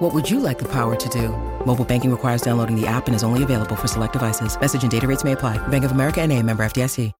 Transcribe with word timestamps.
What 0.00 0.14
would 0.14 0.30
you 0.30 0.40
like 0.40 0.58
the 0.58 0.64
power 0.64 0.96
to 0.96 1.08
do? 1.10 1.28
Mobile 1.66 1.84
banking 1.84 2.10
requires 2.10 2.40
downloading 2.40 2.74
the 2.74 2.86
app 2.86 3.06
and 3.06 3.14
is 3.14 3.22
only 3.22 3.42
available 3.42 3.76
for 3.76 3.86
select 3.86 4.14
devices. 4.14 4.58
Message 4.58 4.80
and 4.80 4.90
data 4.90 5.06
rates 5.06 5.24
may 5.24 5.32
apply. 5.32 5.58
Bank 5.68 5.84
of 5.84 5.90
America 5.90 6.22
and 6.22 6.32
a 6.32 6.42
member 6.42 6.62
FDIC. 6.62 7.12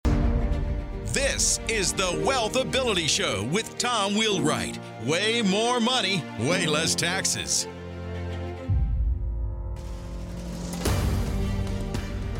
This 1.12 1.60
is 1.68 1.92
the 1.92 2.18
Wealth 2.24 2.56
Ability 2.56 3.06
Show 3.06 3.46
with 3.52 3.76
Tom 3.76 4.14
Wheelwright. 4.14 4.78
Way 5.04 5.42
more 5.42 5.78
money, 5.78 6.24
way 6.38 6.66
less 6.66 6.94
taxes. 6.94 7.68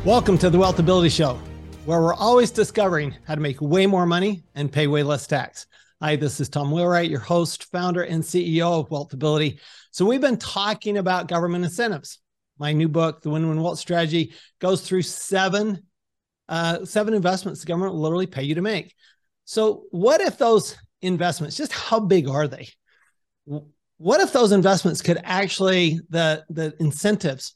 Welcome 0.06 0.38
to 0.38 0.48
the 0.48 0.56
Wealth 0.58 0.78
Ability 0.78 1.10
Show, 1.10 1.38
where 1.84 2.00
we're 2.00 2.14
always 2.14 2.50
discovering 2.50 3.14
how 3.26 3.34
to 3.34 3.42
make 3.42 3.60
way 3.60 3.84
more 3.84 4.06
money 4.06 4.42
and 4.54 4.72
pay 4.72 4.86
way 4.86 5.02
less 5.02 5.26
tax. 5.26 5.66
Hi, 6.00 6.16
this 6.16 6.40
is 6.40 6.48
Tom 6.48 6.70
Wheelwright, 6.70 7.10
your 7.10 7.20
host, 7.20 7.64
founder, 7.64 8.04
and 8.04 8.24
CEO 8.24 8.80
of 8.80 8.90
Wealth 8.90 9.12
Ability. 9.12 9.60
So, 10.00 10.06
we've 10.06 10.18
been 10.18 10.38
talking 10.38 10.96
about 10.96 11.28
government 11.28 11.62
incentives. 11.62 12.20
My 12.58 12.72
new 12.72 12.88
book, 12.88 13.20
The 13.20 13.28
Win 13.28 13.46
Win 13.46 13.60
Wealth 13.60 13.78
Strategy, 13.78 14.32
goes 14.58 14.80
through 14.80 15.02
seven 15.02 15.82
uh, 16.48 16.86
seven 16.86 17.12
investments 17.12 17.60
the 17.60 17.66
government 17.66 17.92
will 17.92 18.00
literally 18.00 18.26
pay 18.26 18.44
you 18.44 18.54
to 18.54 18.62
make. 18.62 18.94
So, 19.44 19.84
what 19.90 20.22
if 20.22 20.38
those 20.38 20.74
investments, 21.02 21.54
just 21.54 21.72
how 21.72 22.00
big 22.00 22.30
are 22.30 22.48
they? 22.48 22.68
What 23.44 24.22
if 24.22 24.32
those 24.32 24.52
investments 24.52 25.02
could 25.02 25.20
actually, 25.22 26.00
the, 26.08 26.46
the 26.48 26.74
incentives 26.80 27.54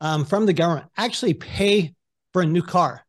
um, 0.00 0.24
from 0.24 0.46
the 0.46 0.54
government 0.54 0.86
actually 0.96 1.34
pay 1.34 1.94
for 2.32 2.40
a 2.40 2.46
new 2.46 2.62
car? 2.62 3.04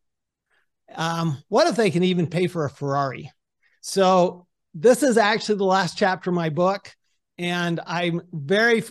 Um, 0.93 1.41
what 1.47 1.67
if 1.67 1.77
they 1.77 1.91
can 1.91 2.03
even 2.03 2.27
pay 2.27 2.47
for 2.47 2.65
a 2.65 2.69
Ferrari? 2.69 3.31
So, 3.79 4.47
this 4.73 5.01
is 5.01 5.17
actually 5.17 5.59
the 5.59 5.63
last 5.63 5.97
chapter 5.97 6.29
of 6.29 6.35
my 6.35 6.49
book. 6.49 6.93
And 7.37 7.79
I'm 7.85 8.21
very 8.31 8.83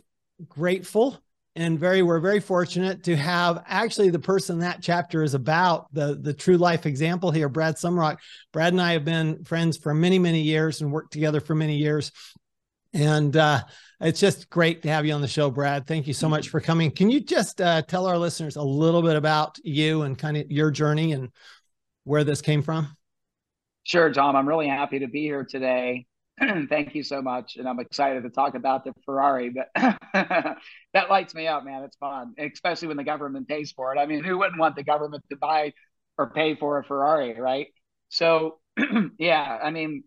grateful 0.48 1.22
and 1.56 1.78
very 1.78 2.02
we're 2.02 2.20
very 2.20 2.40
fortunate 2.40 3.04
to 3.04 3.16
have 3.16 3.62
actually 3.66 4.10
the 4.10 4.18
person 4.18 4.58
that 4.58 4.78
chapter 4.82 5.22
is 5.22 5.34
about 5.34 5.92
the 5.94 6.18
the 6.20 6.34
true 6.34 6.56
life 6.56 6.86
example 6.86 7.30
here 7.30 7.48
brad 7.48 7.76
Sumrok. 7.76 8.18
Brad 8.52 8.72
and 8.72 8.82
i 8.82 8.92
have 8.92 9.04
been 9.04 9.44
friends 9.44 9.76
for 9.76 9.94
many 9.94 10.18
many 10.18 10.42
years 10.42 10.80
and 10.80 10.92
worked 10.92 11.12
together 11.12 11.40
for 11.40 11.54
many 11.54 11.76
years. 11.76 12.10
And 12.92 13.36
uh, 13.36 13.62
it's 14.00 14.20
just 14.20 14.48
great 14.50 14.82
to 14.82 14.88
have 14.88 15.04
you 15.04 15.14
on 15.14 15.20
the 15.20 15.26
show 15.28 15.50
brad. 15.50 15.86
Thank 15.86 16.06
you 16.06 16.14
so 16.14 16.28
much 16.28 16.48
for 16.48 16.60
coming. 16.60 16.92
Can 16.92 17.10
you 17.10 17.20
just 17.20 17.60
uh, 17.60 17.82
tell 17.82 18.06
our 18.06 18.18
listeners 18.18 18.54
a 18.54 18.62
little 18.62 19.02
bit 19.02 19.16
about 19.16 19.58
you 19.64 20.02
and 20.02 20.16
kind 20.16 20.36
of 20.36 20.48
your 20.50 20.70
journey 20.70 21.12
and 21.12 21.30
where 22.04 22.22
this 22.22 22.40
came 22.40 22.62
from? 22.62 22.96
Sure 23.82 24.12
tom. 24.12 24.36
I'm 24.36 24.48
really 24.48 24.68
happy 24.68 25.00
to 25.00 25.08
be 25.08 25.22
here 25.22 25.44
today 25.44 26.06
Thank 26.68 26.94
you 26.94 27.02
so 27.02 27.22
much. 27.22 27.56
And 27.56 27.68
I'm 27.68 27.78
excited 27.78 28.24
to 28.24 28.30
talk 28.30 28.54
about 28.54 28.84
the 28.84 28.92
Ferrari, 29.04 29.50
but 29.50 29.68
that 30.12 31.10
lights 31.10 31.34
me 31.34 31.46
up, 31.46 31.64
man. 31.64 31.82
It's 31.84 31.96
fun, 31.96 32.34
especially 32.38 32.88
when 32.88 32.96
the 32.96 33.04
government 33.04 33.46
pays 33.48 33.72
for 33.72 33.94
it. 33.94 33.98
I 33.98 34.06
mean, 34.06 34.24
who 34.24 34.38
wouldn't 34.38 34.58
want 34.58 34.74
the 34.76 34.82
government 34.82 35.24
to 35.30 35.36
buy 35.36 35.72
or 36.18 36.30
pay 36.30 36.56
for 36.56 36.78
a 36.78 36.84
Ferrari, 36.84 37.38
right? 37.40 37.68
So, 38.08 38.58
yeah, 39.18 39.58
I 39.62 39.70
mean, 39.70 40.04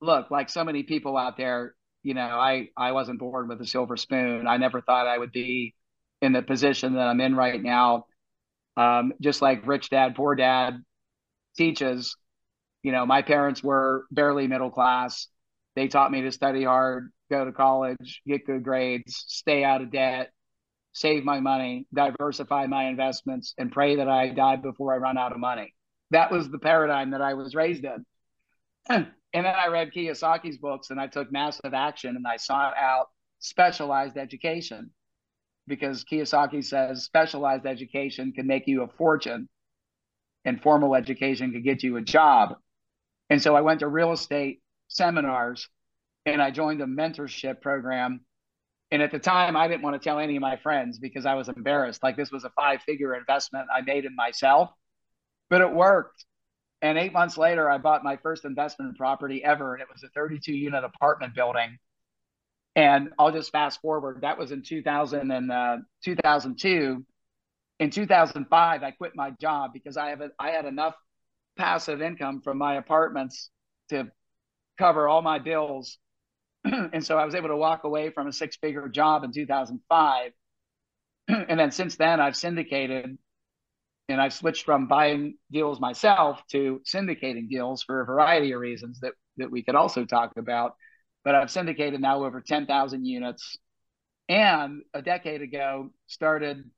look, 0.00 0.30
like 0.30 0.48
so 0.48 0.64
many 0.64 0.82
people 0.82 1.16
out 1.16 1.36
there, 1.36 1.74
you 2.02 2.14
know, 2.14 2.22
I, 2.22 2.68
I 2.76 2.92
wasn't 2.92 3.18
born 3.18 3.48
with 3.48 3.60
a 3.60 3.66
silver 3.66 3.96
spoon. 3.96 4.46
I 4.46 4.56
never 4.56 4.80
thought 4.80 5.06
I 5.06 5.18
would 5.18 5.32
be 5.32 5.74
in 6.22 6.32
the 6.32 6.42
position 6.42 6.94
that 6.94 7.06
I'm 7.08 7.20
in 7.20 7.34
right 7.34 7.60
now. 7.62 8.06
Um, 8.76 9.12
just 9.20 9.42
like 9.42 9.66
Rich 9.66 9.90
Dad, 9.90 10.14
Poor 10.16 10.34
Dad 10.36 10.82
teaches, 11.56 12.16
you 12.82 12.92
know, 12.92 13.06
my 13.06 13.22
parents 13.22 13.62
were 13.62 14.04
barely 14.10 14.46
middle 14.46 14.70
class. 14.70 15.28
They 15.74 15.88
taught 15.88 16.10
me 16.10 16.22
to 16.22 16.32
study 16.32 16.64
hard, 16.64 17.10
go 17.30 17.44
to 17.44 17.52
college, 17.52 18.22
get 18.26 18.46
good 18.46 18.62
grades, 18.62 19.24
stay 19.28 19.64
out 19.64 19.82
of 19.82 19.92
debt, 19.92 20.32
save 20.92 21.24
my 21.24 21.40
money, 21.40 21.86
diversify 21.94 22.66
my 22.66 22.84
investments, 22.84 23.54
and 23.58 23.70
pray 23.70 23.96
that 23.96 24.08
I 24.08 24.30
die 24.30 24.56
before 24.56 24.94
I 24.94 24.98
run 24.98 25.18
out 25.18 25.32
of 25.32 25.38
money. 25.38 25.74
That 26.10 26.32
was 26.32 26.48
the 26.50 26.58
paradigm 26.58 27.10
that 27.10 27.22
I 27.22 27.34
was 27.34 27.54
raised 27.54 27.84
in. 27.84 28.04
and 28.88 29.06
then 29.32 29.46
I 29.46 29.68
read 29.68 29.92
Kiyosaki's 29.92 30.58
books 30.58 30.90
and 30.90 31.00
I 31.00 31.06
took 31.06 31.30
massive 31.30 31.74
action 31.74 32.16
and 32.16 32.26
I 32.26 32.36
sought 32.36 32.74
out 32.76 33.08
specialized 33.38 34.16
education 34.16 34.90
because 35.66 36.04
Kiyosaki 36.04 36.64
says 36.64 37.04
specialized 37.04 37.66
education 37.66 38.32
can 38.32 38.46
make 38.46 38.66
you 38.66 38.82
a 38.82 38.88
fortune 38.88 39.48
and 40.44 40.62
formal 40.62 40.94
education 40.94 41.52
can 41.52 41.62
get 41.62 41.82
you 41.82 41.96
a 41.96 42.00
job. 42.00 42.56
And 43.30 43.42
so 43.42 43.54
I 43.54 43.60
went 43.60 43.80
to 43.80 43.88
real 43.88 44.12
estate 44.12 44.60
seminars 44.88 45.68
and 46.24 46.42
I 46.42 46.50
joined 46.50 46.80
a 46.80 46.86
mentorship 46.86 47.60
program. 47.60 48.20
And 48.90 49.02
at 49.02 49.10
the 49.10 49.18
time, 49.18 49.56
I 49.56 49.68
didn't 49.68 49.82
want 49.82 50.00
to 50.00 50.06
tell 50.06 50.18
any 50.18 50.36
of 50.36 50.40
my 50.40 50.56
friends 50.56 50.98
because 50.98 51.26
I 51.26 51.34
was 51.34 51.48
embarrassed. 51.48 52.02
Like 52.02 52.16
this 52.16 52.30
was 52.30 52.44
a 52.44 52.50
five 52.50 52.80
figure 52.82 53.14
investment 53.14 53.68
I 53.74 53.82
made 53.82 54.04
in 54.04 54.16
myself, 54.16 54.70
but 55.50 55.60
it 55.60 55.70
worked. 55.70 56.24
And 56.80 56.96
eight 56.96 57.12
months 57.12 57.36
later, 57.36 57.68
I 57.68 57.78
bought 57.78 58.04
my 58.04 58.16
first 58.16 58.44
investment 58.44 58.96
property 58.96 59.44
ever. 59.44 59.74
And 59.74 59.82
it 59.82 59.88
was 59.92 60.02
a 60.04 60.08
32 60.08 60.52
unit 60.52 60.84
apartment 60.84 61.34
building. 61.34 61.78
And 62.76 63.10
I'll 63.18 63.32
just 63.32 63.50
fast 63.50 63.80
forward. 63.80 64.20
That 64.22 64.38
was 64.38 64.52
in 64.52 64.62
2000 64.62 65.30
and 65.30 65.50
uh, 65.50 65.78
2002. 66.04 67.04
In 67.80 67.90
2005, 67.90 68.82
I 68.82 68.90
quit 68.92 69.12
my 69.14 69.30
job 69.40 69.72
because 69.72 69.96
I 69.96 70.10
have 70.10 70.20
a, 70.20 70.30
I 70.38 70.50
had 70.50 70.64
enough 70.64 70.94
passive 71.58 72.00
income 72.00 72.40
from 72.40 72.56
my 72.56 72.76
apartments 72.76 73.50
to 73.90 74.10
cover 74.78 75.08
all 75.08 75.22
my 75.22 75.38
bills. 75.38 75.98
and 76.64 77.04
so 77.04 77.18
I 77.18 77.24
was 77.24 77.34
able 77.34 77.48
to 77.48 77.56
walk 77.56 77.84
away 77.84 78.10
from 78.10 78.28
a 78.28 78.32
six 78.32 78.56
figure 78.56 78.88
job 78.88 79.24
in 79.24 79.32
2005. 79.32 80.32
and 81.28 81.60
then 81.60 81.70
since 81.70 81.96
then, 81.96 82.20
I've 82.20 82.36
syndicated 82.36 83.18
and 84.08 84.20
I've 84.20 84.32
switched 84.32 84.64
from 84.64 84.86
buying 84.86 85.34
deals 85.52 85.80
myself 85.80 86.40
to 86.52 86.80
syndicating 86.86 87.48
deals 87.50 87.82
for 87.82 88.00
a 88.00 88.06
variety 88.06 88.52
of 88.52 88.60
reasons 88.60 89.00
that, 89.00 89.12
that 89.36 89.50
we 89.50 89.62
could 89.62 89.74
also 89.74 90.06
talk 90.06 90.32
about. 90.38 90.76
But 91.24 91.34
I've 91.34 91.50
syndicated 91.50 92.00
now 92.00 92.24
over 92.24 92.40
10,000 92.40 93.04
units. 93.04 93.58
And 94.30 94.82
a 94.94 95.02
decade 95.02 95.42
ago, 95.42 95.90
started 96.06 96.70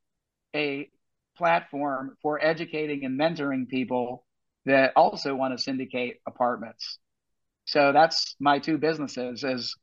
a 0.56 0.88
platform 1.36 2.16
for 2.22 2.44
educating 2.44 3.04
and 3.04 3.18
mentoring 3.18 3.68
people 3.68 4.24
that 4.66 4.92
also 4.96 5.34
want 5.34 5.56
to 5.56 5.62
syndicate 5.62 6.20
apartments. 6.26 6.98
So 7.64 7.92
that's 7.92 8.36
my 8.40 8.58
two 8.58 8.78
businesses 8.78 9.44
is 9.44 9.76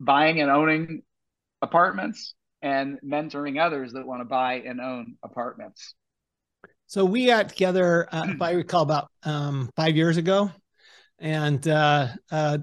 buying 0.00 0.40
and 0.40 0.50
owning 0.50 1.02
apartments 1.62 2.34
and 2.62 2.98
mentoring 3.04 3.60
others 3.60 3.92
that 3.92 4.06
want 4.06 4.20
to 4.20 4.24
buy 4.24 4.54
and 4.54 4.80
own 4.80 5.16
apartments. 5.22 5.94
So 6.86 7.04
we 7.04 7.26
got 7.26 7.50
together, 7.50 8.08
uh, 8.10 8.26
if 8.28 8.40
I 8.40 8.52
recall, 8.52 8.82
about 8.82 9.10
um, 9.22 9.68
five 9.76 9.94
years 9.94 10.16
ago, 10.16 10.50
and 11.18 11.66
uh, 11.68 12.08
uh, 12.30 12.58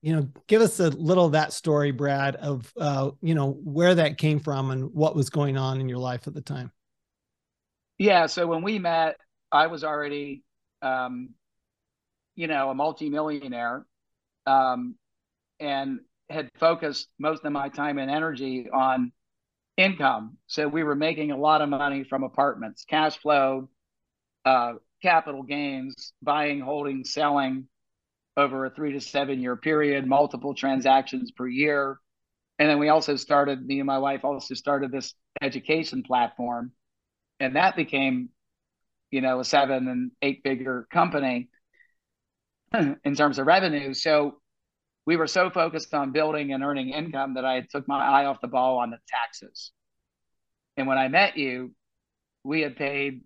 you 0.00 0.14
know, 0.14 0.28
give 0.46 0.62
us 0.62 0.78
a 0.78 0.90
little 0.90 1.26
of 1.26 1.32
that 1.32 1.52
story, 1.52 1.90
Brad, 1.90 2.36
of 2.36 2.72
uh, 2.78 3.10
you 3.20 3.34
know 3.34 3.50
where 3.50 3.94
that 3.96 4.18
came 4.18 4.38
from 4.38 4.70
and 4.70 4.92
what 4.94 5.16
was 5.16 5.30
going 5.30 5.56
on 5.56 5.80
in 5.80 5.88
your 5.88 5.98
life 5.98 6.26
at 6.26 6.34
the 6.34 6.40
time. 6.40 6.70
Yeah, 7.98 8.26
so 8.26 8.46
when 8.46 8.62
we 8.62 8.78
met, 8.78 9.16
I 9.50 9.66
was 9.68 9.84
already, 9.84 10.42
um, 10.82 11.30
you 12.34 12.46
know, 12.46 12.70
a 12.70 12.74
multimillionaire, 12.74 13.86
um, 14.46 14.94
and 15.60 16.00
had 16.30 16.48
focused 16.58 17.08
most 17.18 17.44
of 17.44 17.52
my 17.52 17.68
time 17.68 17.98
and 17.98 18.10
energy 18.10 18.68
on 18.72 19.12
income. 19.76 20.36
So 20.46 20.68
we 20.68 20.82
were 20.82 20.94
making 20.94 21.30
a 21.30 21.36
lot 21.36 21.62
of 21.62 21.68
money 21.68 22.04
from 22.04 22.22
apartments, 22.22 22.84
cash 22.84 23.16
flow, 23.16 23.70
uh, 24.44 24.74
capital 25.02 25.42
gains, 25.42 26.12
buying, 26.22 26.60
holding, 26.60 27.04
selling 27.04 27.68
over 28.36 28.66
a 28.66 28.70
three 28.70 28.92
to 28.92 29.00
seven 29.00 29.40
year 29.40 29.56
period, 29.56 30.06
multiple 30.06 30.54
transactions 30.54 31.30
per 31.30 31.46
year. 31.46 31.98
And 32.58 32.68
then 32.68 32.78
we 32.78 32.88
also 32.88 33.16
started, 33.16 33.64
me 33.64 33.78
and 33.78 33.86
my 33.86 33.98
wife 33.98 34.24
also 34.24 34.54
started 34.54 34.90
this 34.90 35.14
education 35.40 36.02
platform. 36.02 36.72
And 37.40 37.56
that 37.56 37.76
became 37.76 38.30
you 39.10 39.20
know, 39.20 39.40
a 39.40 39.44
seven 39.44 39.88
and 39.88 40.10
eight 40.22 40.40
figure 40.42 40.86
company 40.92 41.48
in 43.04 43.14
terms 43.14 43.38
of 43.38 43.46
revenue. 43.46 43.94
So 43.94 44.40
we 45.06 45.16
were 45.16 45.26
so 45.26 45.50
focused 45.50 45.94
on 45.94 46.12
building 46.12 46.52
and 46.52 46.62
earning 46.62 46.90
income 46.90 47.34
that 47.34 47.44
I 47.44 47.62
took 47.62 47.88
my 47.88 47.98
eye 47.98 48.26
off 48.26 48.40
the 48.40 48.48
ball 48.48 48.78
on 48.78 48.90
the 48.90 48.98
taxes. 49.08 49.72
And 50.76 50.86
when 50.86 50.98
I 50.98 51.08
met 51.08 51.36
you, 51.36 51.72
we 52.44 52.60
had 52.60 52.76
paid 52.76 53.22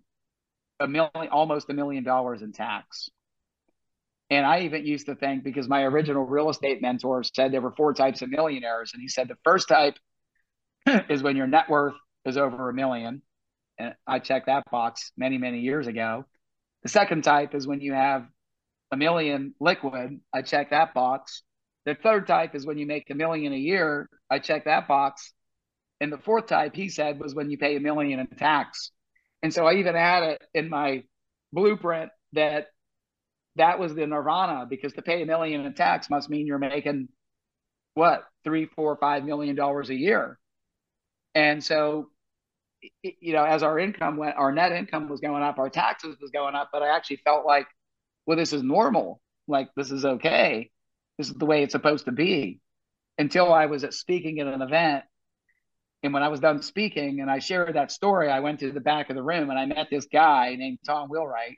a 0.79 0.87
million, 0.87 1.29
almost 1.31 1.69
a 1.69 1.73
million 1.73 2.03
dollars 2.03 2.41
in 2.41 2.51
tax. 2.51 3.09
And 4.29 4.45
I 4.45 4.61
even 4.61 4.85
used 4.85 5.05
to 5.07 5.15
think 5.15 5.43
because 5.43 5.67
my 5.67 5.83
original 5.83 6.23
real 6.23 6.49
estate 6.49 6.81
mentor 6.81 7.23
said 7.23 7.51
there 7.51 7.61
were 7.61 7.75
four 7.75 7.93
types 7.93 8.21
of 8.21 8.29
millionaires. 8.29 8.91
And 8.93 9.01
he 9.01 9.07
said 9.07 9.27
the 9.27 9.37
first 9.43 9.67
type 9.67 9.95
is 11.09 11.21
when 11.21 11.35
your 11.35 11.47
net 11.47 11.69
worth 11.69 11.95
is 12.25 12.37
over 12.37 12.69
a 12.69 12.73
million. 12.73 13.21
And 13.77 13.95
I 14.05 14.19
checked 14.19 14.47
that 14.47 14.63
box 14.71 15.11
many, 15.17 15.37
many 15.37 15.59
years 15.59 15.87
ago. 15.87 16.25
The 16.83 16.89
second 16.89 17.23
type 17.23 17.55
is 17.55 17.67
when 17.67 17.81
you 17.81 17.93
have 17.93 18.27
a 18.91 18.97
million 18.97 19.53
liquid. 19.59 20.19
I 20.33 20.41
check 20.41 20.69
that 20.69 20.93
box. 20.93 21.43
The 21.85 21.95
third 21.95 22.27
type 22.27 22.55
is 22.55 22.65
when 22.65 22.77
you 22.77 22.85
make 22.85 23.09
a 23.09 23.15
million 23.15 23.53
a 23.53 23.57
year. 23.57 24.09
I 24.29 24.39
check 24.39 24.65
that 24.65 24.87
box. 24.87 25.33
And 25.99 26.11
the 26.11 26.17
fourth 26.17 26.47
type, 26.47 26.75
he 26.75 26.89
said, 26.89 27.19
was 27.19 27.33
when 27.33 27.49
you 27.49 27.57
pay 27.57 27.75
a 27.75 27.79
million 27.79 28.19
in 28.19 28.27
tax. 28.27 28.91
And 29.41 29.53
so 29.53 29.65
I 29.65 29.75
even 29.75 29.95
had 29.95 30.23
it 30.23 30.41
in 30.53 30.69
my 30.69 31.03
blueprint 31.51 32.11
that 32.33 32.67
that 33.55 33.79
was 33.79 33.93
the 33.93 34.07
nirvana 34.07 34.65
because 34.69 34.93
to 34.93 35.01
pay 35.01 35.21
a 35.21 35.25
million 35.25 35.65
in 35.65 35.73
tax 35.73 36.09
must 36.09 36.29
mean 36.29 36.47
you're 36.47 36.57
making 36.57 37.09
what 37.93 38.23
three, 38.43 38.65
four, 38.65 38.97
five 38.97 39.23
million 39.23 39.55
dollars 39.55 39.89
a 39.89 39.95
year. 39.95 40.39
And 41.35 41.63
so, 41.63 42.09
you 43.01 43.33
know, 43.33 43.43
as 43.43 43.63
our 43.63 43.79
income 43.79 44.17
went, 44.17 44.35
our 44.37 44.51
net 44.51 44.71
income 44.71 45.09
was 45.09 45.19
going 45.19 45.43
up, 45.43 45.57
our 45.57 45.69
taxes 45.69 46.17
was 46.21 46.31
going 46.31 46.55
up, 46.55 46.69
but 46.71 46.83
I 46.83 46.95
actually 46.95 47.17
felt 47.17 47.45
like, 47.45 47.67
well, 48.25 48.37
this 48.37 48.53
is 48.53 48.63
normal. 48.63 49.21
Like 49.47 49.69
this 49.75 49.91
is 49.91 50.05
okay. 50.05 50.71
This 51.17 51.29
is 51.29 51.35
the 51.35 51.45
way 51.45 51.63
it's 51.63 51.73
supposed 51.73 52.05
to 52.05 52.11
be. 52.11 52.59
Until 53.17 53.53
I 53.53 53.67
was 53.67 53.83
at 53.83 53.93
speaking 53.93 54.39
at 54.39 54.47
an 54.47 54.61
event. 54.61 55.03
And 56.01 56.13
when 56.13 56.23
I 56.23 56.27
was 56.29 56.39
done 56.39 56.61
speaking 56.61 57.21
and 57.21 57.31
I 57.31 57.39
shared 57.39 57.75
that 57.75 57.91
story, 57.91 58.29
I 58.29 58.41
went 58.41 58.59
to 58.59 58.71
the 58.71 58.81
back 58.81 59.09
of 59.09 59.15
the 59.15 59.23
room 59.23 59.49
and 59.49 59.57
I 59.57 59.65
met 59.65 59.87
this 59.89 60.05
guy 60.11 60.55
named 60.57 60.79
Tom 60.85 61.09
Wheelwright 61.09 61.57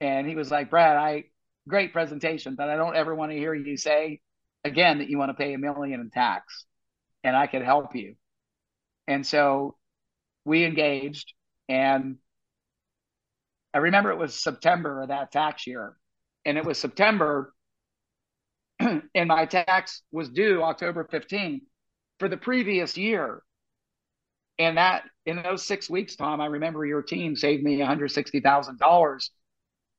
and 0.00 0.26
he 0.26 0.34
was 0.34 0.50
like, 0.50 0.70
Brad, 0.70 0.96
I 0.96 1.24
great 1.66 1.92
presentation, 1.92 2.56
but 2.56 2.68
I 2.68 2.76
don't 2.76 2.96
ever 2.96 3.14
want 3.14 3.32
to 3.32 3.38
hear 3.38 3.54
you 3.54 3.76
say 3.76 4.20
again 4.64 4.98
that 4.98 5.08
you 5.08 5.18
want 5.18 5.30
to 5.30 5.34
pay 5.34 5.54
a 5.54 5.58
million 5.58 6.00
in 6.00 6.10
tax 6.10 6.66
and 7.22 7.34
I 7.34 7.46
could 7.46 7.62
help 7.62 7.94
you. 7.94 8.16
And 9.06 9.26
so 9.26 9.76
we 10.44 10.64
engaged 10.64 11.32
and 11.68 12.16
I 13.74 13.78
remember 13.78 14.10
it 14.10 14.18
was 14.18 14.40
September 14.40 15.02
of 15.02 15.08
that 15.08 15.32
tax 15.32 15.66
year. 15.66 15.96
And 16.44 16.56
it 16.56 16.64
was 16.64 16.78
September 16.78 17.52
and 18.78 19.02
my 19.26 19.46
tax 19.46 20.02
was 20.12 20.28
due 20.28 20.62
October 20.62 21.08
15th 21.12 21.62
for 22.20 22.28
the 22.28 22.36
previous 22.36 22.96
year. 22.96 23.42
And 24.58 24.76
that 24.76 25.02
in 25.26 25.42
those 25.42 25.66
six 25.66 25.90
weeks, 25.90 26.14
Tom, 26.14 26.40
I 26.40 26.46
remember 26.46 26.86
your 26.86 27.02
team 27.02 27.34
saved 27.34 27.64
me 27.64 27.78
$160,000 27.78 29.28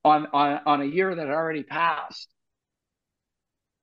on, 0.05 0.27
on, 0.31 0.59
on 0.65 0.81
a 0.81 0.85
year 0.85 1.13
that 1.13 1.27
had 1.27 1.35
already 1.35 1.63
passed. 1.63 2.29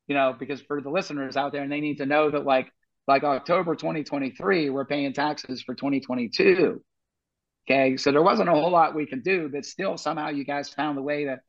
You 0.08 0.14
know, 0.14 0.34
because 0.38 0.60
for 0.62 0.80
the 0.80 0.90
listeners 0.90 1.36
out 1.36 1.52
there, 1.52 1.62
and 1.62 1.70
they 1.70 1.80
need 1.80 1.98
to 1.98 2.06
know 2.06 2.30
that 2.30 2.44
like 2.44 2.72
like 3.06 3.24
October 3.24 3.74
2023, 3.74 4.70
we're 4.70 4.84
paying 4.84 5.12
taxes 5.12 5.62
for 5.62 5.74
2022. 5.74 6.82
Okay, 7.68 7.96
so 7.96 8.10
there 8.10 8.22
wasn't 8.22 8.48
a 8.48 8.52
whole 8.52 8.70
lot 8.70 8.94
we 8.94 9.06
could 9.06 9.22
do, 9.22 9.48
but 9.48 9.64
still 9.64 9.96
somehow 9.96 10.30
you 10.30 10.44
guys 10.44 10.68
found 10.68 10.98
a 10.98 11.02
way 11.02 11.24
to 11.24 11.40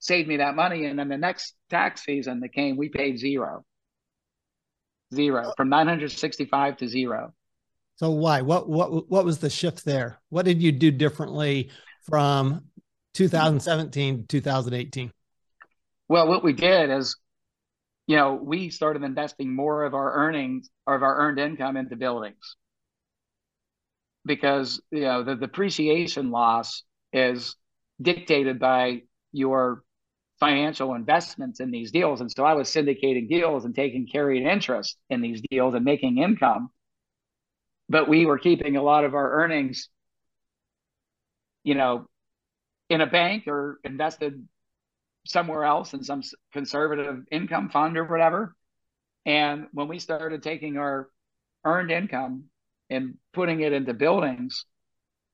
save 0.00 0.26
me 0.26 0.38
that 0.38 0.56
money. 0.56 0.86
And 0.86 0.98
then 0.98 1.08
the 1.08 1.16
next 1.16 1.54
tax 1.68 2.04
season 2.04 2.40
that 2.40 2.52
came, 2.52 2.76
we 2.76 2.88
paid 2.88 3.18
zero, 3.18 3.64
zero 5.14 5.52
from 5.56 5.68
965 5.68 6.78
to 6.78 6.88
zero. 6.88 7.32
So 7.96 8.10
why? 8.10 8.40
What 8.40 8.68
what 8.68 9.10
what 9.10 9.24
was 9.24 9.38
the 9.38 9.50
shift 9.50 9.84
there? 9.84 10.18
What 10.30 10.44
did 10.46 10.62
you 10.62 10.72
do 10.72 10.90
differently 10.90 11.70
from 12.02 12.64
2017 13.14 14.22
to 14.22 14.26
2018? 14.26 15.12
Well, 16.08 16.26
what 16.26 16.42
we 16.42 16.54
did 16.54 16.90
is, 16.90 17.16
you 18.06 18.16
know, 18.16 18.34
we 18.34 18.70
started 18.70 19.02
investing 19.02 19.54
more 19.54 19.84
of 19.84 19.94
our 19.94 20.12
earnings 20.14 20.70
or 20.86 20.94
of 20.94 21.02
our 21.02 21.16
earned 21.18 21.38
income 21.38 21.76
into 21.76 21.96
buildings 21.96 22.56
because, 24.24 24.80
you 24.90 25.02
know, 25.02 25.22
the 25.22 25.36
depreciation 25.36 26.30
loss 26.30 26.82
is 27.12 27.56
dictated 28.00 28.58
by 28.58 29.02
your 29.32 29.82
financial 30.40 30.94
investments 30.94 31.60
in 31.60 31.70
these 31.70 31.92
deals. 31.92 32.20
And 32.20 32.30
so 32.30 32.44
I 32.44 32.54
was 32.54 32.68
syndicating 32.68 33.28
deals 33.28 33.64
and 33.64 33.74
taking 33.74 34.06
carried 34.06 34.42
interest 34.42 34.96
in 35.10 35.20
these 35.20 35.42
deals 35.50 35.74
and 35.74 35.84
making 35.84 36.18
income. 36.18 36.70
But 37.88 38.08
we 38.08 38.24
were 38.24 38.38
keeping 38.38 38.76
a 38.76 38.82
lot 38.82 39.04
of 39.04 39.14
our 39.14 39.42
earnings, 39.42 39.88
you 41.62 41.74
know, 41.74 42.08
in 42.88 43.00
a 43.00 43.06
bank 43.06 43.46
or 43.46 43.78
invested 43.84 44.46
somewhere 45.26 45.64
else 45.64 45.94
in 45.94 46.02
some 46.02 46.22
conservative 46.52 47.24
income 47.30 47.68
fund 47.70 47.96
or 47.96 48.04
whatever. 48.04 48.54
And 49.26 49.66
when 49.72 49.88
we 49.88 49.98
started 49.98 50.42
taking 50.42 50.78
our 50.78 51.08
earned 51.64 51.90
income 51.90 52.44
and 52.88 53.14
putting 53.32 53.60
it 53.60 53.72
into 53.72 53.94
buildings, 53.94 54.64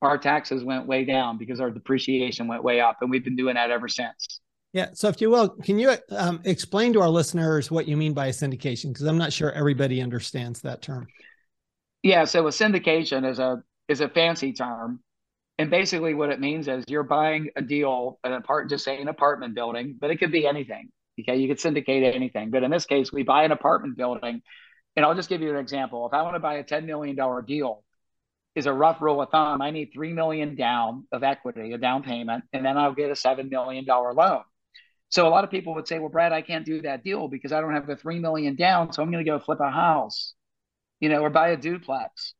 our 0.01 0.17
taxes 0.17 0.63
went 0.63 0.85
way 0.85 1.05
down 1.05 1.37
because 1.37 1.59
our 1.59 1.71
depreciation 1.71 2.47
went 2.47 2.63
way 2.63 2.81
up. 2.81 2.97
And 3.01 3.09
we've 3.09 3.23
been 3.23 3.35
doing 3.35 3.55
that 3.55 3.71
ever 3.71 3.87
since. 3.87 4.41
Yeah. 4.73 4.89
So, 4.93 5.07
if 5.07 5.21
you 5.21 5.29
will, 5.29 5.49
can 5.49 5.79
you 5.79 5.95
um, 6.11 6.41
explain 6.43 6.93
to 6.93 7.01
our 7.01 7.09
listeners 7.09 7.71
what 7.71 7.87
you 7.87 7.97
mean 7.97 8.13
by 8.13 8.27
a 8.27 8.31
syndication? 8.31 8.89
Because 8.89 9.05
I'm 9.05 9.17
not 9.17 9.33
sure 9.33 9.51
everybody 9.51 10.01
understands 10.01 10.61
that 10.61 10.81
term. 10.81 11.07
Yeah. 12.03 12.25
So, 12.25 12.45
a 12.45 12.51
syndication 12.51 13.27
is 13.27 13.39
a 13.39 13.63
is 13.87 14.01
a 14.01 14.09
fancy 14.09 14.53
term 14.53 14.99
and 15.57 15.69
basically, 15.69 16.13
what 16.13 16.29
it 16.29 16.39
means 16.39 16.67
is 16.67 16.83
you're 16.87 17.03
buying 17.03 17.49
a 17.55 17.61
deal, 17.61 18.19
an 18.23 18.33
apartment, 18.33 18.69
just 18.69 18.85
say 18.85 19.01
an 19.01 19.07
apartment 19.07 19.55
building, 19.55 19.97
but 19.99 20.11
it 20.11 20.17
could 20.17 20.31
be 20.31 20.45
anything. 20.45 20.89
Okay, 21.19 21.37
you 21.37 21.47
could 21.47 21.59
syndicate 21.59 22.15
anything. 22.15 22.51
But 22.51 22.63
in 22.63 22.69
this 22.69 22.85
case, 22.85 23.11
we 23.11 23.23
buy 23.23 23.43
an 23.43 23.51
apartment 23.51 23.97
building, 23.97 24.41
and 24.95 25.05
I'll 25.05 25.15
just 25.15 25.29
give 25.29 25.41
you 25.41 25.49
an 25.49 25.57
example. 25.57 26.05
If 26.05 26.13
I 26.13 26.21
want 26.21 26.35
to 26.35 26.39
buy 26.39 26.55
a 26.55 26.63
$10 26.63 26.85
million 26.85 27.17
deal, 27.45 27.83
is 28.57 28.65
a 28.65 28.73
rough 28.73 29.01
rule 29.01 29.21
of 29.21 29.29
thumb. 29.29 29.61
I 29.61 29.69
need 29.69 29.91
three 29.93 30.13
million 30.13 30.55
down 30.55 31.05
of 31.11 31.23
equity, 31.23 31.73
a 31.73 31.77
down 31.77 32.01
payment, 32.01 32.43
and 32.51 32.65
then 32.65 32.75
I'll 32.75 32.93
get 32.93 33.11
a 33.11 33.15
seven 33.15 33.49
million 33.49 33.85
dollar 33.85 34.13
loan. 34.13 34.41
So 35.09 35.27
a 35.27 35.29
lot 35.29 35.43
of 35.43 35.51
people 35.51 35.75
would 35.75 35.87
say, 35.87 35.99
"Well, 35.99 36.09
Brad, 36.09 36.33
I 36.33 36.41
can't 36.41 36.65
do 36.65 36.81
that 36.81 37.03
deal 37.03 37.27
because 37.27 37.51
I 37.51 37.61
don't 37.61 37.75
have 37.75 37.85
the 37.85 37.95
three 37.95 38.19
million 38.19 38.55
down, 38.55 38.91
so 38.91 39.03
I'm 39.03 39.11
going 39.11 39.23
to 39.23 39.29
go 39.29 39.37
flip 39.37 39.59
a 39.59 39.69
house, 39.69 40.33
you 40.99 41.09
know, 41.09 41.21
or 41.21 41.29
buy 41.29 41.49
a 41.49 41.57
duplex." 41.57 42.33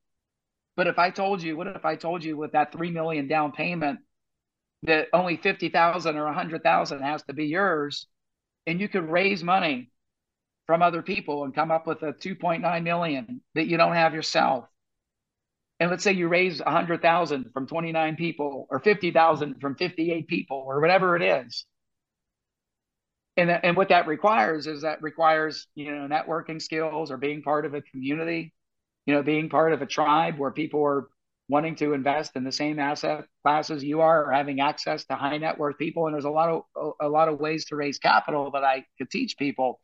But 0.78 0.88
if 0.88 1.00
I 1.00 1.10
told 1.10 1.42
you, 1.42 1.58
what 1.58 1.68
if 1.68 1.84
I 1.84 1.96
told 1.96 2.24
you 2.24 2.38
with 2.38 2.54
that 2.54 2.72
three 2.72 2.92
million 2.92 3.28
down 3.28 3.52
payment 3.52 4.00
that 4.84 5.08
only 5.12 5.36
fifty 5.36 5.70
thousand 5.70 6.16
or 6.16 6.28
a 6.28 6.34
hundred 6.34 6.64
thousand 6.64 7.02
has 7.02 7.24
to 7.24 7.34
be 7.34 7.48
yours, 7.48 8.08
and 8.68 8.80
you 8.80 8.88
could 8.88 9.10
raise 9.10 9.44
money 9.44 9.92
from 10.68 10.84
other 10.84 11.02
people 11.02 11.46
and 11.46 11.56
come 11.56 11.72
up 11.72 11.88
with 11.88 12.04
a 12.04 12.14
2.9 12.14 12.84
million 12.84 13.42
that 13.56 13.68
you 13.68 13.78
don't 13.78 13.96
have 13.96 14.14
yourself. 14.14 14.66
And 15.80 15.90
let's 15.90 16.04
say 16.04 16.12
you 16.12 16.28
raise 16.28 16.60
a 16.60 16.66
100,000 16.66 17.52
from 17.54 17.68
29 17.68 18.16
people 18.18 18.68
or 18.70 18.80
50,000 18.80 19.62
from 19.62 19.76
58 19.76 20.28
people 20.28 20.64
or 20.68 20.82
whatever 20.82 21.16
it 21.16 21.22
is. 21.22 21.66
And, 23.38 23.50
and 23.50 23.78
what 23.78 23.90
that 23.90 24.08
requires 24.08 24.68
is 24.68 24.82
that 24.82 25.02
requires, 25.02 25.68
you 25.74 25.96
know, 25.96 26.08
networking 26.08 26.62
skills 26.62 27.12
or 27.12 27.18
being 27.18 27.44
part 27.44 27.66
of 27.66 27.74
a 27.74 27.82
community 27.82 28.54
you 29.08 29.16
know, 29.16 29.24
being 29.24 29.50
part 29.50 29.74
of 29.74 29.82
a 29.82 29.88
tribe 29.88 30.38
where 30.40 30.52
people 30.52 30.84
are 30.86 31.10
wanting 31.50 31.76
to 31.78 31.94
invest 31.94 32.36
in 32.36 32.46
the 32.46 32.52
same 32.52 32.80
asset 32.80 33.26
classes 33.44 33.84
you 33.84 34.02
are 34.02 34.26
or 34.26 34.34
having 34.34 34.62
access 34.62 35.06
to 35.06 35.16
high 35.16 35.38
net 35.40 35.58
worth 35.58 35.80
people. 35.80 36.06
And 36.08 36.14
there's 36.14 36.26
a 36.26 36.32
lot 36.32 36.50
of 36.76 36.94
a 37.02 37.10
lot 37.10 37.30
of 37.30 37.40
ways 37.40 37.66
to 37.68 37.78
raise 37.78 38.00
capital 38.00 38.52
that 38.52 38.66
I 38.66 38.86
could 39.00 39.10
teach 39.10 39.38
people. 39.40 39.80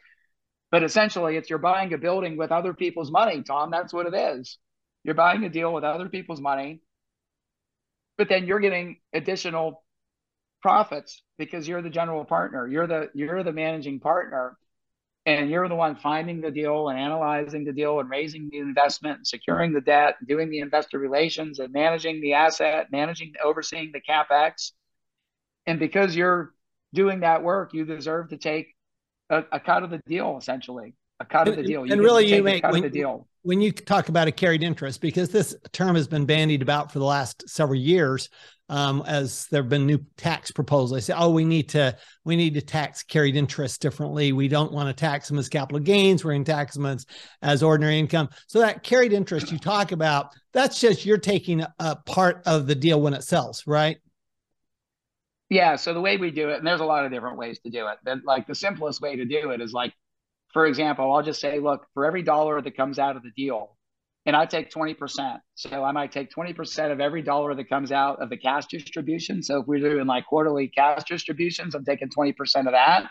But 0.72 0.84
essentially 0.84 1.38
it's 1.38 1.50
you're 1.50 1.60
buying 1.60 1.94
a 1.94 2.00
building 2.00 2.38
with 2.38 2.52
other 2.52 2.74
people's 2.74 3.12
money 3.12 3.44
Tom. 3.44 3.72
That's 3.72 3.94
what 3.94 4.08
it 4.08 4.16
is. 4.16 4.60
You're 5.06 5.16
buying 5.16 5.44
a 5.46 5.50
deal 5.50 5.74
with 5.74 5.84
other 5.86 6.10
people's 6.10 6.42
money 6.42 6.82
but 8.18 8.30
then 8.30 8.46
you're 8.46 8.60
getting 8.60 8.98
additional 9.14 9.84
profits 10.62 11.22
because 11.38 11.68
you're 11.68 11.82
the 11.82 11.90
general 11.90 12.26
partner. 12.26 12.68
You're 12.68 12.88
the 12.88 13.10
you're 13.14 13.44
the 13.44 13.52
managing 13.52 14.00
partner 14.00 14.58
and 15.26 15.50
you're 15.50 15.70
the 15.70 15.76
one 15.76 15.96
finding 15.96 16.42
the 16.42 16.52
deal 16.52 16.90
and 16.90 17.00
analyzing 17.00 17.64
the 17.64 17.72
deal 17.72 18.00
and 18.00 18.10
raising 18.10 18.50
the 18.50 18.60
investment 18.60 19.18
and 19.18 19.28
securing 19.28 19.72
the 19.72 19.82
debt 19.82 20.16
and 20.20 20.28
doing 20.28 20.50
the 20.50 20.60
investor 20.60 21.00
relations 21.00 21.60
and 21.60 21.72
managing 21.72 22.22
the 22.22 22.34
asset 22.34 22.88
managing 22.92 23.34
overseeing 23.44 23.92
the 23.94 24.02
capex. 24.02 24.72
And 25.66 25.80
because 25.80 26.16
you're 26.16 26.54
doing 26.94 27.22
that 27.22 27.44
work 27.44 27.74
you 27.74 27.86
deserve 27.86 28.30
to 28.30 28.38
take 28.38 28.76
a, 29.30 29.44
a 29.52 29.60
cut 29.60 29.84
of 29.84 29.90
the 29.90 30.02
deal 30.06 30.38
essentially 30.38 30.94
a 31.20 31.26
cut 31.26 31.48
of 31.48 31.56
the 31.56 31.64
deal. 31.64 31.86
you 31.86 31.94
and 31.94 32.02
really 32.02 32.26
you 32.26 32.44
make 32.44 32.64
when, 32.68 32.82
the 32.82 32.90
deal. 32.90 33.28
when 33.44 33.62
you 33.62 33.72
talk 33.72 34.10
about 34.10 34.28
a 34.28 34.32
carried 34.32 34.64
interest 34.64 35.02
because 35.02 35.30
this 35.30 35.56
term 35.72 35.96
has 35.96 36.08
been 36.08 36.26
bandied 36.26 36.62
about 36.62 36.92
for 36.92 37.00
the 37.00 37.06
last 37.06 37.48
several 37.48 37.80
years 37.80 38.30
um, 38.74 39.04
as 39.06 39.46
there 39.52 39.62
have 39.62 39.70
been 39.70 39.86
new 39.86 40.04
tax 40.18 40.50
proposals. 40.50 40.92
They 40.92 41.02
say, 41.02 41.14
"Oh, 41.16 41.30
we 41.30 41.46
need 41.46 41.70
to 41.70 41.96
we 42.26 42.36
need 42.36 42.56
to 42.56 42.62
tax 42.62 43.04
carried 43.04 43.36
interest 43.36 43.84
differently. 43.84 44.32
We 44.32 44.48
don't 44.48 44.72
want 44.72 44.90
to 44.90 45.00
tax 45.00 45.28
them 45.28 45.38
as 45.38 45.48
capital 45.48 45.80
gains. 45.80 46.26
We're 46.26 46.36
to 46.36 46.44
tax 46.44 46.74
them 46.74 46.88
as, 46.88 47.06
as 47.44 47.62
ordinary 47.62 48.00
income." 48.00 48.30
So 48.48 48.60
that 48.62 48.82
carried 48.82 49.14
interest 49.14 49.52
you 49.52 49.60
talk 49.60 49.92
about, 49.92 50.34
that's 50.54 50.82
just 50.82 51.06
you're 51.06 51.20
taking 51.20 51.64
a, 51.80 51.96
part 52.08 52.42
of 52.48 52.66
the 52.66 52.74
deal 52.74 53.00
when 53.00 53.14
it 53.14 53.24
sells, 53.24 53.64
right? 53.68 53.98
Yeah. 55.52 55.76
So 55.76 55.94
the 55.94 56.02
way 56.02 56.18
we 56.18 56.32
do 56.32 56.50
it, 56.50 56.58
and 56.58 56.66
there's 56.66 56.82
a 56.82 56.86
lot 56.86 57.06
of 57.06 57.12
different 57.12 57.38
ways 57.38 57.60
to 57.60 57.70
do 57.70 57.88
it. 57.90 58.00
But 58.04 58.26
like 58.26 58.48
the 58.48 58.56
simplest 58.56 59.02
way 59.02 59.18
to 59.18 59.26
do 59.26 59.52
it 59.52 59.62
is 59.62 59.72
like, 59.72 59.94
for 60.52 60.66
example, 60.66 61.14
I'll 61.14 61.22
just 61.22 61.40
say, 61.40 61.60
look, 61.60 61.86
for 61.94 62.08
every 62.08 62.24
dollar 62.24 62.60
that 62.60 62.76
comes 62.76 62.98
out 62.98 63.18
of 63.18 63.22
the 63.22 63.32
deal, 63.38 63.78
and 64.26 64.36
I 64.36 64.46
take 64.46 64.72
20%. 64.72 65.40
So 65.56 65.84
I 65.84 65.92
might 65.92 66.12
take 66.12 66.32
20% 66.32 66.92
of 66.92 67.02
every 67.02 67.22
dollar 67.22 67.54
that 67.56 67.70
comes 67.70 67.92
out 67.92 68.22
of 68.22 68.30
the 68.30 68.38
cash 68.38 68.68
distribution. 68.68 69.44
So 69.44 69.62
if 69.62 69.68
we're 69.68 69.80
doing 69.80 70.08
like 70.08 70.26
quarterly 70.26 70.70
cash 70.70 71.04
distributions, 71.04 71.76
I'm 71.76 71.84
taking 71.84 72.10
20% 72.10 72.36
of 72.66 72.72
that. 72.72 73.10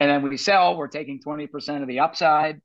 And 0.00 0.10
then 0.10 0.22
we 0.22 0.36
sell, 0.36 0.76
we're 0.76 0.88
taking 0.88 1.20
20% 1.26 1.80
of 1.80 1.88
the 1.88 2.00
upside. 2.00 2.60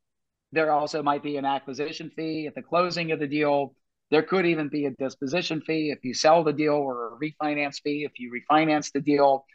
There 0.51 0.71
also 0.71 1.03
might 1.03 1.23
be 1.23 1.37
an 1.37 1.45
acquisition 1.45 2.11
fee 2.15 2.47
at 2.47 2.55
the 2.55 2.61
closing 2.61 3.11
of 3.11 3.19
the 3.19 3.27
deal. 3.27 3.75
There 4.11 4.23
could 4.23 4.45
even 4.45 4.67
be 4.67 4.85
a 4.85 4.91
disposition 4.91 5.61
fee 5.61 5.91
if 5.91 6.03
you 6.03 6.13
sell 6.13 6.43
the 6.43 6.51
deal 6.51 6.73
or 6.73 7.13
a 7.13 7.17
refinance 7.19 7.79
fee 7.81 8.03
if 8.03 8.19
you 8.19 8.31
refinance 8.33 8.91
the 8.91 8.99
deal. 8.99 9.45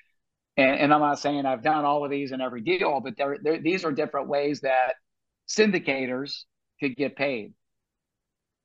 And, 0.57 0.79
and 0.79 0.95
I'm 0.95 1.01
not 1.01 1.19
saying 1.19 1.45
I've 1.45 1.65
done 1.65 1.85
all 1.85 2.05
of 2.05 2.11
these 2.11 2.33
in 2.33 2.41
every 2.41 2.63
deal, 2.63 3.01
but 3.01 3.17
there, 3.17 3.37
these 3.61 3.85
are 3.85 3.93
different 3.93 4.29
ways 4.29 4.61
that 4.61 4.95
syndicators 5.49 6.45
could 6.81 6.97
get 6.97 7.17
paid. 7.17 7.53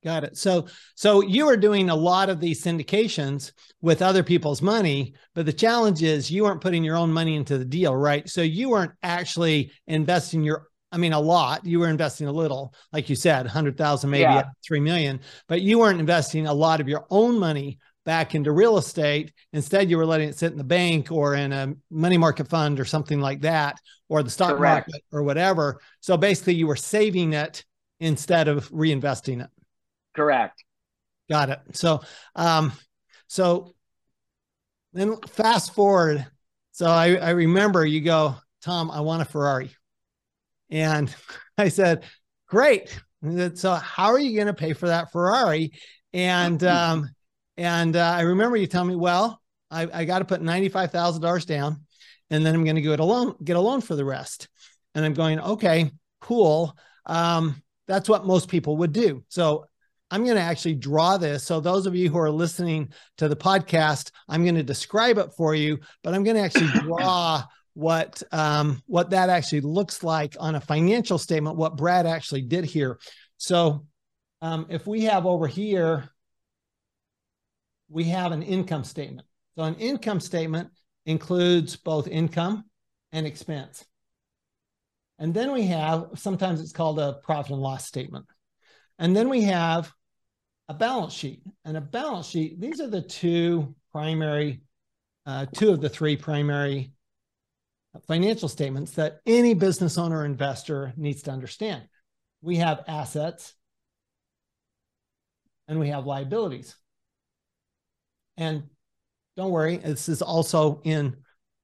Got 0.02 0.24
it. 0.24 0.36
So 0.36 0.66
so 0.94 1.20
you 1.20 1.48
are 1.48 1.56
doing 1.56 1.90
a 1.90 1.94
lot 1.94 2.30
of 2.30 2.40
these 2.40 2.62
syndications 2.64 3.52
with 3.82 4.00
other 4.00 4.22
people's 4.22 4.62
money, 4.62 5.14
but 5.34 5.44
the 5.44 5.52
challenge 5.52 6.02
is 6.02 6.30
you 6.30 6.44
weren't 6.44 6.62
putting 6.62 6.82
your 6.82 6.96
own 6.96 7.12
money 7.12 7.36
into 7.36 7.58
the 7.58 7.64
deal, 7.66 7.94
right? 7.94 8.28
So 8.28 8.40
you 8.40 8.70
weren't 8.70 8.92
actually 9.02 9.72
investing 9.86 10.42
your 10.42 10.68
I 10.90 10.96
mean 10.96 11.12
a 11.12 11.20
lot. 11.20 11.66
You 11.66 11.80
were 11.80 11.88
investing 11.88 12.26
a 12.26 12.32
little, 12.32 12.74
like 12.92 13.08
you 13.08 13.14
said, 13.14 13.44
100,000 13.44 14.10
maybe 14.10 14.22
yeah. 14.22 14.44
3 14.66 14.80
million, 14.80 15.20
but 15.48 15.60
you 15.60 15.78
weren't 15.78 16.00
investing 16.00 16.46
a 16.46 16.54
lot 16.54 16.80
of 16.80 16.88
your 16.88 17.06
own 17.10 17.38
money 17.38 17.78
back 18.06 18.34
into 18.34 18.50
real 18.50 18.78
estate. 18.78 19.32
Instead, 19.52 19.90
you 19.90 19.98
were 19.98 20.06
letting 20.06 20.30
it 20.30 20.38
sit 20.38 20.50
in 20.50 20.58
the 20.58 20.64
bank 20.64 21.12
or 21.12 21.34
in 21.34 21.52
a 21.52 21.74
money 21.90 22.16
market 22.16 22.48
fund 22.48 22.80
or 22.80 22.84
something 22.84 23.20
like 23.20 23.42
that 23.42 23.78
or 24.08 24.22
the 24.22 24.30
stock 24.30 24.56
Correct. 24.56 24.88
market 24.88 25.04
or 25.12 25.22
whatever. 25.22 25.80
So 26.00 26.16
basically 26.16 26.54
you 26.54 26.66
were 26.66 26.76
saving 26.76 27.34
it 27.34 27.64
instead 28.00 28.48
of 28.48 28.68
reinvesting 28.70 29.44
it. 29.44 29.50
Correct. 30.14 30.64
Got 31.28 31.50
it. 31.50 31.60
So, 31.72 32.00
um, 32.34 32.72
so 33.28 33.74
then 34.92 35.16
fast 35.28 35.74
forward. 35.74 36.26
So 36.72 36.86
I, 36.86 37.14
I 37.16 37.30
remember 37.30 37.84
you 37.84 38.00
go, 38.00 38.36
Tom, 38.62 38.90
I 38.90 39.00
want 39.00 39.22
a 39.22 39.24
Ferrari. 39.24 39.70
And 40.70 41.14
I 41.58 41.68
said, 41.68 42.04
great. 42.48 42.98
So 43.54 43.74
how 43.74 44.08
are 44.08 44.18
you 44.18 44.34
going 44.34 44.46
to 44.46 44.54
pay 44.54 44.72
for 44.72 44.88
that 44.88 45.12
Ferrari? 45.12 45.72
And, 46.12 46.62
um, 46.64 47.08
and 47.56 47.94
uh, 47.94 48.14
I 48.16 48.22
remember 48.22 48.56
you 48.56 48.66
telling 48.66 48.88
me, 48.88 48.96
well, 48.96 49.40
I, 49.70 49.86
I 49.92 50.04
got 50.04 50.20
to 50.20 50.24
put 50.24 50.42
$95,000 50.42 51.46
down 51.46 51.84
and 52.30 52.44
then 52.44 52.54
I'm 52.54 52.64
going 52.64 52.76
to 52.76 52.82
get 52.82 53.00
a 53.00 53.04
loan, 53.04 53.34
get 53.42 53.56
a 53.56 53.60
loan 53.60 53.80
for 53.80 53.94
the 53.94 54.04
rest. 54.04 54.48
And 54.94 55.04
I'm 55.04 55.14
going, 55.14 55.38
okay, 55.38 55.92
cool. 56.20 56.76
Um, 57.06 57.62
that's 57.86 58.08
what 58.08 58.26
most 58.26 58.48
people 58.48 58.78
would 58.78 58.92
do. 58.92 59.24
So 59.28 59.66
I'm 60.10 60.24
going 60.24 60.36
to 60.36 60.42
actually 60.42 60.74
draw 60.74 61.16
this. 61.16 61.44
So 61.44 61.60
those 61.60 61.86
of 61.86 61.94
you 61.94 62.10
who 62.10 62.18
are 62.18 62.30
listening 62.30 62.92
to 63.18 63.28
the 63.28 63.36
podcast, 63.36 64.10
I'm 64.28 64.42
going 64.42 64.56
to 64.56 64.62
describe 64.62 65.18
it 65.18 65.30
for 65.36 65.54
you, 65.54 65.78
but 66.02 66.14
I'm 66.14 66.24
going 66.24 66.36
to 66.36 66.42
actually 66.42 66.66
draw 66.80 67.44
what 67.74 68.22
um, 68.32 68.82
what 68.86 69.10
that 69.10 69.30
actually 69.30 69.60
looks 69.60 70.02
like 70.02 70.36
on 70.40 70.56
a 70.56 70.60
financial 70.60 71.18
statement. 71.18 71.56
What 71.56 71.76
Brad 71.76 72.06
actually 72.06 72.42
did 72.42 72.64
here. 72.64 72.98
So 73.36 73.86
um, 74.42 74.66
if 74.68 74.86
we 74.86 75.02
have 75.02 75.26
over 75.26 75.46
here, 75.46 76.10
we 77.88 78.04
have 78.04 78.32
an 78.32 78.42
income 78.42 78.84
statement. 78.84 79.26
So 79.56 79.62
an 79.62 79.76
income 79.76 80.20
statement 80.20 80.70
includes 81.06 81.76
both 81.76 82.08
income 82.08 82.64
and 83.12 83.26
expense. 83.26 83.84
And 85.18 85.34
then 85.34 85.52
we 85.52 85.66
have, 85.66 86.08
sometimes 86.14 86.60
it's 86.60 86.72
called 86.72 86.98
a 86.98 87.14
profit 87.22 87.52
and 87.52 87.60
loss 87.60 87.84
statement. 87.86 88.24
And 88.98 89.14
then 89.14 89.28
we 89.28 89.42
have 89.42 89.92
a 90.70 90.74
balance 90.74 91.12
sheet. 91.12 91.42
And 91.64 91.76
a 91.76 91.80
balance 91.80 92.28
sheet, 92.28 92.60
these 92.60 92.80
are 92.80 92.86
the 92.86 93.02
two 93.02 93.74
primary, 93.90 94.62
uh, 95.26 95.46
two 95.52 95.70
of 95.70 95.80
the 95.80 95.88
three 95.88 96.16
primary 96.16 96.92
financial 98.06 98.48
statements 98.48 98.92
that 98.92 99.18
any 99.26 99.52
business 99.52 99.98
owner 99.98 100.24
investor 100.24 100.92
needs 100.96 101.22
to 101.22 101.32
understand. 101.32 101.82
We 102.40 102.56
have 102.58 102.84
assets 102.86 103.52
and 105.66 105.80
we 105.80 105.88
have 105.88 106.06
liabilities. 106.06 106.76
And 108.36 108.62
don't 109.36 109.50
worry, 109.50 109.78
this 109.78 110.08
is 110.08 110.22
also 110.22 110.82
in 110.84 111.16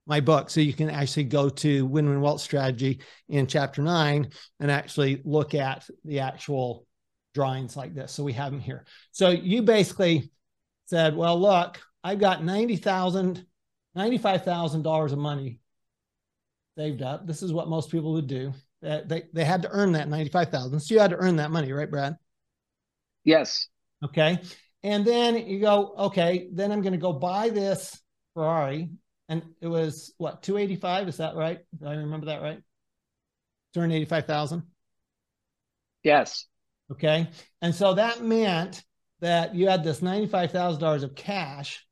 my 0.09 0.19
book. 0.19 0.51
So 0.51 0.61
you 0.61 0.73
can 0.73 0.91
actually 0.91 1.25
go 1.25 1.49
to 1.49 1.87
Win 1.87 2.09
Win 2.09 2.21
Wealth 2.21 2.41
Strategy 2.41 3.01
in 3.29 3.47
chapter 3.47 3.83
nine 3.83 4.31
and 4.59 4.69
actually 4.69 5.23
look 5.25 5.55
at 5.55 5.89
the 6.05 6.19
actual 6.19 6.86
drawings 7.37 7.77
like 7.77 7.95
this. 7.95 8.13
So 8.13 8.25
we 8.25 8.33
have 8.33 8.51
them 8.51 8.61
here. 8.61 8.87
So 9.13 9.29
you 9.29 9.61
basically 9.61 10.33
said, 10.87 11.15
well, 11.15 11.39
look, 11.39 11.79
I've 12.03 12.19
got 12.19 12.41
$90,000, 12.41 13.45
$95,000 13.95 15.13
of 15.13 15.19
money 15.19 15.61
saved 16.79 17.03
up. 17.03 17.27
This 17.27 17.43
is 17.43 17.53
what 17.53 17.69
most 17.69 17.91
people 17.91 18.15
would 18.15 18.27
do. 18.27 18.55
Uh, 18.85 19.01
they, 19.05 19.25
they 19.35 19.45
had 19.45 19.63
to 19.63 19.71
earn 19.71 19.93
that 19.93 20.09
95,000. 20.09 20.81
So 20.81 20.95
you 20.95 21.01
had 21.01 21.11
to 21.11 21.17
earn 21.17 21.37
that 21.37 21.51
money, 21.51 21.71
right, 21.73 21.91
Brad? 21.91 22.17
Yes. 23.23 23.69
Okay. 24.03 24.39
And 24.83 25.05
then 25.05 25.37
you 25.47 25.61
go, 25.61 25.95
okay, 25.99 26.49
then 26.53 26.73
I'm 26.73 26.81
going 26.81 26.93
to 26.95 26.99
go 26.99 27.13
buy 27.13 27.51
this 27.51 28.01
Ferrari. 28.33 28.89
And 29.29 29.43
it 29.61 29.67
was 29.67 30.15
what, 30.17 30.43
285? 30.43 31.09
Is 31.09 31.17
that 31.19 31.37
right? 31.37 31.59
Do 31.79 31.87
I 31.87 31.97
remember 31.97 32.27
that 32.27 32.41
right? 32.41 32.63
285,000? 33.75 34.63
Yes. 36.03 36.47
Okay. 36.93 37.29
And 37.63 37.75
so 37.75 37.95
that 37.95 38.23
meant 38.23 38.85
that 39.21 39.55
you 39.55 39.69
had 39.69 39.83
this 39.83 40.01
$95,000 40.01 41.03
of 41.03 41.15
cash 41.15 41.85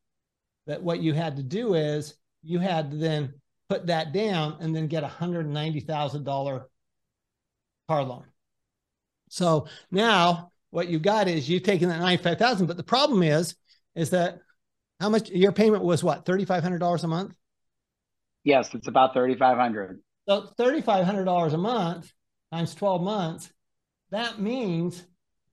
that 0.66 0.82
what 0.82 1.00
you 1.00 1.12
had 1.12 1.36
to 1.36 1.42
do 1.42 1.74
is 1.74 2.14
you 2.42 2.58
had 2.58 2.90
to 2.90 2.96
then 2.96 3.34
put 3.68 3.86
that 3.86 4.12
down 4.12 4.58
and 4.60 4.74
then 4.74 4.86
get 4.86 5.02
a 5.02 5.08
$190,000 5.08 6.64
car 7.88 8.04
loan. 8.04 8.24
So 9.30 9.66
now 9.90 10.52
what 10.70 10.88
you 10.88 10.98
got 10.98 11.28
is 11.28 11.48
you've 11.48 11.62
taken 11.62 11.88
that 11.88 12.00
95,000, 12.00 12.66
but 12.66 12.76
the 12.76 12.82
problem 12.82 13.22
is, 13.22 13.56
is 13.94 14.10
that 14.10 14.38
how 15.00 15.08
much 15.08 15.30
your 15.30 15.52
payment 15.52 15.82
was 15.82 16.04
what, 16.04 16.24
$3,500 16.24 17.04
a 17.04 17.06
month? 17.06 17.34
Yes, 18.44 18.74
it's 18.74 18.88
about 18.88 19.14
3,500. 19.14 20.00
So 20.28 20.48
$3,500 20.58 21.52
a 21.52 21.58
month 21.58 22.12
times 22.52 22.74
12 22.74 23.02
months 23.02 23.50
that 24.14 24.40
means 24.40 25.04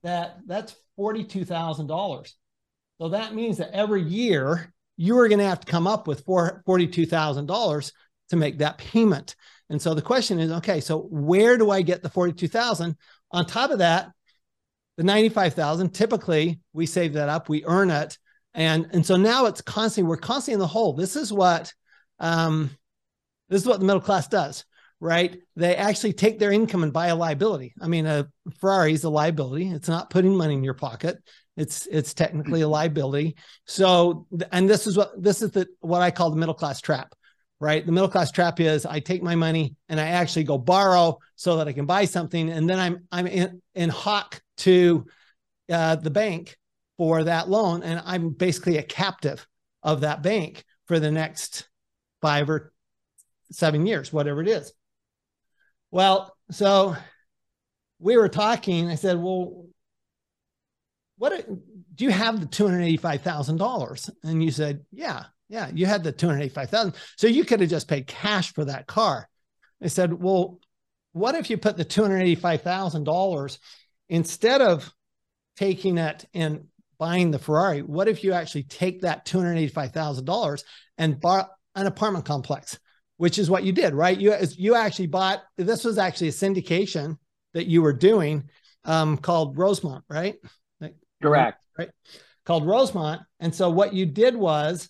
that 0.04 0.38
that's 0.46 0.76
$42,000. 0.98 2.32
So 3.00 3.08
that 3.08 3.34
means 3.34 3.58
that 3.58 3.74
every 3.74 4.02
year 4.02 4.72
you 4.96 5.18
are 5.18 5.28
going 5.28 5.40
to 5.40 5.44
have 5.44 5.60
to 5.60 5.70
come 5.70 5.88
up 5.88 6.06
with 6.06 6.24
$42,000 6.24 7.92
to 8.28 8.36
make 8.36 8.58
that 8.58 8.78
payment. 8.78 9.34
And 9.68 9.82
so 9.82 9.94
the 9.94 10.02
question 10.02 10.38
is, 10.38 10.52
okay, 10.52 10.80
so 10.80 11.00
where 11.10 11.58
do 11.58 11.70
I 11.70 11.82
get 11.82 12.02
the 12.02 12.10
42,000? 12.10 12.96
On 13.32 13.46
top 13.46 13.70
of 13.70 13.78
that, 13.78 14.10
the 14.96 15.02
95,000, 15.02 15.90
typically 15.90 16.60
we 16.72 16.86
save 16.86 17.14
that 17.14 17.28
up, 17.28 17.48
we 17.48 17.64
earn 17.64 17.90
it. 17.90 18.16
And, 18.54 18.86
and 18.92 19.04
so 19.04 19.16
now 19.16 19.46
it's 19.46 19.62
constantly, 19.62 20.08
we're 20.08 20.18
constantly 20.18 20.54
in 20.54 20.60
the 20.60 20.66
hole. 20.66 20.92
This 20.92 21.16
is 21.16 21.32
what, 21.32 21.72
um, 22.20 22.70
this 23.48 23.62
is 23.62 23.66
what 23.66 23.80
the 23.80 23.86
middle 23.86 24.02
class 24.02 24.28
does 24.28 24.64
right? 25.02 25.40
They 25.56 25.74
actually 25.74 26.12
take 26.12 26.38
their 26.38 26.52
income 26.52 26.84
and 26.84 26.92
buy 26.92 27.08
a 27.08 27.16
liability. 27.16 27.74
I 27.80 27.88
mean, 27.88 28.06
a 28.06 28.28
Ferrari 28.60 28.92
is 28.92 29.02
a 29.02 29.10
liability. 29.10 29.68
It's 29.68 29.88
not 29.88 30.10
putting 30.10 30.36
money 30.36 30.54
in 30.54 30.62
your 30.62 30.74
pocket. 30.74 31.18
It's 31.56 31.86
it's 31.90 32.14
technically 32.14 32.60
a 32.60 32.68
liability. 32.68 33.34
So, 33.66 34.28
and 34.52 34.70
this 34.70 34.86
is 34.86 34.96
what 34.96 35.20
this 35.20 35.42
is 35.42 35.50
the 35.50 35.66
what 35.80 36.02
I 36.02 36.12
call 36.12 36.30
the 36.30 36.36
middle 36.36 36.54
class 36.54 36.80
trap, 36.80 37.16
right? 37.58 37.84
The 37.84 37.90
middle 37.90 38.08
class 38.08 38.30
trap 38.30 38.60
is 38.60 38.86
I 38.86 39.00
take 39.00 39.24
my 39.24 39.34
money 39.34 39.74
and 39.88 39.98
I 39.98 40.06
actually 40.06 40.44
go 40.44 40.56
borrow 40.56 41.18
so 41.34 41.56
that 41.56 41.66
I 41.66 41.72
can 41.72 41.84
buy 41.84 42.04
something, 42.04 42.48
and 42.48 42.70
then 42.70 42.78
I'm 42.78 43.08
I'm 43.10 43.26
in, 43.26 43.60
in 43.74 43.88
hock 43.88 44.40
to 44.58 45.04
uh, 45.68 45.96
the 45.96 46.10
bank 46.10 46.56
for 46.96 47.24
that 47.24 47.48
loan, 47.48 47.82
and 47.82 48.00
I'm 48.06 48.30
basically 48.30 48.78
a 48.78 48.84
captive 48.84 49.48
of 49.82 50.02
that 50.02 50.22
bank 50.22 50.64
for 50.86 51.00
the 51.00 51.10
next 51.10 51.68
five 52.20 52.48
or 52.48 52.72
seven 53.50 53.84
years, 53.84 54.12
whatever 54.12 54.40
it 54.40 54.48
is. 54.48 54.72
Well, 55.92 56.34
so 56.50 56.96
we 58.00 58.16
were 58.16 58.30
talking. 58.30 58.88
I 58.88 58.96
said, 58.96 59.18
"Well, 59.18 59.66
what 61.18 61.46
do 61.94 62.04
you 62.04 62.10
have 62.10 62.40
the 62.40 62.46
two 62.46 62.66
hundred 62.66 62.82
eighty-five 62.82 63.20
thousand 63.20 63.58
dollars?" 63.58 64.10
And 64.24 64.42
you 64.42 64.50
said, 64.50 64.84
"Yeah, 64.90 65.26
yeah, 65.48 65.70
you 65.72 65.86
had 65.86 66.02
the 66.02 66.10
two 66.10 66.26
hundred 66.26 66.40
eighty-five 66.40 66.70
thousand. 66.70 66.94
So 67.16 67.26
you 67.28 67.44
could 67.44 67.60
have 67.60 67.70
just 67.70 67.88
paid 67.88 68.06
cash 68.06 68.52
for 68.54 68.64
that 68.64 68.86
car." 68.86 69.28
I 69.82 69.88
said, 69.88 70.14
"Well, 70.14 70.58
what 71.12 71.34
if 71.34 71.50
you 71.50 71.58
put 71.58 71.76
the 71.76 71.84
two 71.84 72.02
hundred 72.02 72.20
eighty-five 72.22 72.62
thousand 72.62 73.04
dollars 73.04 73.58
instead 74.08 74.62
of 74.62 74.90
taking 75.56 75.98
it 75.98 76.24
and 76.32 76.68
buying 76.98 77.30
the 77.30 77.38
Ferrari? 77.38 77.82
What 77.82 78.08
if 78.08 78.24
you 78.24 78.32
actually 78.32 78.62
take 78.64 79.02
that 79.02 79.26
two 79.26 79.38
hundred 79.38 79.58
eighty-five 79.58 79.92
thousand 79.92 80.24
dollars 80.24 80.64
and 80.96 81.20
buy 81.20 81.44
an 81.74 81.86
apartment 81.86 82.24
complex, 82.24 82.78
which 83.22 83.38
is 83.38 83.48
what 83.48 83.62
you 83.62 83.70
did, 83.70 83.94
right? 83.94 84.18
You 84.18 84.34
you 84.56 84.74
actually 84.74 85.06
bought. 85.06 85.44
This 85.56 85.84
was 85.84 85.96
actually 85.96 86.26
a 86.26 86.32
syndication 86.32 87.18
that 87.54 87.68
you 87.68 87.80
were 87.80 87.92
doing 87.92 88.50
um, 88.84 89.16
called 89.16 89.56
Rosemont, 89.56 90.02
right? 90.10 90.34
Correct. 91.22 91.64
Right. 91.78 91.90
Called 92.44 92.66
Rosemont. 92.66 93.22
And 93.38 93.54
so 93.54 93.70
what 93.70 93.94
you 93.94 94.06
did 94.06 94.34
was, 94.34 94.88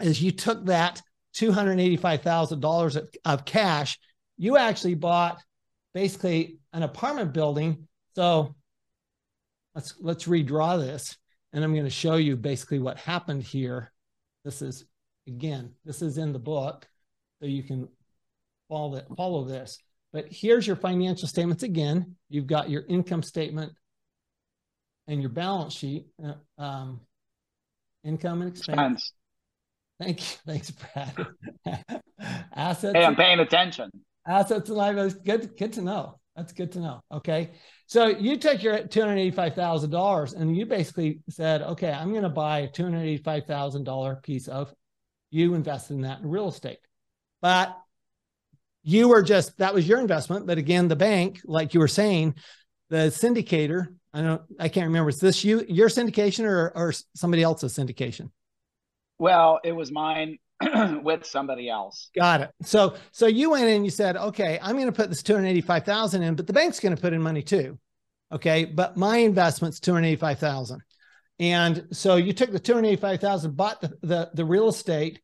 is 0.00 0.20
you 0.20 0.32
took 0.32 0.66
that 0.66 1.00
two 1.32 1.52
hundred 1.52 1.78
eighty-five 1.78 2.22
thousand 2.22 2.58
dollars 2.58 2.98
of 3.24 3.44
cash. 3.44 4.00
You 4.36 4.56
actually 4.56 4.96
bought 4.96 5.40
basically 5.92 6.58
an 6.72 6.82
apartment 6.82 7.32
building. 7.32 7.86
So 8.16 8.56
let's 9.76 9.94
let's 10.00 10.24
redraw 10.24 10.76
this, 10.76 11.16
and 11.52 11.62
I'm 11.62 11.72
going 11.72 11.84
to 11.84 11.90
show 11.90 12.16
you 12.16 12.36
basically 12.36 12.80
what 12.80 12.98
happened 12.98 13.44
here. 13.44 13.92
This 14.44 14.60
is 14.60 14.86
again, 15.28 15.70
this 15.84 16.02
is 16.02 16.18
in 16.18 16.32
the 16.32 16.40
book, 16.40 16.88
so 17.44 17.48
you 17.48 17.62
can 17.62 17.86
follow 18.70 18.96
it, 18.96 19.04
follow 19.18 19.44
this. 19.44 19.78
But 20.14 20.28
here's 20.30 20.66
your 20.66 20.76
financial 20.76 21.28
statements 21.28 21.62
again. 21.62 22.16
You've 22.30 22.46
got 22.46 22.70
your 22.70 22.84
income 22.88 23.22
statement 23.22 23.72
and 25.08 25.20
your 25.20 25.28
balance 25.28 25.74
sheet, 25.74 26.06
uh, 26.24 26.62
um, 26.62 27.00
income 28.02 28.40
and 28.40 28.50
expense. 28.50 29.12
Thank 30.00 30.20
you. 30.20 30.38
Thanks, 30.46 30.70
Brad. 30.70 31.26
assets. 32.54 32.94
Hey, 32.96 33.04
I'm 33.04 33.14
paying 33.14 33.40
attention. 33.40 33.90
Assets 34.26 34.70
and 34.70 34.78
liabilities. 34.78 35.18
Good, 35.22 35.58
good 35.58 35.74
to 35.74 35.82
know. 35.82 36.18
That's 36.36 36.54
good 36.54 36.72
to 36.72 36.80
know. 36.80 37.02
Okay. 37.12 37.50
So 37.88 38.06
you 38.06 38.38
took 38.38 38.62
your 38.62 38.78
$285,000 38.78 40.34
and 40.34 40.56
you 40.56 40.64
basically 40.64 41.20
said, 41.28 41.60
okay, 41.60 41.92
I'm 41.92 42.12
going 42.12 42.22
to 42.22 42.30
buy 42.30 42.60
a 42.60 42.68
$285,000 42.68 44.22
piece 44.22 44.48
of, 44.48 44.72
you 45.30 45.52
invested 45.52 45.94
in 45.94 46.00
that 46.02 46.20
in 46.20 46.30
real 46.30 46.48
estate. 46.48 46.78
But 47.44 47.76
you 48.84 49.08
were 49.08 49.20
just, 49.20 49.58
that 49.58 49.74
was 49.74 49.86
your 49.86 50.00
investment. 50.00 50.46
But 50.46 50.56
again, 50.56 50.88
the 50.88 50.96
bank, 50.96 51.42
like 51.44 51.74
you 51.74 51.80
were 51.80 51.88
saying, 51.88 52.36
the 52.88 53.08
syndicator, 53.08 53.88
I 54.14 54.22
don't, 54.22 54.40
I 54.58 54.70
can't 54.70 54.86
remember. 54.86 55.10
Is 55.10 55.20
this 55.20 55.44
you, 55.44 55.62
your 55.68 55.90
syndication 55.90 56.46
or, 56.46 56.72
or 56.74 56.94
somebody 57.14 57.42
else's 57.42 57.76
syndication? 57.76 58.30
Well, 59.18 59.60
it 59.62 59.72
was 59.72 59.92
mine 59.92 60.38
with 61.02 61.26
somebody 61.26 61.68
else. 61.68 62.08
Got 62.16 62.40
it. 62.40 62.50
So 62.62 62.94
so 63.12 63.26
you 63.26 63.50
went 63.50 63.64
in 63.64 63.76
and 63.76 63.84
you 63.84 63.90
said, 63.90 64.16
okay, 64.16 64.58
I'm 64.62 64.76
going 64.76 64.86
to 64.86 64.92
put 64.92 65.10
this 65.10 65.22
285,000 65.22 66.22
in, 66.22 66.36
but 66.36 66.46
the 66.46 66.54
bank's 66.54 66.80
going 66.80 66.96
to 66.96 67.02
put 67.02 67.12
in 67.12 67.20
money 67.20 67.42
too. 67.42 67.78
Okay. 68.32 68.64
But 68.64 68.96
my 68.96 69.18
investment's 69.18 69.80
285,000. 69.80 70.80
And 71.40 71.88
so 71.92 72.16
you 72.16 72.32
took 72.32 72.52
the 72.52 72.58
285,000, 72.58 73.54
bought 73.54 73.82
the, 73.82 73.92
the, 74.00 74.30
the 74.32 74.44
real 74.46 74.68
estate, 74.68 75.20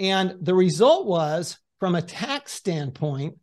and 0.00 0.34
the 0.40 0.54
result 0.54 1.06
was 1.06 1.56
from 1.78 1.94
a 1.94 2.02
tax 2.02 2.52
standpoint. 2.52 3.36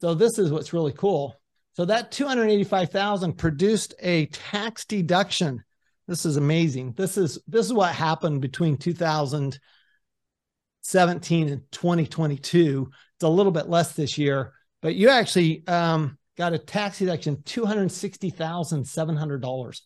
So 0.00 0.14
this 0.14 0.38
is 0.38 0.52
what's 0.52 0.74
really 0.74 0.92
cool. 0.92 1.34
So 1.72 1.86
that 1.86 2.12
285,000 2.12 3.32
produced 3.32 3.94
a 4.00 4.26
tax 4.26 4.84
deduction. 4.84 5.64
This 6.06 6.24
is 6.26 6.36
amazing. 6.36 6.92
This 6.92 7.16
is 7.16 7.38
this 7.48 7.64
is 7.66 7.72
what 7.72 7.94
happened 7.94 8.42
between 8.42 8.76
2017 8.76 11.48
and 11.48 11.62
2022. 11.72 12.90
It's 13.16 13.24
a 13.24 13.28
little 13.28 13.50
bit 13.50 13.70
less 13.70 13.94
this 13.94 14.18
year, 14.18 14.52
but 14.82 14.94
you 14.94 15.08
actually 15.08 15.66
um, 15.66 16.18
got 16.36 16.52
a 16.52 16.58
tax 16.58 16.98
deduction 16.98 17.38
$260,700. 17.38 19.80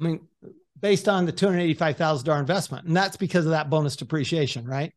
I 0.00 0.04
mean, 0.04 0.20
based 0.80 1.08
on 1.08 1.26
the 1.26 1.32
$285,000 1.32 2.40
investment. 2.40 2.86
And 2.86 2.96
that's 2.96 3.16
because 3.16 3.44
of 3.44 3.52
that 3.52 3.70
bonus 3.70 3.96
depreciation, 3.96 4.66
right? 4.66 4.92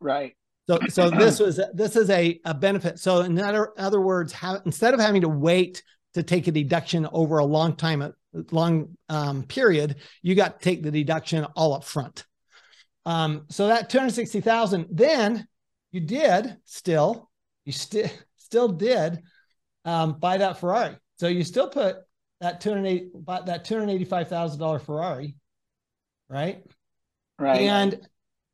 Right. 0.00 0.36
So, 0.68 0.78
so 0.88 1.10
this 1.10 1.40
was 1.40 1.60
this 1.74 1.96
is 1.96 2.10
a, 2.10 2.40
a 2.44 2.54
benefit. 2.54 3.00
So, 3.00 3.22
in 3.22 3.38
other 3.40 3.72
other 3.76 4.00
words, 4.00 4.32
how, 4.32 4.60
instead 4.64 4.94
of 4.94 5.00
having 5.00 5.22
to 5.22 5.28
wait 5.28 5.82
to 6.14 6.22
take 6.22 6.46
a 6.46 6.52
deduction 6.52 7.08
over 7.12 7.38
a 7.38 7.44
long 7.44 7.74
time, 7.74 8.02
a 8.02 8.12
long 8.52 8.96
um, 9.08 9.42
period, 9.42 9.96
you 10.22 10.36
got 10.36 10.60
to 10.60 10.64
take 10.64 10.82
the 10.82 10.90
deduction 10.90 11.44
all 11.56 11.74
up 11.74 11.82
front. 11.82 12.24
Um, 13.04 13.46
so 13.48 13.68
that 13.68 13.90
260,000, 13.90 14.86
then 14.90 15.48
you 15.90 16.00
did 16.00 16.56
still, 16.64 17.30
you 17.64 17.72
still 17.72 18.10
still 18.36 18.68
did 18.68 19.22
um, 19.84 20.18
buy 20.18 20.38
that 20.38 20.60
Ferrari. 20.60 20.96
So 21.18 21.28
you 21.28 21.44
still 21.44 21.68
put 21.68 21.96
that 22.40 22.60
208 22.60 23.12
bought 23.14 23.46
that 23.46 23.66
$285,000 23.66 24.82
Ferrari, 24.82 25.36
right? 26.28 26.62
Right. 27.38 27.60
And 27.60 28.06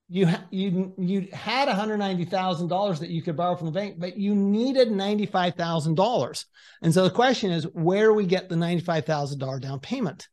you 0.08 0.28
you 0.50 0.94
you 0.98 1.28
had 1.32 1.68
$190,000 1.68 2.98
that 3.00 3.10
you 3.10 3.22
could 3.22 3.36
borrow 3.36 3.56
from 3.56 3.66
the 3.66 3.72
bank, 3.72 3.96
but 3.98 4.16
you 4.16 4.34
needed 4.34 4.88
$95,000. 4.88 6.44
And 6.82 6.94
so 6.94 7.04
the 7.04 7.10
question 7.10 7.50
is, 7.50 7.64
where 7.72 8.06
do 8.06 8.14
we 8.14 8.26
get 8.26 8.48
the 8.48 8.54
$95,000 8.54 9.60
down 9.60 9.80
payment? 9.80 10.28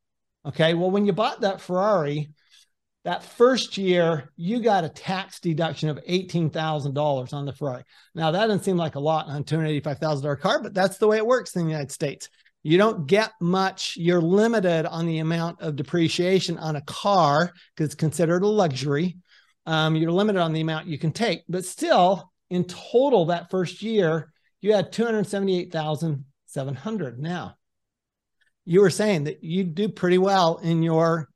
Okay. 0.46 0.74
Well, 0.74 0.92
when 0.92 1.06
you 1.06 1.14
bought 1.14 1.42
that 1.42 1.62
Ferrari, 1.62 2.30
that 3.04 3.24
first 3.24 3.78
year 3.78 4.32
you 4.36 4.62
got 4.62 4.84
a 4.84 4.90
tax 4.90 5.40
deduction 5.40 5.90
of 5.90 6.00
$18,000 6.08 7.34
on 7.34 7.46
the 7.46 7.54
Ferrari. 7.54 7.84
Now 8.14 8.32
that 8.32 8.48
doesn't 8.48 8.64
seem 8.64 8.78
like 8.78 8.96
a 8.96 9.00
lot 9.00 9.28
on 9.28 9.42
a 9.42 9.44
$285,000 9.44 10.40
car, 10.40 10.62
but 10.62 10.74
that's 10.74 10.98
the 10.98 11.08
way 11.08 11.18
it 11.18 11.26
works 11.26 11.56
in 11.56 11.66
the 11.66 11.72
United 11.72 11.92
States. 11.92 12.30
You 12.64 12.78
don't 12.78 13.08
get 13.08 13.32
much. 13.42 13.98
You're 13.98 14.22
limited 14.22 14.86
on 14.86 15.06
the 15.06 15.20
amount 15.20 15.60
of 15.62 15.76
depreciation 15.76 16.58
on 16.58 16.78
a 16.78 16.82
car 16.82 17.52
because 17.76 17.88
it's 17.88 17.96
considered 17.96 18.44
a 18.44 18.48
luxury. 18.48 19.18
Um, 19.66 19.96
you're 19.96 20.12
limited 20.12 20.42
on 20.42 20.52
the 20.54 20.62
amount 20.62 20.88
you 20.88 20.98
can 20.98 21.12
take, 21.12 21.44
but 21.48 21.66
still, 21.66 22.32
in 22.50 22.64
total, 22.66 23.26
that 23.26 23.50
first 23.50 23.82
year 23.82 24.32
you 24.62 24.74
had 24.74 24.94
278,700. 24.94 27.20
Now, 27.20 27.58
you 28.66 28.82
were 28.82 28.90
saying 28.90 29.26
that 29.26 29.44
you 29.44 29.66
do 29.66 29.90
pretty 29.90 30.18
well 30.18 30.58
in 30.58 30.82
your 30.84 31.30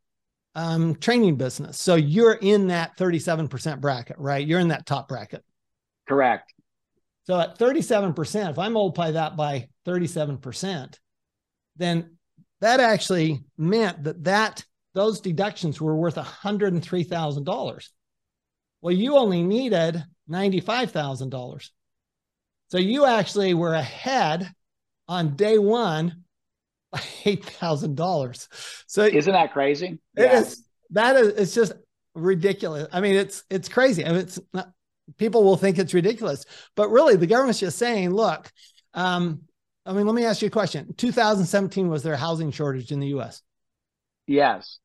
um, 0.56 0.96
training 0.96 1.36
business. 1.36 1.80
So 1.80 1.96
you're 1.96 2.34
in 2.34 2.68
that 2.68 2.98
37% 2.98 3.82
bracket, 3.82 4.18
right? 4.18 4.46
You're 4.46 4.60
in 4.60 4.68
that 4.70 4.86
top 4.86 5.10
bracket. 5.10 5.44
Correct. 6.08 6.54
So 7.26 7.40
at 7.40 7.60
37%, 7.60 8.50
if 8.50 8.58
I 8.58 8.70
multiply 8.70 9.12
that 9.12 9.36
by 9.36 9.68
37%, 9.86 10.96
then 11.78 12.18
that 12.62 12.80
actually 12.80 13.44
meant 13.58 14.04
that 14.04 14.24
that 14.24 14.66
those 14.94 15.22
deductions 15.22 15.80
were 15.80 15.96
worth 15.96 16.16
$103,000. 16.16 17.90
Well, 18.82 18.94
you 18.94 19.16
only 19.16 19.44
needed 19.44 20.04
$95,000. 20.30 21.70
So 22.70 22.78
you 22.78 23.06
actually 23.06 23.54
were 23.54 23.74
ahead 23.74 24.52
on 25.08 25.36
day 25.36 25.58
one 25.58 26.24
by 26.92 27.02
eight 27.26 27.46
thousand 27.46 27.96
dollars. 27.96 28.50
So 28.88 29.04
isn't 29.04 29.32
that 29.32 29.54
crazy? 29.54 30.00
It 30.16 30.22
yeah. 30.24 30.40
is. 30.40 30.64
That 30.92 31.16
is. 31.16 31.28
It's 31.30 31.56
just 31.56 31.74
ridiculous. 32.16 32.88
I 32.92 33.02
mean, 33.02 33.16
it's 33.16 33.44
it's 33.50 33.70
crazy. 33.70 34.06
I 34.06 34.10
mean, 34.10 34.20
it's 34.20 34.40
not, 34.54 34.72
people 35.18 35.44
will 35.44 35.58
think 35.58 35.80
it's 35.80 35.94
ridiculous, 35.94 36.46
but 36.76 36.90
really, 36.90 37.16
the 37.16 37.28
government's 37.28 37.60
just 37.60 37.78
saying, 37.78 38.12
look. 38.12 38.52
Um, 38.94 39.42
I 39.88 39.94
mean, 39.94 40.06
let 40.06 40.16
me 40.16 40.26
ask 40.26 40.42
you 40.42 40.48
a 40.48 40.52
question. 40.52 40.94
2017 40.98 41.88
was 41.88 42.04
there 42.04 42.14
a 42.14 42.18
housing 42.18 42.52
shortage 42.52 42.92
in 42.92 43.00
the 43.00 43.08
U.S. 43.08 43.42
Yes. 44.28 44.80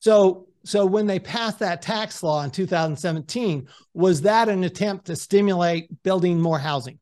So 0.00 0.46
so 0.64 0.84
when 0.84 1.06
they 1.06 1.20
passed 1.20 1.60
that 1.60 1.80
tax 1.80 2.22
law 2.22 2.42
in 2.42 2.50
2017, 2.50 3.68
was 3.94 4.22
that 4.22 4.48
an 4.48 4.64
attempt 4.64 5.06
to 5.06 5.16
stimulate 5.16 6.02
building 6.02 6.40
more 6.40 6.58
housing? 6.58 6.98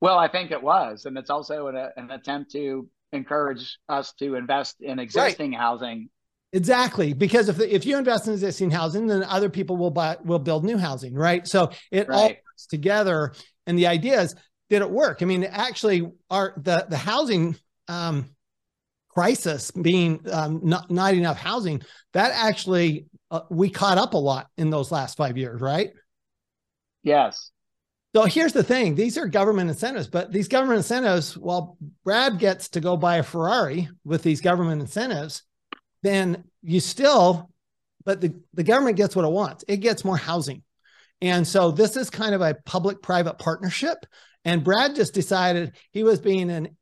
Well, 0.00 0.18
I 0.18 0.28
think 0.28 0.52
it 0.52 0.62
was, 0.62 1.06
and 1.06 1.18
it's 1.18 1.30
also 1.30 1.66
an, 1.66 1.76
an 1.96 2.10
attempt 2.10 2.52
to 2.52 2.88
encourage 3.12 3.78
us 3.88 4.12
to 4.20 4.34
invest 4.36 4.76
in 4.80 4.98
existing 4.98 5.52
right. 5.52 5.60
housing. 5.60 6.08
Exactly, 6.52 7.14
because 7.14 7.48
if 7.48 7.58
if 7.60 7.84
you 7.84 7.98
invest 7.98 8.28
in 8.28 8.34
existing 8.34 8.70
housing, 8.70 9.06
then 9.06 9.24
other 9.24 9.50
people 9.50 9.76
will 9.76 9.90
buy 9.90 10.16
will 10.24 10.38
build 10.38 10.64
new 10.64 10.78
housing, 10.78 11.14
right? 11.14 11.46
So 11.48 11.70
it 11.90 12.08
right. 12.08 12.16
all 12.16 12.28
works 12.28 12.66
together. 12.68 13.32
And 13.66 13.76
the 13.76 13.88
idea 13.88 14.20
is, 14.20 14.36
did 14.68 14.82
it 14.82 14.90
work? 14.90 15.22
I 15.22 15.24
mean, 15.24 15.44
actually, 15.44 16.10
our 16.30 16.54
the 16.56 16.86
the 16.88 16.96
housing 16.96 17.56
um, 17.88 18.30
crisis 19.08 19.70
being 19.70 20.20
um, 20.30 20.60
not 20.62 20.90
not 20.90 21.14
enough 21.14 21.38
housing 21.38 21.82
that 22.12 22.32
actually 22.34 23.06
uh, 23.30 23.40
we 23.50 23.70
caught 23.70 23.98
up 23.98 24.14
a 24.14 24.18
lot 24.18 24.48
in 24.56 24.70
those 24.70 24.92
last 24.92 25.16
five 25.16 25.36
years, 25.36 25.60
right? 25.60 25.90
Yes. 27.02 27.50
So 28.14 28.24
here's 28.24 28.52
the 28.52 28.64
thing 28.64 28.94
these 28.94 29.18
are 29.18 29.26
government 29.26 29.68
incentives, 29.68 30.08
but 30.08 30.32
these 30.32 30.48
government 30.48 30.78
incentives, 30.78 31.36
while 31.36 31.76
Brad 32.04 32.38
gets 32.38 32.70
to 32.70 32.80
go 32.80 32.96
buy 32.96 33.16
a 33.16 33.22
Ferrari 33.22 33.88
with 34.04 34.22
these 34.22 34.40
government 34.40 34.80
incentives, 34.80 35.42
then 36.02 36.44
you 36.62 36.80
still, 36.80 37.50
but 38.04 38.20
the, 38.20 38.34
the 38.54 38.64
government 38.64 38.96
gets 38.96 39.14
what 39.14 39.24
it 39.24 39.30
wants. 39.30 39.64
It 39.68 39.78
gets 39.78 40.04
more 40.04 40.16
housing. 40.16 40.62
And 41.20 41.46
so 41.46 41.70
this 41.70 41.96
is 41.96 42.10
kind 42.10 42.34
of 42.34 42.40
a 42.40 42.56
public 42.66 43.02
private 43.02 43.38
partnership. 43.38 44.04
And 44.44 44.62
Brad 44.62 44.94
just 44.94 45.14
decided 45.14 45.76
he 45.92 46.04
was 46.04 46.20
being 46.20 46.50
an, 46.50 46.76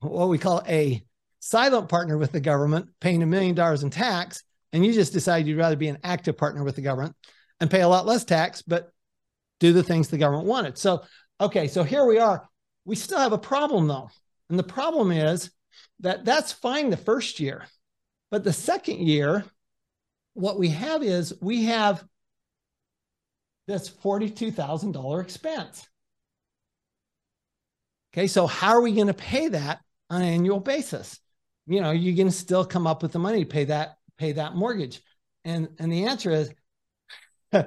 what 0.00 0.28
we 0.28 0.38
call 0.38 0.62
a 0.68 1.02
silent 1.40 1.88
partner 1.88 2.16
with 2.16 2.32
the 2.32 2.40
government, 2.40 2.88
paying 3.00 3.22
a 3.22 3.26
million 3.26 3.54
dollars 3.54 3.82
in 3.82 3.90
tax. 3.90 4.42
And 4.72 4.86
you 4.86 4.92
just 4.92 5.12
decided 5.12 5.46
you'd 5.48 5.58
rather 5.58 5.76
be 5.76 5.88
an 5.88 5.98
active 6.04 6.36
partner 6.38 6.62
with 6.62 6.76
the 6.76 6.82
government. 6.82 7.16
and 7.60 7.70
pay 7.70 7.82
a 7.82 7.88
lot 7.88 8.06
less 8.06 8.24
tax, 8.24 8.62
but 8.62 8.90
do 9.60 9.72
the 9.72 9.82
things 9.82 10.08
the 10.08 10.18
government 10.18 10.46
wanted. 10.46 10.78
So, 10.78 11.02
okay, 11.40 11.68
so 11.68 11.84
here 11.84 12.06
we 12.06 12.18
are. 12.18 12.48
We 12.84 12.96
still 12.96 13.18
have 13.18 13.32
a 13.32 13.38
problem 13.38 13.86
though. 13.86 14.10
And 14.48 14.58
the 14.58 14.64
problem 14.64 15.12
is 15.12 15.50
that 16.00 16.24
that's 16.24 16.52
fine 16.52 16.90
the 16.90 16.96
first 16.96 17.38
year. 17.38 17.66
But 18.30 18.44
the 18.44 18.52
second 18.52 19.06
year, 19.06 19.44
what 20.34 20.58
we 20.58 20.68
have 20.68 21.02
is 21.02 21.34
we 21.42 21.64
have 21.64 22.02
this 23.70 23.88
$42,000 23.88 25.22
expense. 25.22 25.86
Okay, 28.12 28.26
so 28.26 28.48
how 28.48 28.72
are 28.72 28.80
we 28.80 28.92
going 28.92 29.06
to 29.06 29.14
pay 29.14 29.48
that 29.48 29.80
on 30.10 30.22
an 30.22 30.28
annual 30.28 30.58
basis? 30.58 31.20
You 31.66 31.80
know, 31.80 31.92
you 31.92 32.16
can 32.16 32.32
still 32.32 32.64
come 32.64 32.88
up 32.88 33.02
with 33.02 33.12
the 33.12 33.20
money 33.20 33.44
to 33.44 33.50
pay 33.50 33.66
that 33.66 33.94
pay 34.18 34.32
that 34.32 34.56
mortgage. 34.56 35.00
And 35.44 35.68
and 35.78 35.92
the 35.92 36.06
answer 36.06 36.32
is 36.32 36.52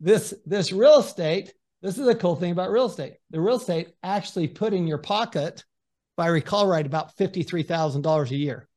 this 0.00 0.32
this 0.46 0.70
real 0.70 1.00
estate, 1.00 1.52
this 1.82 1.98
is 1.98 2.06
a 2.06 2.14
cool 2.14 2.36
thing 2.36 2.52
about 2.52 2.70
real 2.70 2.86
estate. 2.86 3.14
The 3.30 3.40
real 3.40 3.56
estate 3.56 3.88
actually 4.04 4.46
put 4.46 4.72
in 4.72 4.86
your 4.86 4.98
pocket, 4.98 5.54
if 5.56 6.24
I 6.24 6.28
recall 6.28 6.68
right, 6.68 6.86
about 6.86 7.16
$53,000 7.16 8.30
a 8.30 8.36
year. 8.36 8.68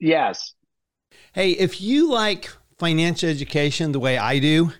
Yes. 0.00 0.54
Hey, 1.32 1.52
if 1.52 1.80
you 1.80 2.10
like 2.10 2.50
financial 2.80 3.28
education 3.28 3.92
the 3.92 4.00
way 4.00 4.16
I 4.16 4.38
do, 4.38 4.72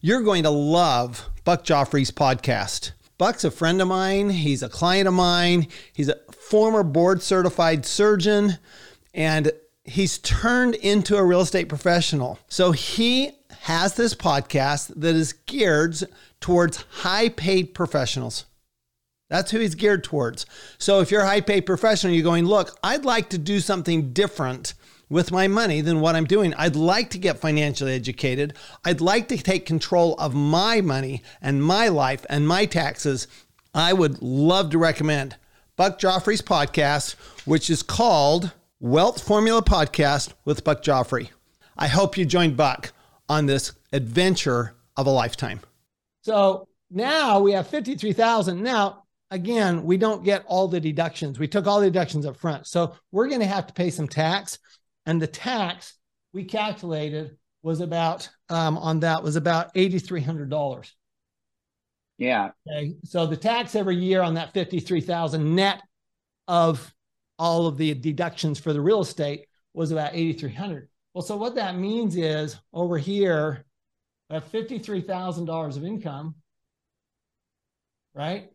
you're 0.00 0.22
going 0.22 0.44
to 0.44 0.50
love 0.50 1.28
Buck 1.44 1.64
Joffrey's 1.64 2.12
podcast. 2.12 2.92
Buck's 3.18 3.42
a 3.42 3.50
friend 3.50 3.82
of 3.82 3.88
mine. 3.88 4.30
He's 4.30 4.62
a 4.62 4.68
client 4.68 5.08
of 5.08 5.14
mine. 5.14 5.66
He's 5.92 6.08
a 6.08 6.18
former 6.30 6.84
board 6.84 7.20
certified 7.20 7.84
surgeon 7.84 8.58
and 9.12 9.50
he's 9.84 10.18
turned 10.18 10.76
into 10.76 11.16
a 11.16 11.24
real 11.24 11.40
estate 11.40 11.68
professional. 11.68 12.38
So 12.46 12.70
he 12.70 13.32
has 13.62 13.94
this 13.94 14.14
podcast 14.14 14.92
that 15.00 15.16
is 15.16 15.32
geared 15.32 15.96
towards 16.40 16.84
high 16.90 17.28
paid 17.28 17.74
professionals. 17.74 18.46
That's 19.28 19.50
who 19.50 19.58
he's 19.58 19.74
geared 19.74 20.04
towards. 20.04 20.46
So 20.78 21.00
if 21.00 21.10
you're 21.10 21.22
a 21.22 21.26
high 21.26 21.40
paid 21.40 21.62
professional, 21.62 22.12
you're 22.12 22.22
going, 22.22 22.44
look, 22.44 22.78
I'd 22.84 23.04
like 23.04 23.30
to 23.30 23.38
do 23.38 23.58
something 23.58 24.12
different 24.12 24.74
with 25.12 25.30
my 25.30 25.46
money 25.46 25.82
than 25.82 26.00
what 26.00 26.16
I'm 26.16 26.24
doing. 26.24 26.54
I'd 26.54 26.74
like 26.74 27.10
to 27.10 27.18
get 27.18 27.38
financially 27.38 27.92
educated. 27.92 28.54
I'd 28.82 29.02
like 29.02 29.28
to 29.28 29.36
take 29.36 29.66
control 29.66 30.14
of 30.14 30.34
my 30.34 30.80
money 30.80 31.22
and 31.42 31.62
my 31.62 31.88
life 31.88 32.24
and 32.30 32.48
my 32.48 32.64
taxes. 32.64 33.28
I 33.74 33.92
would 33.92 34.22
love 34.22 34.70
to 34.70 34.78
recommend 34.78 35.36
Buck 35.76 36.00
Joffrey's 36.00 36.40
podcast, 36.40 37.16
which 37.44 37.68
is 37.68 37.82
called 37.82 38.52
Wealth 38.80 39.22
Formula 39.22 39.60
Podcast 39.62 40.32
with 40.46 40.64
Buck 40.64 40.82
Joffrey. 40.82 41.28
I 41.76 41.88
hope 41.88 42.16
you 42.16 42.24
join 42.24 42.54
Buck 42.54 42.94
on 43.28 43.44
this 43.44 43.72
adventure 43.92 44.74
of 44.96 45.06
a 45.06 45.10
lifetime. 45.10 45.60
So 46.22 46.68
now 46.90 47.38
we 47.38 47.52
have 47.52 47.66
53,000. 47.66 48.62
Now 48.62 49.04
again, 49.30 49.84
we 49.84 49.98
don't 49.98 50.24
get 50.24 50.42
all 50.46 50.68
the 50.68 50.80
deductions. 50.80 51.38
We 51.38 51.48
took 51.48 51.66
all 51.66 51.80
the 51.80 51.90
deductions 51.90 52.24
up 52.24 52.38
front. 52.38 52.66
So 52.66 52.94
we're 53.10 53.28
going 53.28 53.40
to 53.40 53.46
have 53.46 53.66
to 53.66 53.74
pay 53.74 53.90
some 53.90 54.08
tax. 54.08 54.58
And 55.06 55.20
the 55.20 55.26
tax 55.26 55.94
we 56.32 56.44
calculated 56.44 57.36
was 57.62 57.80
about 57.80 58.28
um, 58.48 58.78
on 58.78 59.00
that 59.00 59.22
was 59.22 59.36
about 59.36 59.74
$8,300. 59.74 60.90
Yeah. 62.18 62.50
Okay. 62.68 62.94
So 63.04 63.26
the 63.26 63.36
tax 63.36 63.74
every 63.74 63.96
year 63.96 64.22
on 64.22 64.34
that 64.34 64.52
53,000 64.52 65.54
net 65.54 65.82
of 66.48 66.92
all 67.38 67.66
of 67.66 67.76
the 67.76 67.94
deductions 67.94 68.60
for 68.60 68.72
the 68.72 68.80
real 68.80 69.00
estate 69.00 69.46
was 69.74 69.90
about 69.90 70.14
8,300. 70.14 70.88
Well, 71.14 71.22
so 71.22 71.36
what 71.36 71.56
that 71.56 71.76
means 71.76 72.16
is 72.16 72.56
over 72.72 72.98
here, 72.98 73.64
at 74.30 74.50
$53,000 74.50 75.76
of 75.76 75.84
income, 75.84 76.34
right? 78.14 78.50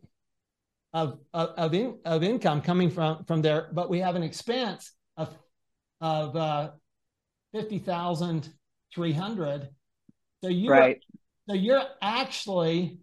of 0.92 1.18
of 1.34 1.50
of, 1.56 1.74
in, 1.74 1.98
of 2.04 2.22
income 2.22 2.60
coming 2.60 2.90
from 2.90 3.24
from 3.24 3.42
there, 3.42 3.68
but 3.72 3.90
we 3.90 3.98
have 3.98 4.16
an 4.16 4.22
expense 4.22 4.92
of 6.00 6.36
uh, 6.36 6.70
fifty 7.52 7.78
thousand 7.78 8.48
three 8.94 9.12
hundred. 9.12 9.68
So 10.42 10.48
you 10.48 10.70
right. 10.70 11.02
so 11.48 11.54
you're 11.54 11.84
actually 12.00 12.98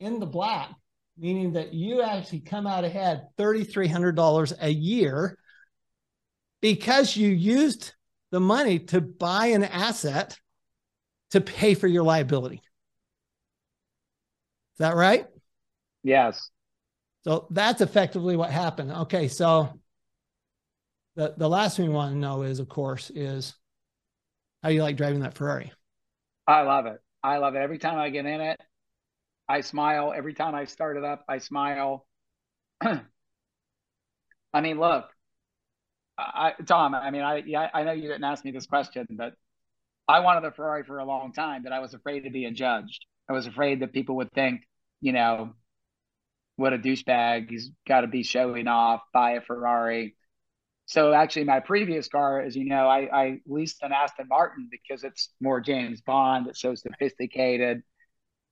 in 0.00 0.20
the 0.20 0.26
black, 0.26 0.70
meaning 1.16 1.52
that 1.54 1.72
you 1.72 2.02
actually 2.02 2.40
come 2.40 2.66
out 2.66 2.84
ahead 2.84 3.28
thirty 3.38 3.64
three 3.64 3.88
hundred 3.88 4.16
dollars 4.16 4.52
a 4.60 4.70
year 4.70 5.38
because 6.60 7.16
you 7.16 7.28
used 7.28 7.94
the 8.30 8.40
money 8.40 8.78
to 8.78 9.00
buy 9.00 9.46
an 9.46 9.64
asset 9.64 10.38
to 11.30 11.40
pay 11.40 11.74
for 11.74 11.86
your 11.86 12.02
liability. 12.02 12.56
Is 14.74 14.78
that 14.78 14.94
right? 14.94 15.26
Yes. 16.02 16.50
So 17.24 17.46
that's 17.50 17.80
effectively 17.80 18.36
what 18.36 18.50
happened. 18.50 18.92
Okay, 18.92 19.28
so 19.28 19.80
the 21.16 21.34
the 21.36 21.48
last 21.48 21.76
thing 21.76 21.88
we 21.88 21.94
want 21.94 22.12
to 22.12 22.18
know 22.18 22.42
is, 22.42 22.60
of 22.60 22.68
course, 22.68 23.10
is 23.10 23.54
how 24.62 24.68
you 24.68 24.82
like 24.82 24.96
driving 24.96 25.20
that 25.20 25.34
Ferrari. 25.34 25.72
I 26.46 26.62
love 26.62 26.86
it. 26.86 27.00
I 27.22 27.38
love 27.38 27.54
it. 27.56 27.58
Every 27.58 27.78
time 27.78 27.98
I 27.98 28.10
get 28.10 28.26
in 28.26 28.40
it, 28.40 28.60
I 29.48 29.62
smile. 29.62 30.12
Every 30.16 30.34
time 30.34 30.54
I 30.54 30.64
start 30.64 30.96
it 30.96 31.04
up, 31.04 31.24
I 31.28 31.38
smile. 31.38 32.06
I 32.82 33.00
mean, 34.60 34.78
look, 34.78 35.06
I, 36.18 36.52
Tom. 36.66 36.94
I 36.94 37.10
mean, 37.10 37.22
I 37.22 37.42
yeah, 37.46 37.68
I 37.72 37.82
know 37.82 37.92
you 37.92 38.08
didn't 38.08 38.24
ask 38.24 38.44
me 38.44 38.50
this 38.50 38.66
question, 38.66 39.06
but 39.10 39.34
I 40.08 40.20
wanted 40.20 40.46
a 40.46 40.52
Ferrari 40.52 40.84
for 40.84 40.98
a 40.98 41.04
long 41.04 41.32
time, 41.32 41.62
but 41.62 41.72
I 41.72 41.80
was 41.80 41.94
afraid 41.94 42.20
to 42.20 42.30
be 42.30 42.48
judged. 42.52 43.06
I 43.28 43.32
was 43.32 43.46
afraid 43.46 43.80
that 43.80 43.92
people 43.92 44.16
would 44.16 44.32
think, 44.32 44.62
you 45.00 45.12
know, 45.12 45.54
what 46.56 46.72
a 46.72 46.78
douchebag. 46.78 47.50
He's 47.50 47.70
got 47.88 48.02
to 48.02 48.06
be 48.06 48.22
showing 48.22 48.68
off, 48.68 49.02
buy 49.12 49.32
a 49.32 49.40
Ferrari. 49.40 50.14
So 50.86 51.12
actually, 51.12 51.44
my 51.44 51.60
previous 51.60 52.06
car, 52.06 52.40
as 52.40 52.54
you 52.56 52.64
know, 52.64 52.88
I, 52.88 53.08
I 53.12 53.40
leased 53.46 53.82
an 53.82 53.92
Aston 53.92 54.28
Martin 54.28 54.68
because 54.70 55.02
it's 55.02 55.30
more 55.40 55.60
James 55.60 56.00
Bond. 56.00 56.46
It's 56.46 56.60
so 56.60 56.76
sophisticated, 56.76 57.82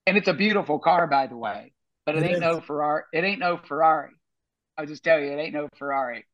and 0.06 0.16
it's 0.16 0.26
a 0.26 0.34
beautiful 0.34 0.80
car, 0.80 1.06
by 1.06 1.28
the 1.28 1.36
way. 1.36 1.72
But 2.04 2.16
it, 2.16 2.24
it 2.24 2.26
ain't 2.26 2.36
is. 2.36 2.40
no 2.40 2.60
Ferrari. 2.60 3.02
It 3.12 3.22
ain't 3.22 3.38
no 3.38 3.56
Ferrari. 3.56 4.10
I'll 4.76 4.86
just 4.86 5.04
tell 5.04 5.20
you, 5.20 5.30
it 5.30 5.36
ain't 5.36 5.54
no 5.54 5.68
Ferrari. 5.78 6.26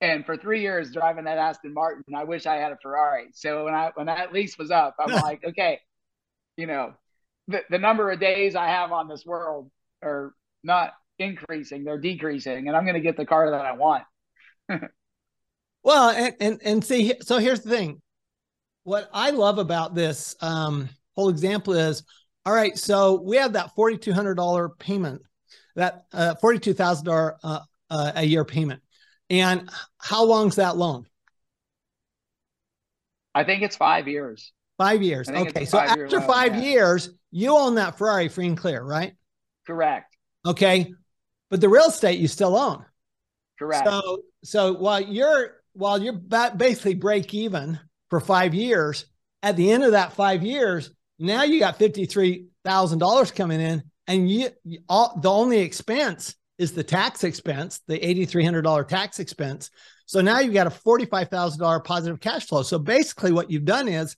And 0.00 0.24
for 0.24 0.38
three 0.38 0.62
years 0.62 0.90
driving 0.90 1.24
that 1.24 1.36
Aston 1.36 1.74
Martin, 1.74 2.14
I 2.16 2.24
wish 2.24 2.46
I 2.46 2.56
had 2.56 2.72
a 2.72 2.78
Ferrari. 2.82 3.28
So 3.34 3.66
when 3.66 3.74
I 3.74 3.90
when 3.94 4.06
that 4.06 4.32
lease 4.32 4.56
was 4.56 4.70
up, 4.70 4.96
I'm 4.98 5.12
like, 5.22 5.44
okay, 5.44 5.80
you 6.56 6.66
know, 6.66 6.94
the, 7.48 7.60
the 7.68 7.78
number 7.78 8.10
of 8.10 8.20
days 8.20 8.56
I 8.56 8.68
have 8.68 8.90
on 8.90 9.06
this 9.06 9.26
world 9.26 9.70
are 10.02 10.34
not 10.64 10.92
increasing, 11.18 11.84
they're 11.84 11.98
decreasing, 11.98 12.68
and 12.68 12.76
I'm 12.76 12.84
going 12.84 12.94
to 12.94 13.00
get 13.00 13.18
the 13.18 13.26
car 13.26 13.50
that 13.50 13.66
I 13.66 13.72
want. 13.72 14.04
well, 15.82 16.10
and, 16.10 16.34
and 16.40 16.60
and 16.64 16.84
see, 16.84 17.14
so 17.22 17.38
here's 17.38 17.60
the 17.60 17.70
thing. 17.70 18.00
What 18.84 19.08
I 19.12 19.30
love 19.30 19.58
about 19.58 19.94
this 19.94 20.34
um, 20.40 20.88
whole 21.14 21.28
example 21.28 21.74
is, 21.74 22.02
all 22.44 22.54
right, 22.54 22.76
so 22.76 23.20
we 23.22 23.36
have 23.36 23.54
that 23.54 23.74
forty 23.74 23.96
two 23.96 24.12
hundred 24.12 24.34
dollar 24.34 24.68
payment, 24.68 25.22
that 25.76 26.04
uh, 26.12 26.34
forty 26.36 26.58
two 26.58 26.74
thousand 26.74 27.08
uh, 27.08 27.60
uh, 27.90 28.12
a 28.16 28.24
year 28.24 28.44
payment, 28.44 28.82
and 29.30 29.70
how 29.98 30.24
long's 30.24 30.56
that 30.56 30.76
loan? 30.76 31.06
I 33.34 33.44
think 33.44 33.62
it's 33.62 33.76
five 33.76 34.08
years. 34.08 34.52
Five 34.78 35.02
years. 35.02 35.28
Okay, 35.28 35.64
so 35.64 35.78
after 35.78 36.08
loan, 36.08 36.26
five 36.26 36.54
yeah. 36.56 36.62
years, 36.62 37.10
you 37.30 37.56
own 37.56 37.76
that 37.76 37.98
Ferrari 37.98 38.28
free 38.28 38.46
and 38.46 38.56
clear, 38.56 38.82
right? 38.82 39.14
Correct. 39.66 40.16
Okay 40.44 40.92
but 41.52 41.60
the 41.60 41.68
real 41.68 41.84
estate 41.84 42.18
you 42.18 42.28
still 42.28 42.56
own. 42.56 42.82
Correct. 43.58 43.86
So 43.86 44.22
so 44.42 44.72
while 44.72 45.02
you're 45.02 45.61
while 45.74 46.02
you're 46.02 46.12
basically 46.12 46.94
break 46.94 47.32
even 47.34 47.78
for 48.10 48.20
five 48.20 48.54
years, 48.54 49.06
at 49.42 49.56
the 49.56 49.70
end 49.70 49.84
of 49.84 49.92
that 49.92 50.12
five 50.12 50.42
years, 50.42 50.90
now 51.18 51.42
you 51.42 51.58
got 51.58 51.78
fifty 51.78 52.06
three 52.06 52.46
thousand 52.64 52.98
dollars 52.98 53.30
coming 53.30 53.60
in, 53.60 53.82
and 54.06 54.30
you 54.30 54.50
all 54.88 55.18
the 55.20 55.30
only 55.30 55.60
expense 55.60 56.34
is 56.58 56.72
the 56.72 56.84
tax 56.84 57.24
expense, 57.24 57.80
the 57.88 57.98
eighty 58.06 58.24
three 58.24 58.44
hundred 58.44 58.62
dollar 58.62 58.84
tax 58.84 59.18
expense. 59.18 59.70
So 60.06 60.20
now 60.20 60.40
you've 60.40 60.54
got 60.54 60.66
a 60.66 60.70
forty 60.70 61.06
five 61.06 61.28
thousand 61.28 61.60
dollar 61.60 61.80
positive 61.80 62.20
cash 62.20 62.46
flow. 62.46 62.62
So 62.62 62.78
basically, 62.78 63.32
what 63.32 63.50
you've 63.50 63.64
done 63.64 63.88
is 63.88 64.16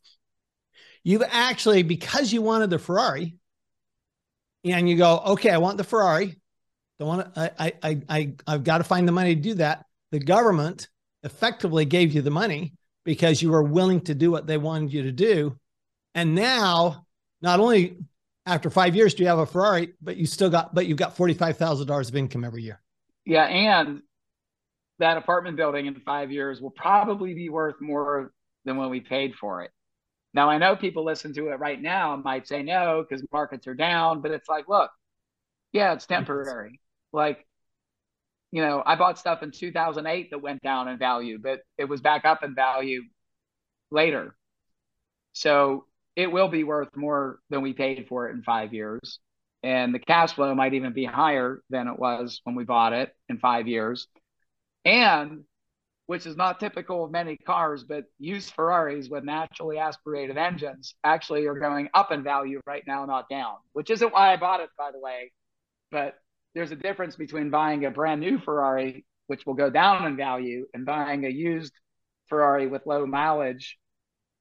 you've 1.05 1.23
actually 1.31 1.83
because 1.83 2.33
you 2.33 2.43
wanted 2.43 2.71
the 2.71 2.79
Ferrari, 2.79 3.37
and 4.65 4.89
you 4.89 4.97
go, 4.97 5.23
okay, 5.27 5.51
I 5.51 5.59
want 5.59 5.79
the 5.79 5.85
Ferrari. 5.85 6.41
Don't 6.99 7.09
want 7.09 7.35
to, 7.35 7.55
I, 7.59 7.73
I, 7.83 8.01
I, 8.09 8.35
I've 8.47 8.65
got 8.65 8.79
to 8.79 8.85
find 8.85 9.07
the 9.07 9.13
money 9.13 9.35
to 9.35 9.41
do 9.41 9.55
that. 9.55 9.85
The 10.11 10.21
government 10.21 10.89
effectively 11.25 11.85
gave 11.85 12.15
you 12.15 12.23
the 12.23 12.31
money 12.31 12.75
because 13.05 13.43
you 13.43 13.51
were 13.51 13.63
willing 13.63 14.01
to 14.03 14.15
do 14.15 14.31
what 14.31 14.47
they 14.47 14.59
wanted 14.59 14.93
you 14.93 15.03
to 15.03 15.13
do. 15.13 15.59
And 16.15 16.35
now, 16.35 17.07
not 17.43 17.61
only 17.61 17.99
after 18.47 18.71
five 18.71 18.95
years 18.95 19.15
do 19.15 19.23
you 19.23 19.29
have 19.29 19.39
a 19.39 19.47
Ferrari, 19.47 19.95
but 20.01 20.17
you 20.17 20.27
still 20.27 20.51
got, 20.51 20.75
but 20.75 20.87
you've 20.87 20.99
got 20.99 21.17
$45,000 21.17 22.09
of 22.09 22.17
income 22.17 22.45
every 22.45 22.63
year. 22.63 22.81
Yeah. 23.25 23.45
And 23.45 24.03
that 24.99 25.17
apartment 25.17 25.57
building 25.57 25.87
in 25.87 25.95
five 26.01 26.31
years 26.31 26.61
will 26.61 26.71
probably 26.71 27.35
be 27.35 27.49
worth 27.49 27.77
more 27.81 28.33
than 28.65 28.77
when 28.77 28.91
we 28.91 29.01
paid 29.01 29.35
for 29.35 29.63
it. 29.63 29.71
Now 30.35 30.51
I 30.51 30.59
know 30.59 30.77
people 30.77 31.05
listen 31.05 31.33
to 31.35 31.49
it 31.49 31.59
right 31.59 31.81
now 31.81 32.17
might 32.17 32.47
say 32.47 32.63
no 32.63 33.05
because 33.09 33.25
markets 33.33 33.67
are 33.67 33.75
down, 33.75 34.21
but 34.21 34.31
it's 34.31 34.49
like, 34.49 34.69
look, 34.69 34.91
yeah, 35.73 35.93
it's 35.93 36.07
temporary. 36.07 36.81
Like, 37.13 37.47
you 38.55 38.63
know, 38.63 38.85
I 38.87 38.95
bought 38.95 39.19
stuff 39.19 39.43
in 39.43 39.51
2008 39.51 40.31
that 40.31 40.39
went 40.39 40.63
down 40.63 40.87
in 40.87 40.97
value, 40.97 41.41
but 41.43 41.63
it 41.77 41.87
was 41.87 42.01
back 42.01 42.25
up 42.25 42.45
in 42.45 42.55
value 42.55 43.03
later. 43.91 44.37
So 45.33 45.87
it 46.15 46.31
will 46.31 46.47
be 46.47 46.63
worth 46.63 46.95
more 46.95 47.41
than 47.51 47.63
we 47.63 47.73
paid 47.73 48.07
for 48.09 48.29
it 48.29 48.33
in 48.33 48.45
five 48.45 48.73
years. 48.73 49.19
And 49.65 49.93
the 49.93 49.99
cash 49.99 50.35
flow 50.35 50.55
might 50.55 50.75
even 50.75 50.93
be 50.93 51.05
higher 51.05 51.63
than 51.69 51.89
it 51.89 51.99
was 51.99 52.43
when 52.45 52.55
we 52.55 52.63
bought 52.63 52.93
it 52.93 53.13
in 53.29 53.39
five 53.39 53.67
years. 53.67 54.07
And 54.85 55.43
which 56.07 56.25
is 56.25 56.37
not 56.37 56.61
typical 56.61 57.05
of 57.05 57.11
many 57.11 57.37
cars, 57.37 57.83
but 57.83 58.05
used 58.21 58.53
Ferraris 58.53 59.09
with 59.09 59.25
naturally 59.25 59.79
aspirated 59.79 60.37
engines 60.37 60.95
actually 61.03 61.47
are 61.47 61.59
going 61.59 61.89
up 61.93 62.13
in 62.13 62.23
value 62.23 62.61
right 62.69 62.85
now, 62.87 63.05
not 63.05 63.29
down, 63.29 63.57
which 63.73 63.91
isn't 63.91 64.13
why 64.13 64.33
I 64.33 64.37
bought 64.37 64.61
it, 64.61 64.71
by 64.79 64.93
the 64.93 65.01
way. 65.01 65.33
But 65.91 66.15
there's 66.55 66.71
a 66.71 66.77
difference 66.77 67.17
between 67.17 67.51
buying 67.51 67.85
a 67.85 67.91
brand 67.91 68.21
new 68.21 68.39
Ferrari, 68.39 69.05
which 69.27 69.45
will 69.45 69.55
go 69.55 69.71
down 69.71 70.07
in 70.07 70.17
value, 70.17 70.67
and 70.73 70.87
buying 70.87 71.25
a 71.25 71.29
used 71.29 71.73
Ferrari 72.29 72.67
with 72.67 72.87
low 72.87 73.07
mileage 73.07 73.79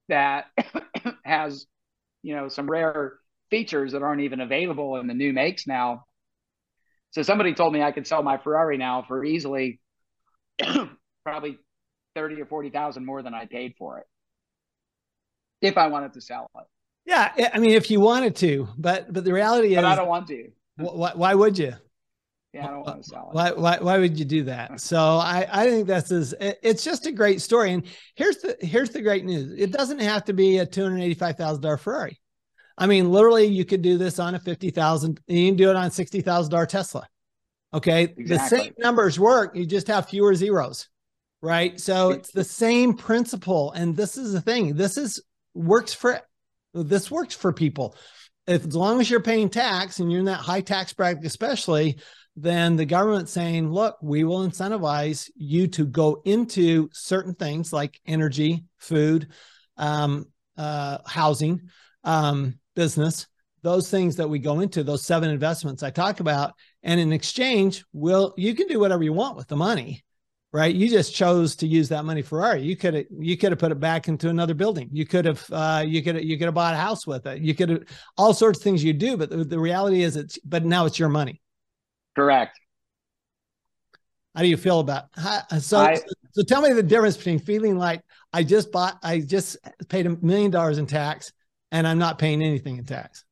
that 0.10 0.46
has, 1.26 1.66
you 2.22 2.36
know, 2.36 2.50
some 2.50 2.70
rare 2.70 3.14
features 3.50 3.94
that 3.94 4.04
aren't 4.04 4.22
even 4.22 4.42
available 4.42 4.98
in 4.98 5.08
the 5.08 5.14
new 5.14 5.34
makes 5.34 5.68
now. 5.68 6.06
So 7.12 7.22
somebody 7.22 7.54
told 7.54 7.74
me 7.74 7.82
I 7.82 7.92
could 7.92 8.08
sell 8.08 8.24
my 8.24 8.38
Ferrari 8.38 8.78
now 8.78 9.06
for 9.08 9.24
easily 9.24 9.80
probably 11.24 11.58
thirty 12.16 12.42
or 12.42 12.46
forty 12.46 12.70
thousand 12.70 13.06
more 13.06 13.22
than 13.22 13.34
I 13.34 13.46
paid 13.46 13.76
for 13.78 14.00
it 14.00 14.06
if 15.62 15.78
I 15.78 15.88
wanted 15.88 16.14
to 16.14 16.22
sell 16.22 16.50
it. 16.56 16.66
Yeah, 17.06 17.50
I 17.54 17.60
mean, 17.60 17.72
if 17.72 17.92
you 17.92 18.00
wanted 18.00 18.36
to, 18.38 18.70
but 18.78 19.12
but 19.12 19.24
the 19.24 19.34
reality 19.34 19.76
but 19.76 19.84
is, 19.84 19.92
I 19.92 19.96
don't 19.96 20.08
want 20.08 20.28
to. 20.28 20.50
Why, 20.78 21.12
why 21.14 21.34
would 21.36 21.58
you? 21.58 21.74
Yeah, 22.54 22.68
I 22.68 22.72
don't 22.72 22.86
want 22.86 23.04
to 23.04 23.10
sell 23.10 23.30
it. 23.30 23.36
Why, 23.36 23.52
why, 23.52 23.78
why 23.82 23.98
would 23.98 24.18
you 24.18 24.26
do 24.26 24.44
that? 24.44 24.72
So 24.80 25.00
I, 25.00 25.48
I 25.52 25.70
think 25.70 25.88
that's 25.88 26.12
is, 26.12 26.36
it's 26.40 26.84
just 26.84 27.06
a 27.08 27.12
great 27.12 27.42
story. 27.42 27.74
And 27.74 27.84
here's 28.16 28.38
the, 28.38 28.56
here's 28.62 28.92
the 28.92 29.02
great 29.02 29.26
news. 29.26 29.54
It 29.58 29.72
doesn't 29.72 30.00
have 30.00 30.26
to 30.26 30.34
be 30.34 30.60
a 30.60 30.66
$285,000 30.66 31.80
Ferrari. 31.80 32.20
I 32.78 32.88
mean, 32.88 33.12
literally 33.12 33.46
you 33.46 33.66
could 33.66 33.82
do 33.82 33.98
this 33.98 34.20
on 34.20 34.36
a 34.36 34.40
50,000, 34.40 35.20
you 35.28 35.50
can 35.50 35.58
do 35.58 35.70
it 35.70 35.76
on 35.76 35.86
a 35.86 35.90
$60,000 35.90 36.68
Tesla. 36.68 37.08
Okay. 37.74 38.04
Exactly. 38.04 38.26
The 38.26 38.48
same 38.48 38.74
numbers 38.78 39.20
work. 39.20 39.56
You 39.56 39.66
just 39.66 39.88
have 39.88 40.10
fewer 40.10 40.36
zeros 40.36 40.90
right? 41.44 41.78
So 41.80 42.12
it's 42.12 42.32
the 42.32 42.44
same 42.44 42.96
principle. 42.96 43.74
And 43.74 43.96
this 43.96 44.18
is 44.18 44.32
the 44.32 44.42
thing. 44.42 44.76
This 44.76 44.98
is 44.98 45.22
works 45.54 45.94
for 45.94 46.22
this 46.74 47.12
works 47.12 47.36
for 47.36 47.54
people. 47.54 47.96
If 48.48 48.66
as 48.66 48.76
long 48.76 49.00
as 49.00 49.10
you're 49.10 49.22
paying 49.22 49.50
tax 49.50 50.00
and 50.00 50.10
you're 50.12 50.22
in 50.22 50.26
that 50.26 50.40
high 50.40 50.62
tax 50.62 50.94
bracket, 50.94 51.26
especially, 51.26 52.00
then 52.36 52.76
the 52.76 52.86
government 52.86 53.30
saying, 53.30 53.72
look, 53.72 53.98
we 54.02 54.24
will 54.24 54.48
incentivize 54.48 55.30
you 55.36 55.68
to 55.68 55.86
go 55.86 56.22
into 56.26 56.90
certain 56.92 57.36
things 57.36 57.72
like 57.72 58.00
energy, 58.06 58.64
food, 58.80 59.28
um, 59.78 60.26
uh, 60.58 60.98
housing, 61.06 61.70
um, 62.04 62.60
business, 62.76 63.28
those 63.62 63.90
things 63.90 64.16
that 64.18 64.30
we 64.30 64.40
go 64.40 64.60
into, 64.60 64.84
those 64.84 65.06
seven 65.06 65.30
investments 65.30 65.84
I 65.84 65.90
talk 65.90 66.20
about. 66.20 66.54
And 66.82 67.00
in 67.00 67.14
exchange, 67.14 67.86
will 67.94 68.34
you 68.36 68.56
can 68.56 68.68
do 68.68 68.80
whatever 68.80 69.04
you 69.04 69.14
want 69.14 69.38
with 69.38 69.48
the 69.48 69.56
money 69.56 70.04
right? 70.54 70.74
You 70.74 70.88
just 70.88 71.14
chose 71.16 71.56
to 71.58 71.68
use 71.68 71.90
that 71.90 72.06
money 72.06 72.22
for 72.22 72.44
art. 72.44 72.62
You 72.62 72.78
could 72.78 72.94
have 72.94 73.06
you 73.20 73.36
could 73.36 73.52
have 73.52 73.60
put 73.60 73.72
it 73.72 73.80
back 73.80 74.08
into 74.08 74.30
another 74.30 74.54
building. 74.54 74.88
You 74.94 75.06
could 75.06 75.26
have 75.26 75.46
uh, 75.52 75.84
you 75.86 76.02
could 76.02 76.24
you 76.24 76.38
could 76.38 76.46
have 76.46 76.54
bought 76.54 76.76
a 76.76 76.78
house 76.78 77.06
with 77.06 77.26
it. 77.26 77.42
You 77.42 77.56
could 77.56 77.70
have 77.70 77.84
all 78.18 78.34
sorts 78.34 78.60
of 78.60 78.64
things 78.64 78.84
you 78.84 78.94
do. 78.94 79.18
But 79.18 79.32
the, 79.32 79.44
the 79.44 79.60
reality 79.60 80.04
is, 80.04 80.16
it's 80.16 80.40
but 80.46 80.64
now 80.64 80.86
it's 80.86 81.00
your 81.00 81.10
money. 81.10 81.42
Correct. 82.16 82.60
How 84.36 84.42
do 84.42 84.48
you 84.48 84.58
feel 84.58 84.80
about 84.80 85.06
how, 85.14 85.42
so? 85.60 85.80
I, 85.80 86.00
so 86.32 86.42
tell 86.42 86.62
me 86.62 86.74
the 86.74 86.82
difference 86.82 87.18
between 87.18 87.38
feeling 87.38 87.78
like 87.78 88.02
I 88.32 88.44
just 88.44 88.72
bought, 88.72 88.98
I 89.04 89.20
just 89.20 89.58
paid 89.90 90.08
a 90.08 90.18
million 90.26 90.50
dollars 90.50 90.80
in 90.80 90.88
tax, 90.88 91.32
and 91.72 91.88
I'm 91.88 92.00
not 92.00 92.18
paying 92.18 92.42
anything 92.42 92.78
in 92.78 92.86
tax. 92.86 93.24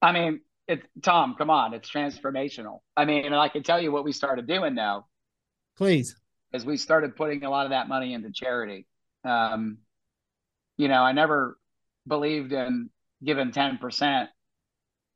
I 0.00 0.12
mean, 0.12 0.40
it's 0.66 0.86
Tom. 1.02 1.34
Come 1.36 1.50
on, 1.50 1.74
it's 1.74 1.90
transformational. 1.90 2.78
I 2.96 3.04
mean, 3.04 3.26
and 3.26 3.34
I 3.34 3.48
can 3.50 3.62
tell 3.62 3.80
you 3.80 3.92
what 3.92 4.04
we 4.04 4.12
started 4.12 4.46
doing 4.46 4.74
now 4.74 5.06
Please. 5.80 6.14
As 6.52 6.62
we 6.62 6.76
started 6.76 7.16
putting 7.16 7.42
a 7.42 7.48
lot 7.48 7.64
of 7.64 7.70
that 7.70 7.88
money 7.88 8.12
into 8.12 8.30
charity. 8.30 8.86
Um, 9.24 9.78
you 10.76 10.88
know, 10.88 11.02
I 11.02 11.12
never 11.12 11.58
believed 12.06 12.52
in 12.52 12.90
giving 13.24 13.50
10% 13.50 14.28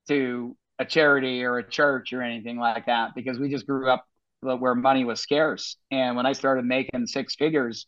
to 0.08 0.56
a 0.78 0.84
charity 0.84 1.44
or 1.44 1.58
a 1.58 1.68
church 1.68 2.12
or 2.12 2.22
anything 2.22 2.58
like 2.58 2.86
that 2.86 3.14
because 3.14 3.38
we 3.38 3.48
just 3.48 3.66
grew 3.66 3.90
up 3.90 4.06
where 4.40 4.74
money 4.74 5.04
was 5.04 5.20
scarce. 5.20 5.76
And 5.90 6.16
when 6.16 6.26
I 6.26 6.32
started 6.32 6.64
making 6.64 7.06
six 7.06 7.34
figures, 7.34 7.86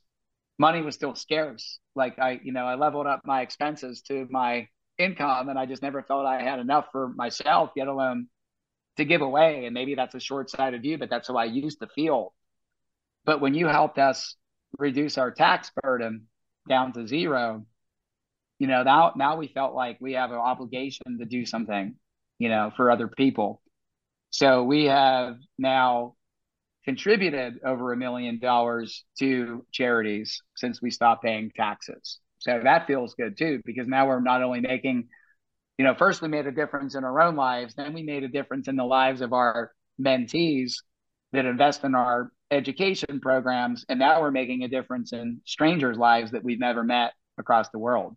money 0.58 0.82
was 0.82 0.94
still 0.94 1.14
scarce. 1.14 1.78
Like 1.94 2.18
I, 2.18 2.40
you 2.42 2.52
know, 2.52 2.64
I 2.64 2.76
leveled 2.76 3.06
up 3.06 3.22
my 3.24 3.42
expenses 3.42 4.02
to 4.02 4.26
my 4.30 4.68
income 4.98 5.48
and 5.48 5.58
I 5.58 5.66
just 5.66 5.82
never 5.82 6.02
felt 6.02 6.26
I 6.26 6.42
had 6.42 6.58
enough 6.60 6.86
for 6.92 7.08
myself, 7.08 7.70
yet 7.76 7.88
alone 7.88 8.28
to 8.96 9.04
give 9.04 9.20
away. 9.20 9.66
And 9.66 9.74
maybe 9.74 9.94
that's 9.94 10.14
a 10.14 10.20
short 10.20 10.50
sighted 10.50 10.82
view, 10.82 10.98
but 10.98 11.10
that's 11.10 11.28
how 11.28 11.36
I 11.36 11.44
used 11.44 11.80
to 11.80 11.86
feel. 11.88 12.32
But 13.24 13.40
when 13.40 13.54
you 13.54 13.66
helped 13.66 13.98
us 13.98 14.36
reduce 14.78 15.18
our 15.18 15.30
tax 15.30 15.70
burden 15.82 16.28
down 16.68 16.92
to 16.94 17.06
zero, 17.06 17.66
you 18.58 18.66
know, 18.66 18.82
now 18.82 19.12
now 19.16 19.36
we 19.36 19.48
felt 19.48 19.74
like 19.74 19.98
we 20.00 20.14
have 20.14 20.30
an 20.30 20.38
obligation 20.38 21.18
to 21.18 21.24
do 21.26 21.44
something, 21.44 21.96
you 22.38 22.48
know, 22.48 22.70
for 22.76 22.90
other 22.90 23.08
people. 23.08 23.62
So 24.30 24.64
we 24.64 24.84
have 24.84 25.36
now 25.58 26.14
contributed 26.84 27.60
over 27.64 27.92
a 27.92 27.96
million 27.96 28.38
dollars 28.38 29.04
to 29.18 29.64
charities 29.72 30.42
since 30.56 30.80
we 30.80 30.90
stopped 30.90 31.24
paying 31.24 31.50
taxes. 31.56 32.18
So 32.38 32.60
that 32.62 32.86
feels 32.86 33.14
good 33.14 33.36
too, 33.36 33.60
because 33.64 33.88
now 33.88 34.06
we're 34.06 34.20
not 34.20 34.42
only 34.42 34.60
making, 34.60 35.08
you 35.78 35.84
know, 35.84 35.94
first 35.94 36.22
we 36.22 36.28
made 36.28 36.46
a 36.46 36.52
difference 36.52 36.94
in 36.94 37.02
our 37.02 37.20
own 37.20 37.34
lives, 37.34 37.74
then 37.74 37.92
we 37.92 38.02
made 38.02 38.22
a 38.22 38.28
difference 38.28 38.68
in 38.68 38.76
the 38.76 38.84
lives 38.84 39.20
of 39.20 39.32
our 39.32 39.72
mentees 40.00 40.74
that 41.32 41.46
invest 41.46 41.82
in 41.82 41.94
our 41.94 42.30
education 42.50 43.18
programs, 43.20 43.84
and 43.88 43.98
now 43.98 44.20
we're 44.20 44.30
making 44.30 44.62
a 44.62 44.68
difference 44.68 45.12
in 45.12 45.40
strangers' 45.44 45.98
lives 45.98 46.30
that 46.30 46.44
we've 46.44 46.60
never 46.60 46.84
met 46.84 47.12
across 47.38 47.68
the 47.70 47.78
world. 47.78 48.16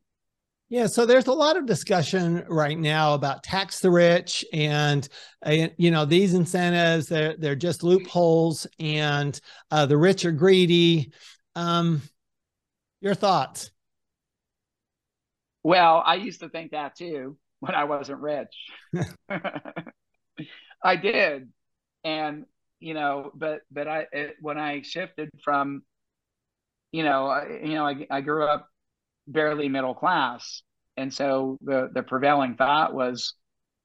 Yeah, 0.69 0.86
so 0.86 1.08
there's 1.08 1.25
a 1.25 1.34
lot 1.34 1.58
of 1.58 1.65
discussion 1.65 2.45
right 2.47 2.77
now 2.77 3.15
about 3.15 3.41
tax 3.41 3.79
the 3.79 3.89
rich, 3.89 4.45
and 4.53 5.08
uh, 5.43 5.69
you 5.77 5.89
know 5.89 6.05
these 6.05 6.36
incentives 6.36 7.08
they're 7.08 7.36
they're 7.36 7.55
just 7.55 7.82
loopholes, 7.82 8.67
and 8.79 9.39
uh, 9.71 9.88
the 9.88 9.97
rich 9.97 10.25
are 10.25 10.32
greedy. 10.32 11.12
Um, 11.55 12.03
your 13.01 13.15
thoughts? 13.15 13.71
Well, 15.63 16.03
I 16.05 16.15
used 16.15 16.41
to 16.41 16.49
think 16.49 16.71
that 16.71 16.95
too 16.95 17.38
when 17.62 17.73
I 17.73 17.86
wasn't 17.86 18.21
rich. 18.21 18.55
I 20.84 20.95
did, 20.95 21.49
and 22.03 22.45
you 22.79 22.93
know, 22.93 23.32
but 23.34 23.62
but 23.71 23.88
I 23.88 24.05
it, 24.12 24.36
when 24.39 24.60
I 24.60 24.84
shifted 24.84 25.32
from, 25.43 25.82
you 26.91 27.01
know, 27.01 27.25
I, 27.25 27.60
you 27.63 27.73
know, 27.73 27.88
I, 27.88 28.05
I 28.12 28.21
grew 28.21 28.45
up 28.45 28.69
barely 29.31 29.69
middle 29.69 29.93
class, 29.93 30.63
and 30.97 31.13
so 31.13 31.57
the 31.61 31.89
the 31.93 32.03
prevailing 32.03 32.55
thought 32.55 32.93
was 32.93 33.35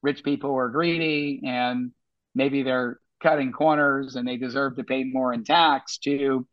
rich 0.01 0.23
people 0.23 0.53
were 0.53 0.69
greedy 0.69 1.41
and 1.45 1.91
maybe 2.35 2.63
they're 2.63 2.99
cutting 3.21 3.51
corners 3.51 4.15
and 4.15 4.27
they 4.27 4.37
deserve 4.37 4.75
to 4.75 4.83
pay 4.83 5.03
more 5.03 5.33
in 5.33 5.43
tax 5.43 5.97
to, 5.97 6.45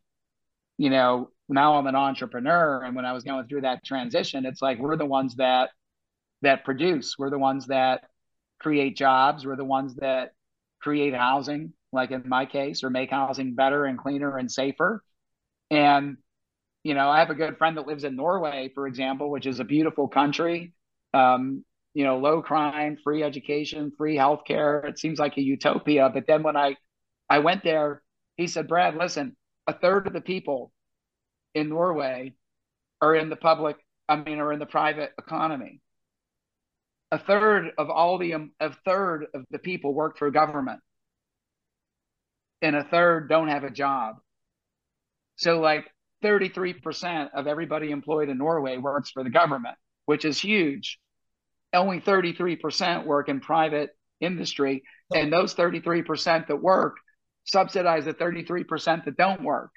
you 0.77 0.89
know, 0.89 1.29
now 1.49 1.75
I'm 1.75 1.85
an 1.87 1.95
entrepreneur. 1.95 2.81
And 2.83 2.95
when 2.95 3.05
I 3.05 3.13
was 3.13 3.23
going 3.23 3.47
through 3.47 3.61
that 3.61 3.85
transition, 3.85 4.45
it's 4.45 4.61
like 4.61 4.79
we're 4.79 4.97
the 4.97 5.05
ones 5.05 5.35
that 5.35 5.69
that 6.41 6.65
produce, 6.65 7.15
we're 7.17 7.29
the 7.29 7.37
ones 7.37 7.67
that 7.67 8.05
create 8.59 8.97
jobs, 8.97 9.45
we're 9.45 9.55
the 9.55 9.63
ones 9.63 9.95
that 9.95 10.31
create 10.81 11.13
housing, 11.13 11.73
like 11.91 12.11
in 12.11 12.23
my 12.27 12.45
case, 12.45 12.83
or 12.83 12.89
make 12.89 13.11
housing 13.11 13.55
better 13.55 13.85
and 13.85 13.99
cleaner 13.99 14.37
and 14.37 14.51
safer. 14.51 15.03
And, 15.69 16.17
you 16.83 16.93
know, 16.93 17.09
I 17.09 17.19
have 17.19 17.29
a 17.29 17.35
good 17.35 17.57
friend 17.57 17.77
that 17.77 17.87
lives 17.87 18.03
in 18.03 18.15
Norway, 18.15 18.71
for 18.73 18.87
example, 18.87 19.29
which 19.31 19.45
is 19.45 19.59
a 19.59 19.63
beautiful 19.63 20.07
country. 20.07 20.73
Um, 21.13 21.63
you 21.93 22.03
know, 22.03 22.17
low 22.17 22.41
crime, 22.41 22.97
free 23.03 23.23
education, 23.23 23.91
free 23.97 24.15
healthcare. 24.15 24.83
It 24.87 24.99
seems 24.99 25.19
like 25.19 25.37
a 25.37 25.41
utopia. 25.41 26.09
But 26.13 26.25
then 26.27 26.43
when 26.43 26.57
I 26.57 26.75
I 27.29 27.39
went 27.39 27.63
there, 27.63 28.01
he 28.35 28.47
said, 28.47 28.67
Brad, 28.67 28.95
listen, 28.95 29.35
a 29.67 29.73
third 29.73 30.07
of 30.07 30.13
the 30.13 30.21
people 30.21 30.71
in 31.55 31.69
Norway 31.69 32.33
are 33.01 33.15
in 33.15 33.29
the 33.29 33.35
public, 33.35 33.77
I 34.09 34.15
mean, 34.17 34.39
are 34.39 34.51
in 34.51 34.59
the 34.59 34.65
private 34.65 35.11
economy. 35.19 35.81
A 37.11 37.19
third 37.19 37.71
of 37.77 37.89
all 37.89 38.17
the 38.17 38.33
a 38.59 38.73
third 38.85 39.27
of 39.35 39.45
the 39.51 39.59
people 39.59 39.93
work 39.93 40.17
for 40.17 40.31
government 40.31 40.81
and 42.63 42.75
a 42.75 42.83
third 42.83 43.29
don't 43.29 43.49
have 43.49 43.63
a 43.63 43.69
job. 43.69 44.15
So 45.35 45.59
like 45.59 45.85
33% 46.23 47.29
of 47.33 47.47
everybody 47.47 47.91
employed 47.91 48.29
in 48.29 48.37
Norway 48.37 48.77
works 48.77 49.11
for 49.11 49.23
the 49.23 49.29
government, 49.29 49.75
which 50.05 50.25
is 50.25 50.39
huge. 50.39 50.99
Only 51.73 51.99
33% 51.99 53.05
work 53.05 53.29
in 53.29 53.39
private 53.39 53.91
industry. 54.21 54.83
And 55.13 55.31
those 55.31 55.53
33% 55.55 56.47
that 56.47 56.61
work 56.61 56.97
subsidize 57.45 58.05
the 58.05 58.13
33% 58.13 59.05
that 59.05 59.17
don't 59.17 59.43
work. 59.43 59.71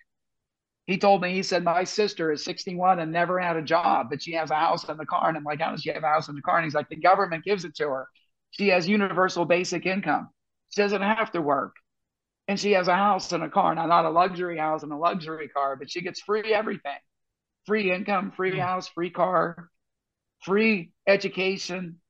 He 0.86 0.98
told 0.98 1.20
me, 1.20 1.34
he 1.34 1.42
said, 1.42 1.64
My 1.64 1.82
sister 1.84 2.30
is 2.30 2.44
61 2.44 3.00
and 3.00 3.10
never 3.10 3.40
had 3.40 3.56
a 3.56 3.62
job, 3.62 4.06
but 4.08 4.22
she 4.22 4.32
has 4.34 4.50
a 4.50 4.54
house 4.54 4.88
and 4.88 5.00
a 5.00 5.06
car. 5.06 5.28
And 5.28 5.36
I'm 5.36 5.44
like, 5.44 5.60
How 5.60 5.72
does 5.72 5.82
she 5.82 5.90
have 5.90 6.04
a 6.04 6.06
house 6.06 6.28
and 6.28 6.38
a 6.38 6.42
car? 6.42 6.58
And 6.58 6.64
he's 6.64 6.74
like, 6.74 6.88
The 6.88 6.96
government 6.96 7.44
gives 7.44 7.64
it 7.64 7.74
to 7.76 7.88
her. 7.88 8.08
She 8.52 8.68
has 8.68 8.88
universal 8.88 9.44
basic 9.44 9.84
income. 9.84 10.28
She 10.70 10.80
doesn't 10.80 11.02
have 11.02 11.32
to 11.32 11.42
work. 11.42 11.74
And 12.48 12.58
she 12.60 12.72
has 12.72 12.88
a 12.88 12.94
house 12.94 13.32
and 13.32 13.42
a 13.42 13.48
car. 13.48 13.74
Now, 13.74 13.86
not 13.86 14.04
a 14.04 14.10
luxury 14.10 14.56
house 14.56 14.82
and 14.82 14.92
a 14.92 14.96
luxury 14.96 15.48
car, 15.48 15.76
but 15.76 15.90
she 15.90 16.00
gets 16.00 16.20
free 16.20 16.54
everything 16.54 16.98
free 17.66 17.92
income, 17.92 18.32
free 18.36 18.52
hmm. 18.52 18.58
house, 18.58 18.88
free 18.88 19.10
car, 19.10 19.68
free 20.44 20.92
education. 21.06 22.00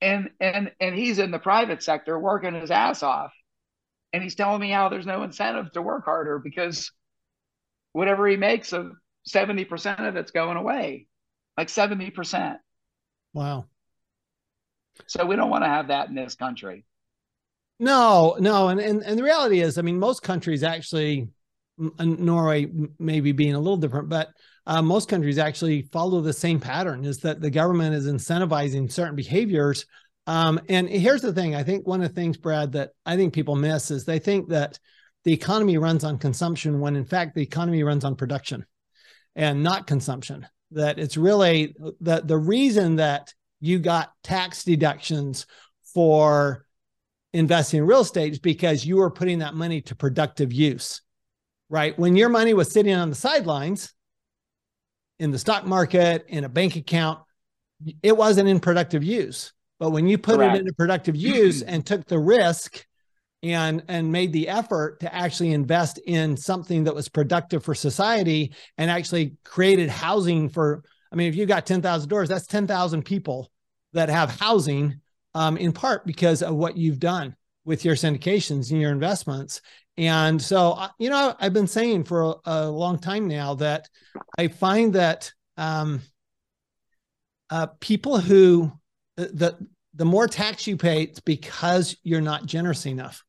And 0.00 0.30
and 0.40 0.72
and 0.80 0.96
he's 0.96 1.20
in 1.20 1.30
the 1.30 1.38
private 1.38 1.82
sector 1.82 2.18
working 2.18 2.54
his 2.54 2.72
ass 2.72 3.04
off. 3.04 3.32
And 4.12 4.22
he's 4.22 4.34
telling 4.34 4.60
me 4.60 4.70
how 4.70 4.88
there's 4.88 5.06
no 5.06 5.22
incentive 5.22 5.72
to 5.72 5.80
work 5.80 6.04
harder 6.04 6.38
because 6.38 6.90
whatever 7.92 8.26
he 8.26 8.36
makes 8.36 8.72
of 8.72 8.92
70% 9.28 10.08
of 10.08 10.16
it's 10.16 10.32
going 10.32 10.56
away. 10.56 11.06
Like 11.56 11.68
70%. 11.68 12.56
Wow. 13.32 13.66
So 15.06 15.24
we 15.24 15.36
don't 15.36 15.50
want 15.50 15.64
to 15.64 15.68
have 15.68 15.88
that 15.88 16.08
in 16.08 16.14
this 16.14 16.34
country. 16.34 16.84
No, 17.82 18.36
no, 18.38 18.68
and 18.68 18.78
and 18.78 19.02
and 19.02 19.18
the 19.18 19.24
reality 19.24 19.60
is, 19.60 19.76
I 19.76 19.82
mean, 19.82 19.98
most 19.98 20.22
countries 20.22 20.62
actually, 20.62 21.26
Norway 21.98 22.70
maybe 23.00 23.32
being 23.32 23.54
a 23.54 23.58
little 23.58 23.76
different, 23.76 24.08
but 24.08 24.28
uh, 24.68 24.80
most 24.80 25.08
countries 25.08 25.36
actually 25.36 25.82
follow 25.90 26.20
the 26.20 26.32
same 26.32 26.60
pattern: 26.60 27.04
is 27.04 27.18
that 27.18 27.40
the 27.40 27.50
government 27.50 27.96
is 27.96 28.06
incentivizing 28.06 28.90
certain 28.92 29.16
behaviors. 29.16 29.84
Um, 30.28 30.60
and 30.68 30.88
here's 30.88 31.22
the 31.22 31.32
thing: 31.32 31.56
I 31.56 31.64
think 31.64 31.84
one 31.84 32.00
of 32.00 32.08
the 32.08 32.14
things, 32.14 32.36
Brad, 32.36 32.70
that 32.70 32.90
I 33.04 33.16
think 33.16 33.34
people 33.34 33.56
miss 33.56 33.90
is 33.90 34.04
they 34.04 34.20
think 34.20 34.50
that 34.50 34.78
the 35.24 35.32
economy 35.32 35.76
runs 35.76 36.04
on 36.04 36.18
consumption 36.18 36.78
when 36.78 36.94
in 36.94 37.04
fact 37.04 37.34
the 37.34 37.42
economy 37.42 37.82
runs 37.82 38.04
on 38.04 38.14
production 38.14 38.64
and 39.34 39.64
not 39.64 39.88
consumption 39.88 40.46
that 40.70 41.00
it's 41.00 41.16
really 41.16 41.74
the 42.00 42.22
the 42.24 42.38
reason 42.38 42.94
that 42.96 43.34
you 43.58 43.80
got 43.80 44.12
tax 44.22 44.62
deductions 44.62 45.46
for 45.92 46.61
investing 47.32 47.78
in 47.78 47.86
real 47.86 48.00
estate 48.00 48.32
is 48.32 48.38
because 48.38 48.84
you 48.84 48.96
were 48.96 49.10
putting 49.10 49.38
that 49.38 49.54
money 49.54 49.80
to 49.80 49.94
productive 49.94 50.52
use 50.52 51.02
right 51.68 51.98
when 51.98 52.16
your 52.16 52.28
money 52.28 52.54
was 52.54 52.70
sitting 52.70 52.94
on 52.94 53.08
the 53.08 53.16
sidelines 53.16 53.92
in 55.18 55.30
the 55.30 55.38
stock 55.38 55.64
market 55.64 56.24
in 56.28 56.44
a 56.44 56.48
bank 56.48 56.76
account 56.76 57.20
it 58.02 58.16
wasn't 58.16 58.48
in 58.48 58.60
productive 58.60 59.02
use 59.02 59.52
but 59.78 59.90
when 59.90 60.06
you 60.06 60.18
put 60.18 60.36
Correct. 60.36 60.56
it 60.56 60.60
into 60.60 60.72
productive 60.74 61.16
use 61.16 61.62
and 61.62 61.84
took 61.84 62.06
the 62.06 62.18
risk 62.18 62.84
and 63.42 63.82
and 63.88 64.12
made 64.12 64.32
the 64.32 64.48
effort 64.48 65.00
to 65.00 65.12
actually 65.12 65.52
invest 65.52 65.98
in 65.98 66.36
something 66.36 66.84
that 66.84 66.94
was 66.94 67.08
productive 67.08 67.64
for 67.64 67.74
society 67.74 68.54
and 68.78 68.90
actually 68.90 69.36
created 69.44 69.88
housing 69.88 70.48
for 70.48 70.84
i 71.10 71.16
mean 71.16 71.28
if 71.28 71.34
you 71.34 71.46
got 71.46 71.66
10,000 71.66 72.08
doors 72.08 72.28
that's 72.28 72.46
10,000 72.46 73.04
people 73.04 73.50
that 73.92 74.08
have 74.08 74.38
housing 74.38 75.00
um, 75.34 75.56
in 75.56 75.72
part 75.72 76.06
because 76.06 76.42
of 76.42 76.54
what 76.54 76.76
you've 76.76 77.00
done 77.00 77.34
with 77.64 77.84
your 77.84 77.94
syndications 77.94 78.70
and 78.70 78.80
your 78.80 78.92
investments 78.92 79.60
and 79.96 80.40
so 80.40 80.72
uh, 80.72 80.88
you 80.98 81.10
know 81.10 81.34
i've 81.38 81.52
been 81.52 81.66
saying 81.66 82.02
for 82.02 82.22
a, 82.22 82.34
a 82.46 82.70
long 82.70 82.98
time 82.98 83.28
now 83.28 83.54
that 83.54 83.88
i 84.38 84.48
find 84.48 84.94
that 84.94 85.32
um, 85.56 86.00
uh, 87.50 87.66
people 87.80 88.18
who 88.18 88.72
uh, 89.18 89.26
the 89.34 89.56
the 89.94 90.04
more 90.06 90.26
tax 90.26 90.66
you 90.66 90.78
pay, 90.78 91.02
it's 91.02 91.20
because 91.20 91.94
you're 92.02 92.22
not 92.22 92.46
generous 92.46 92.86
enough 92.86 93.22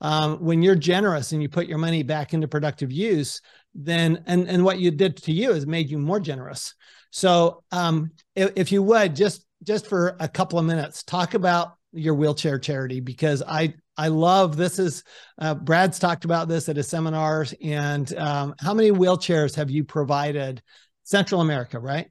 um, 0.00 0.38
when 0.38 0.62
you're 0.62 0.76
generous 0.76 1.32
and 1.32 1.42
you 1.42 1.48
put 1.48 1.66
your 1.66 1.78
money 1.78 2.02
back 2.02 2.32
into 2.32 2.48
productive 2.48 2.92
use, 2.92 3.40
then 3.74 4.22
and 4.26 4.48
and 4.48 4.64
what 4.64 4.78
you 4.78 4.90
did 4.90 5.16
to 5.16 5.32
you 5.32 5.52
has 5.52 5.66
made 5.66 5.90
you 5.90 5.98
more 5.98 6.20
generous. 6.20 6.74
So 7.10 7.64
um, 7.72 8.12
if, 8.36 8.52
if 8.56 8.72
you 8.72 8.82
would 8.82 9.16
just 9.16 9.44
just 9.62 9.86
for 9.86 10.16
a 10.20 10.28
couple 10.28 10.58
of 10.58 10.64
minutes 10.64 11.02
talk 11.02 11.34
about 11.34 11.74
your 11.92 12.14
wheelchair 12.14 12.58
charity 12.58 13.00
because 13.00 13.42
I 13.46 13.74
I 13.96 14.08
love 14.08 14.56
this 14.56 14.78
is 14.78 15.02
uh, 15.38 15.54
Brad's 15.54 15.98
talked 15.98 16.24
about 16.24 16.48
this 16.48 16.68
at 16.68 16.76
his 16.76 16.88
seminars 16.88 17.54
and 17.62 18.12
um, 18.16 18.54
how 18.60 18.74
many 18.74 18.90
wheelchairs 18.90 19.54
have 19.56 19.70
you 19.70 19.84
provided 19.84 20.62
Central 21.04 21.40
America 21.40 21.78
right? 21.78 22.10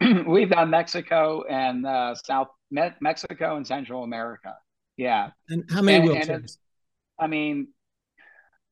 We've 0.26 0.50
done 0.50 0.70
Mexico 0.70 1.44
and 1.48 1.86
uh, 1.86 2.14
South 2.14 2.48
Me- 2.70 2.94
Mexico 3.00 3.56
and 3.56 3.66
Central 3.66 4.02
America. 4.02 4.54
Yeah. 4.96 5.30
And 5.48 5.64
how 5.70 5.82
many 5.82 6.06
and, 6.06 6.08
wheelchairs? 6.08 6.28
And 6.28 6.48
I 7.18 7.26
mean, 7.28 7.68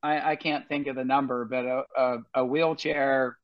I, 0.03 0.33
I 0.33 0.37
can't 0.37 0.69
think 0.69 0.87
of 0.87 0.97
the 0.97 1.05
number, 1.05 1.45
but 1.47 1.65
a, 1.65 1.83
a, 1.97 2.17
a 2.35 2.45
wheelchair 2.45 3.39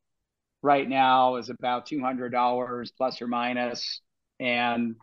right 0.63 0.87
now 0.87 1.37
is 1.37 1.49
about 1.49 1.87
two 1.87 2.01
hundred 2.01 2.33
dollars 2.33 2.93
plus 2.97 3.23
or 3.23 3.27
minus. 3.27 4.01
And 4.41 4.97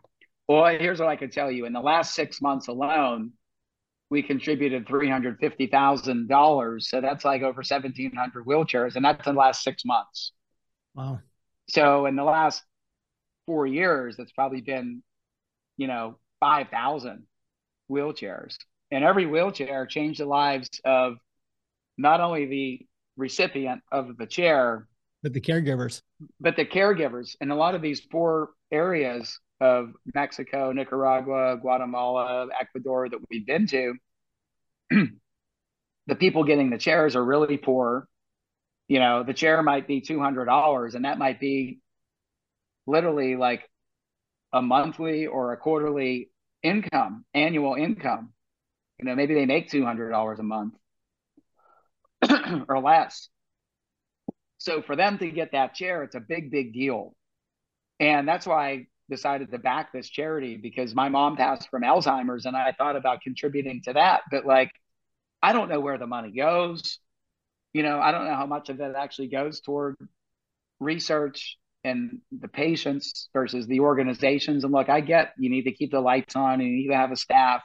well, 0.46 0.66
here's 0.66 1.00
what 1.00 1.08
I 1.08 1.16
can 1.16 1.30
tell 1.30 1.50
you: 1.50 1.64
in 1.64 1.72
the 1.72 1.80
last 1.80 2.14
six 2.14 2.42
months 2.42 2.68
alone, 2.68 3.32
we 4.10 4.22
contributed 4.22 4.86
three 4.86 5.08
hundred 5.08 5.38
fifty 5.38 5.66
thousand 5.66 6.28
dollars. 6.28 6.90
So 6.90 7.00
that's 7.00 7.24
like 7.24 7.42
over 7.42 7.62
seventeen 7.62 8.14
hundred 8.14 8.44
wheelchairs, 8.44 8.96
and 8.96 9.04
that's 9.04 9.26
in 9.26 9.34
the 9.34 9.40
last 9.40 9.62
six 9.62 9.84
months. 9.84 10.32
Wow! 10.94 11.20
So 11.68 12.04
in 12.06 12.16
the 12.16 12.24
last 12.24 12.62
four 13.46 13.66
years, 13.66 14.16
it's 14.18 14.32
probably 14.32 14.60
been, 14.60 15.02
you 15.78 15.86
know, 15.86 16.18
five 16.40 16.68
thousand 16.68 17.24
wheelchairs 17.90 18.56
and 18.90 19.04
every 19.04 19.26
wheelchair 19.26 19.86
changed 19.86 20.20
the 20.20 20.26
lives 20.26 20.68
of 20.84 21.16
not 21.96 22.20
only 22.20 22.46
the 22.46 22.86
recipient 23.16 23.82
of 23.90 24.16
the 24.16 24.26
chair 24.26 24.86
but 25.22 25.32
the 25.32 25.40
caregivers 25.40 26.00
but 26.40 26.56
the 26.56 26.64
caregivers 26.64 27.34
and 27.40 27.50
a 27.50 27.54
lot 27.54 27.74
of 27.74 27.82
these 27.82 28.00
poor 28.00 28.50
areas 28.70 29.38
of 29.60 29.92
mexico 30.14 30.72
nicaragua 30.72 31.56
guatemala 31.60 32.48
ecuador 32.60 33.08
that 33.08 33.18
we've 33.30 33.46
been 33.46 33.66
to 33.66 33.94
the 34.90 36.14
people 36.16 36.44
getting 36.44 36.70
the 36.70 36.78
chairs 36.78 37.16
are 37.16 37.24
really 37.24 37.56
poor 37.56 38.06
you 38.88 38.98
know 38.98 39.22
the 39.22 39.34
chair 39.34 39.62
might 39.62 39.86
be 39.86 40.00
$200 40.00 40.94
and 40.94 41.04
that 41.04 41.18
might 41.18 41.40
be 41.40 41.80
literally 42.86 43.36
like 43.36 43.68
a 44.52 44.62
monthly 44.62 45.26
or 45.26 45.52
a 45.52 45.56
quarterly 45.56 46.30
income 46.62 47.24
annual 47.34 47.74
income 47.74 48.32
you 48.98 49.04
know, 49.06 49.14
maybe 49.14 49.34
they 49.34 49.46
make 49.46 49.70
two 49.70 49.84
hundred 49.84 50.10
dollars 50.10 50.38
a 50.38 50.42
month 50.42 50.74
or 52.68 52.80
less. 52.80 53.28
So 54.58 54.82
for 54.82 54.96
them 54.96 55.18
to 55.18 55.30
get 55.30 55.52
that 55.52 55.74
chair, 55.74 56.02
it's 56.02 56.16
a 56.16 56.20
big, 56.20 56.50
big 56.50 56.72
deal. 56.72 57.14
And 58.00 58.28
that's 58.28 58.46
why 58.46 58.68
I 58.68 58.86
decided 59.10 59.50
to 59.50 59.58
back 59.58 59.92
this 59.92 60.08
charity 60.08 60.56
because 60.56 60.94
my 60.94 61.08
mom 61.08 61.36
passed 61.36 61.68
from 61.70 61.82
Alzheimer's 61.82 62.46
and 62.46 62.56
I 62.56 62.72
thought 62.72 62.96
about 62.96 63.22
contributing 63.22 63.82
to 63.84 63.94
that. 63.94 64.22
But 64.30 64.46
like, 64.46 64.70
I 65.42 65.52
don't 65.52 65.68
know 65.68 65.80
where 65.80 65.98
the 65.98 66.06
money 66.06 66.32
goes. 66.32 66.98
You 67.72 67.82
know, 67.82 68.00
I 68.00 68.12
don't 68.12 68.26
know 68.26 68.34
how 68.34 68.46
much 68.46 68.68
of 68.68 68.78
that 68.78 68.94
actually 68.96 69.28
goes 69.28 69.60
toward 69.60 69.96
research 70.80 71.58
and 71.84 72.20
the 72.32 72.48
patients 72.48 73.28
versus 73.32 73.66
the 73.66 73.80
organizations. 73.80 74.64
And 74.64 74.72
look, 74.72 74.88
I 74.88 75.00
get 75.00 75.32
you 75.38 75.50
need 75.50 75.64
to 75.64 75.72
keep 75.72 75.90
the 75.90 76.00
lights 76.00 76.36
on 76.36 76.60
and 76.60 76.68
you 76.68 76.76
need 76.76 76.88
to 76.88 76.96
have 76.96 77.12
a 77.12 77.16
staff. 77.16 77.62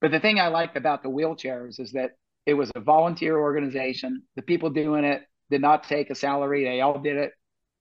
But 0.00 0.10
the 0.12 0.20
thing 0.20 0.38
I 0.38 0.48
liked 0.48 0.76
about 0.76 1.02
the 1.02 1.10
wheelchairs 1.10 1.78
is 1.78 1.92
that 1.92 2.12
it 2.46 2.54
was 2.54 2.70
a 2.74 2.80
volunteer 2.80 3.38
organization. 3.38 4.22
The 4.36 4.42
people 4.42 4.70
doing 4.70 5.04
it 5.04 5.22
did 5.50 5.60
not 5.60 5.84
take 5.84 6.10
a 6.10 6.14
salary. 6.14 6.64
They 6.64 6.80
all 6.80 6.98
did 7.00 7.16
it 7.16 7.32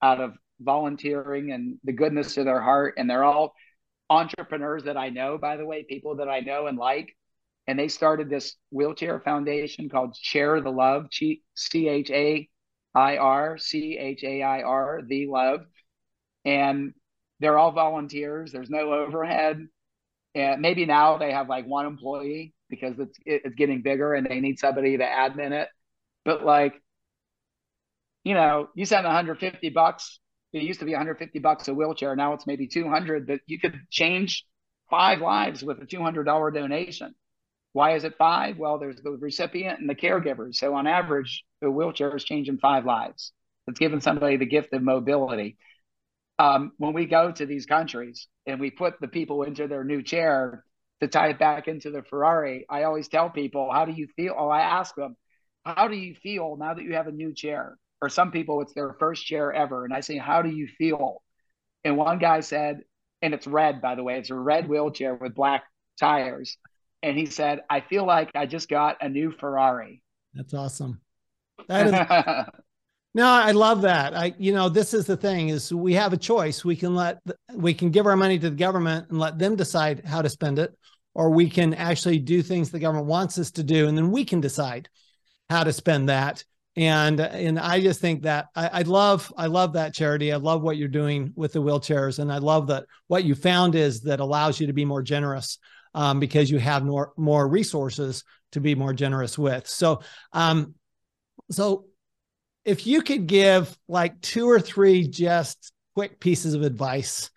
out 0.02 0.20
of 0.20 0.34
volunteering 0.60 1.52
and 1.52 1.78
the 1.84 1.94
goodness 1.94 2.38
of 2.38 2.46
their 2.46 2.62
heart. 2.62 2.96
And 2.98 3.10
they're 3.10 3.24
all 3.24 3.54
entrepreneurs 4.10 4.84
that 4.84 4.98
I 4.98 5.10
know, 5.10 5.38
by 5.38 5.58
the 5.58 5.66
way, 5.66 5.84
people 5.84 6.18
that 6.18 6.30
I 6.30 6.40
know 6.40 6.68
and 6.68 6.78
like. 6.78 7.16
And 7.68 7.78
they 7.78 7.88
started 7.88 8.30
this 8.30 8.56
wheelchair 8.72 9.20
foundation 9.20 9.90
called 9.90 10.16
Chair 10.16 10.60
the 10.62 10.72
Love, 10.72 11.08
C 11.12 11.42
H 11.74 12.10
A 12.10 12.50
I 12.96 13.18
R, 13.18 13.58
C 13.58 13.98
H 13.98 14.24
A 14.24 14.42
I 14.42 14.62
R, 14.64 15.02
The 15.08 15.28
Love. 15.28 15.62
And 16.46 16.94
they're 17.40 17.58
all 17.58 17.72
volunteers. 17.72 18.52
There's 18.52 18.70
no 18.70 18.94
overhead 18.94 19.68
and 20.36 20.62
maybe 20.62 20.86
now 20.86 21.18
they 21.18 21.32
have 21.32 21.50
like 21.50 21.66
one 21.66 21.86
employee 21.86 22.54
because 22.70 23.00
it's 23.00 23.18
it's 23.26 23.56
getting 23.56 23.82
bigger 23.82 24.14
and 24.14 24.28
they 24.28 24.40
need 24.40 24.60
somebody 24.60 24.98
to 24.98 25.04
admin 25.04 25.52
it. 25.52 25.70
But 26.24 26.46
like, 26.46 26.82
you 28.24 28.36
know, 28.36 28.70
you 28.76 28.86
send 28.86 29.06
150 29.06 29.70
bucks. 29.70 30.19
It 30.54 30.64
used 30.64 30.80
to 30.80 30.86
be 30.86 30.94
150 30.94 31.40
bucks 31.40 31.68
a 31.68 31.74
wheelchair. 31.74 32.16
Now 32.16 32.34
it's 32.34 32.48
maybe 32.48 32.68
200. 32.68 33.28
But 33.28 33.42
you 33.46 33.60
could 33.60 33.80
change 33.90 34.46
five 34.90 35.22
lives 35.22 35.64
with 35.64 35.82
a 35.82 35.86
$200 35.86 36.52
donation. 36.52 37.14
Why 37.74 37.96
is 37.96 38.04
it 38.04 38.18
five? 38.18 38.58
Well, 38.58 38.80
there's 38.80 39.02
the 39.02 39.12
recipient 39.12 39.80
and 39.80 39.90
the 39.90 39.96
caregivers. 39.96 40.56
So 40.56 40.74
on 40.74 40.88
average, 40.88 41.44
the 41.62 41.70
wheelchair 41.70 42.16
is 42.16 42.24
changing 42.24 42.58
five 42.58 42.86
lives. 42.86 43.32
It's 43.68 43.80
giving 43.80 44.02
somebody 44.02 44.38
the 44.38 44.46
gift 44.48 44.74
of 44.74 44.82
mobility. 44.82 45.58
Um, 46.40 46.72
when 46.78 46.94
we 46.94 47.06
go 47.06 47.32
to 47.32 47.46
these 47.46 47.66
countries 47.66 48.28
and 48.46 48.60
we 48.60 48.72
put 48.72 49.00
the 49.00 49.08
people 49.08 49.44
into 49.44 49.68
their 49.68 49.84
new 49.84 50.02
chair 50.02 50.64
to 51.02 51.08
tie 51.08 51.30
it 51.30 51.40
back 51.40 51.68
into 51.68 51.92
the 51.92 52.02
Ferrari, 52.02 52.66
I 52.70 52.84
always 52.84 53.08
tell 53.08 53.30
people, 53.30 53.72
how 53.72 53.86
do 53.86 53.92
you 53.92 54.08
feel? 54.16 54.36
Oh, 54.38 54.50
I 54.50 54.62
ask 54.62 54.96
them, 54.96 55.16
how 55.66 55.88
do 55.88 55.96
you 55.96 56.16
feel 56.16 56.58
now 56.58 56.74
that 56.74 56.84
you 56.84 56.96
have 56.96 57.08
a 57.08 57.12
new 57.12 57.34
chair? 57.34 57.78
Or 58.02 58.10
some 58.10 58.32
people, 58.32 58.62
it's 58.62 58.74
their 58.74 58.94
first 59.00 59.26
chair 59.26 59.52
ever. 59.52 59.86
And 59.86 59.94
I 59.94 60.00
say, 60.00 60.18
how 60.18 60.42
do 60.42 60.50
you 60.50 60.68
feel? 60.78 61.22
And 61.84 61.98
one 61.98 62.20
guy 62.20 62.40
said, 62.40 62.82
and 63.22 63.34
it's 63.34 63.48
red, 63.48 63.82
by 63.82 63.96
the 63.96 64.04
way, 64.04 64.18
it's 64.18 64.30
a 64.30 64.36
red 64.36 64.70
wheelchair 64.70 65.16
with 65.16 65.36
black 65.36 65.64
tires 66.00 66.58
and 67.02 67.18
he 67.18 67.26
said, 67.26 67.62
"I 67.70 67.82
feel 67.82 68.06
like 68.06 68.32
I 68.36 68.46
just 68.46 68.70
got 68.70 68.98
a 69.02 69.10
new 69.10 69.32
Ferrari." 69.32 70.02
That's 70.34 70.54
awesome. 70.54 71.02
That 71.68 71.88
is. 71.88 71.94
no, 73.14 73.26
I 73.26 73.52
love 73.52 73.82
that. 73.84 74.16
I, 74.16 74.34
you 74.38 74.54
know, 74.54 74.70
this 74.70 74.94
is 74.94 75.06
the 75.06 75.18
thing: 75.18 75.50
is 75.50 75.74
we 75.74 75.94
have 75.94 76.14
a 76.14 76.18
choice. 76.18 76.66
We 76.66 76.76
can 76.76 76.96
let 76.96 77.20
we 77.54 77.74
can 77.74 77.92
give 77.92 78.06
our 78.06 78.18
money 78.18 78.40
to 78.40 78.50
the 78.50 78.56
government 78.56 79.10
and 79.10 79.20
let 79.20 79.38
them 79.38 79.56
decide 79.56 80.06
how 80.06 80.22
to 80.22 80.30
spend 80.30 80.60
it, 80.60 80.76
or 81.14 81.30
we 81.30 81.50
can 81.50 81.74
actually 81.74 82.20
do 82.20 82.42
things 82.42 82.70
the 82.70 82.80
government 82.80 83.08
wants 83.08 83.38
us 83.38 83.52
to 83.52 83.64
do, 83.64 83.88
and 83.88 83.98
then 83.98 84.12
we 84.12 84.26
can 84.26 84.42
decide 84.42 84.90
how 85.50 85.64
to 85.64 85.74
spend 85.74 86.10
that. 86.10 86.44
And 86.80 87.20
and 87.20 87.60
I 87.60 87.82
just 87.82 88.00
think 88.00 88.22
that 88.22 88.48
I, 88.56 88.68
I 88.68 88.82
love 88.84 89.34
I 89.36 89.48
love 89.48 89.74
that 89.74 89.94
charity. 89.94 90.32
I 90.32 90.38
love 90.38 90.62
what 90.62 90.78
you're 90.78 90.88
doing 90.88 91.34
with 91.36 91.52
the 91.52 91.62
wheelchairs, 91.62 92.20
and 92.20 92.32
I 92.32 92.38
love 92.38 92.68
that 92.68 92.86
what 93.08 93.26
you 93.26 93.36
found 93.36 93.76
is 93.76 94.00
that 94.04 94.22
allows 94.22 94.62
you 94.62 94.68
to 94.68 94.74
be 94.74 94.86
more 94.86 95.02
generous 95.02 95.58
um, 95.94 96.22
because 96.22 96.50
you 96.50 96.58
have 96.58 96.86
more 96.86 97.12
more 97.18 97.46
resources 97.50 98.24
to 98.54 98.62
be 98.62 98.76
more 98.76 98.94
generous 98.94 99.38
with. 99.38 99.68
So, 99.68 100.04
um, 100.32 100.76
so 101.52 101.88
if 102.64 102.88
you 102.88 103.02
could 103.02 103.28
give 103.28 103.78
like 103.90 104.22
two 104.22 104.50
or 104.50 104.62
three 104.62 105.06
just 105.06 105.74
quick 105.96 106.22
pieces 106.22 106.54
of 106.54 106.62
advice 106.62 107.30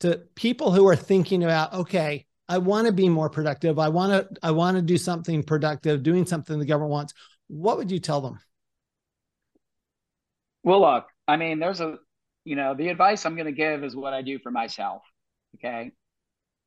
to 0.00 0.20
people 0.34 0.72
who 0.72 0.86
are 0.86 0.94
thinking 0.94 1.42
about, 1.42 1.72
okay, 1.72 2.26
I 2.50 2.58
want 2.58 2.86
to 2.86 2.92
be 2.92 3.08
more 3.08 3.30
productive. 3.30 3.78
I 3.78 3.88
want 3.88 4.12
to 4.12 4.40
I 4.42 4.50
want 4.50 4.76
to 4.76 4.82
do 4.82 4.98
something 4.98 5.42
productive, 5.42 6.02
doing 6.02 6.26
something 6.26 6.58
the 6.58 6.66
government 6.66 6.92
wants. 6.92 7.14
What 7.46 7.78
would 7.78 7.90
you 7.90 7.98
tell 7.98 8.20
them? 8.20 8.40
Well, 10.62 10.80
look, 10.80 11.06
I 11.26 11.36
mean, 11.36 11.58
there's 11.58 11.80
a, 11.80 11.96
you 12.44 12.56
know, 12.56 12.74
the 12.74 12.88
advice 12.88 13.24
I'm 13.24 13.34
going 13.34 13.46
to 13.46 13.52
give 13.52 13.84
is 13.84 13.96
what 13.96 14.12
I 14.12 14.22
do 14.22 14.38
for 14.38 14.50
myself. 14.50 15.02
Okay. 15.56 15.92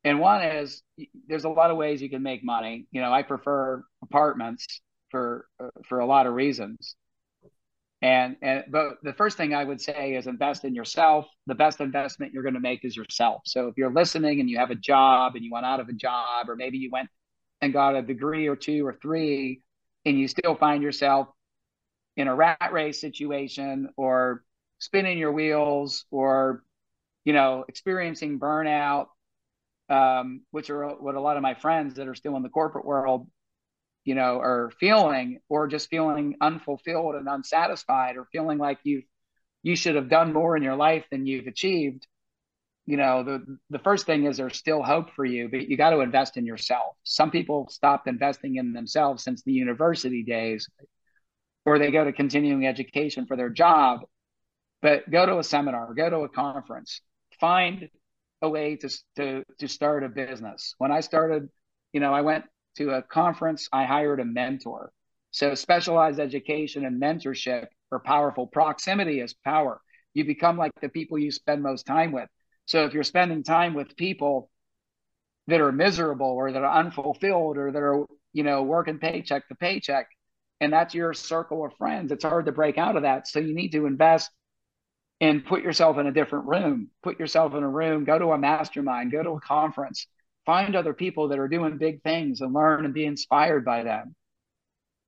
And 0.03 0.19
one 0.19 0.41
is 0.41 0.83
there's 1.27 1.45
a 1.45 1.49
lot 1.49 1.71
of 1.71 1.77
ways 1.77 2.01
you 2.01 2.09
can 2.09 2.23
make 2.23 2.43
money. 2.43 2.87
You 2.91 3.01
know, 3.01 3.13
I 3.13 3.23
prefer 3.23 3.83
apartments 4.01 4.81
for 5.09 5.47
uh, 5.63 5.69
for 5.87 5.99
a 5.99 6.05
lot 6.05 6.27
of 6.27 6.33
reasons. 6.33 6.95
And 8.01 8.35
and 8.41 8.65
but 8.69 8.97
the 9.01 9.13
first 9.13 9.37
thing 9.37 9.53
I 9.53 9.63
would 9.63 9.79
say 9.79 10.15
is 10.15 10.27
invest 10.27 10.65
in 10.65 10.75
yourself. 10.75 11.25
The 11.47 11.55
best 11.55 11.79
investment 11.79 12.33
you're 12.33 12.43
going 12.43 12.55
to 12.55 12.59
make 12.59 12.83
is 12.83 12.97
yourself. 12.97 13.43
So 13.45 13.67
if 13.67 13.75
you're 13.77 13.93
listening 13.93 14.41
and 14.41 14.49
you 14.49 14.57
have 14.57 14.71
a 14.71 14.75
job 14.75 15.35
and 15.35 15.45
you 15.45 15.51
went 15.53 15.65
out 15.65 15.79
of 15.79 15.87
a 15.87 15.93
job, 15.93 16.49
or 16.49 16.57
maybe 16.57 16.77
you 16.79 16.89
went 16.91 17.09
and 17.61 17.71
got 17.71 17.95
a 17.95 18.01
degree 18.01 18.47
or 18.47 18.57
two 18.57 18.85
or 18.85 18.97
three, 19.01 19.61
and 20.05 20.19
you 20.19 20.27
still 20.27 20.55
find 20.55 20.83
yourself 20.83 21.29
in 22.17 22.27
a 22.27 22.35
rat 22.35 22.69
race 22.71 23.01
situation 23.01 23.89
or 23.97 24.43
spinning 24.79 25.17
your 25.17 25.31
wheels 25.31 26.05
or 26.11 26.63
you 27.25 27.33
know 27.33 27.65
experiencing 27.67 28.39
burnout 28.39 29.07
um, 29.89 30.41
which 30.51 30.69
are 30.69 30.87
what 30.95 31.15
a 31.15 31.21
lot 31.21 31.37
of 31.37 31.43
my 31.43 31.53
friends 31.55 31.95
that 31.95 32.07
are 32.07 32.15
still 32.15 32.35
in 32.37 32.43
the 32.43 32.49
corporate 32.49 32.85
world, 32.85 33.27
you 34.05 34.15
know, 34.15 34.39
are 34.39 34.71
feeling, 34.79 35.39
or 35.49 35.67
just 35.67 35.89
feeling 35.89 36.35
unfulfilled 36.41 37.15
and 37.15 37.27
unsatisfied, 37.27 38.17
or 38.17 38.25
feeling 38.31 38.57
like 38.57 38.79
you 38.83 39.03
you 39.63 39.75
should 39.75 39.95
have 39.95 40.09
done 40.09 40.33
more 40.33 40.57
in 40.57 40.63
your 40.63 40.75
life 40.75 41.05
than 41.11 41.25
you've 41.25 41.47
achieved. 41.47 42.07
You 42.85 42.97
know, 42.97 43.23
the 43.23 43.59
the 43.69 43.79
first 43.79 44.05
thing 44.05 44.25
is 44.25 44.37
there's 44.37 44.57
still 44.57 44.83
hope 44.83 45.11
for 45.15 45.25
you, 45.25 45.49
but 45.49 45.69
you 45.69 45.77
got 45.77 45.91
to 45.91 46.01
invest 46.01 46.37
in 46.37 46.45
yourself. 46.45 46.95
Some 47.03 47.31
people 47.31 47.67
stopped 47.69 48.07
investing 48.07 48.55
in 48.57 48.73
themselves 48.73 49.23
since 49.23 49.43
the 49.43 49.53
university 49.53 50.23
days, 50.23 50.67
or 51.65 51.79
they 51.79 51.91
go 51.91 52.03
to 52.03 52.11
continuing 52.11 52.67
education 52.67 53.25
for 53.25 53.35
their 53.37 53.49
job. 53.49 54.01
But 54.81 55.09
go 55.09 55.25
to 55.25 55.39
a 55.39 55.43
seminar, 55.43 55.93
go 55.93 56.09
to 56.09 56.17
a 56.19 56.29
conference, 56.29 57.01
find 57.39 57.89
a 58.41 58.49
way 58.49 58.75
to, 58.75 58.89
to, 59.15 59.43
to 59.59 59.67
start 59.67 60.03
a 60.03 60.09
business. 60.09 60.75
When 60.77 60.91
I 60.91 60.99
started, 60.99 61.47
you 61.93 62.01
know, 62.01 62.13
I 62.13 62.21
went 62.21 62.43
to 62.77 62.91
a 62.91 63.01
conference, 63.01 63.69
I 63.71 63.85
hired 63.85 64.19
a 64.19 64.25
mentor. 64.25 64.91
So 65.31 65.55
specialized 65.55 66.19
education 66.19 66.85
and 66.85 67.01
mentorship 67.01 67.67
are 67.91 67.99
powerful. 67.99 68.45
Proximity 68.45 69.19
is 69.19 69.33
power. 69.33 69.79
You 70.13 70.25
become 70.25 70.57
like 70.57 70.71
the 70.81 70.89
people 70.89 71.17
you 71.17 71.31
spend 71.31 71.63
most 71.63 71.85
time 71.85 72.11
with. 72.11 72.29
So 72.65 72.85
if 72.85 72.93
you're 72.93 73.03
spending 73.03 73.43
time 73.43 73.73
with 73.73 73.95
people 73.95 74.49
that 75.47 75.61
are 75.61 75.71
miserable 75.71 76.27
or 76.27 76.51
that 76.51 76.63
are 76.63 76.79
unfulfilled 76.79 77.57
or 77.57 77.71
that 77.71 77.79
are, 77.79 78.05
you 78.31 78.43
know, 78.43 78.63
working 78.63 78.99
paycheck 78.99 79.47
to 79.47 79.55
paycheck, 79.55 80.07
and 80.63 80.71
that's 80.71 80.95
your 80.95 81.13
circle 81.13 81.65
of 81.65 81.75
friends, 81.77 82.11
it's 82.13 82.23
hard 82.23 82.45
to 82.45 82.53
break 82.53 82.77
out 82.77 82.95
of 82.95 83.01
that. 83.01 83.27
So 83.27 83.39
you 83.39 83.53
need 83.53 83.73
to 83.73 83.85
invest 83.85 84.31
and 85.19 85.45
put 85.45 85.61
yourself 85.61 85.97
in 85.97 86.07
a 86.07 86.11
different 86.13 86.45
room. 86.45 86.89
Put 87.03 87.19
yourself 87.19 87.53
in 87.53 87.63
a 87.63 87.69
room, 87.69 88.05
go 88.05 88.17
to 88.17 88.31
a 88.31 88.37
mastermind, 88.37 89.11
go 89.11 89.21
to 89.21 89.31
a 89.31 89.41
conference, 89.41 90.07
find 90.45 90.75
other 90.75 90.93
people 90.93 91.27
that 91.27 91.39
are 91.39 91.49
doing 91.49 91.77
big 91.77 92.01
things 92.01 92.39
and 92.39 92.53
learn 92.53 92.85
and 92.85 92.93
be 92.93 93.05
inspired 93.05 93.65
by 93.65 93.83
them. 93.83 94.15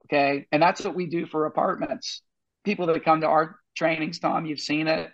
Okay. 0.06 0.46
And 0.52 0.62
that's 0.62 0.84
what 0.84 0.94
we 0.94 1.06
do 1.06 1.26
for 1.26 1.46
apartments. 1.46 2.22
People 2.66 2.88
that 2.88 3.06
come 3.06 3.22
to 3.22 3.28
our 3.28 3.58
trainings, 3.78 4.20
Tom, 4.20 4.46
you've 4.46 4.60
seen 4.60 4.90
it. 4.90 5.10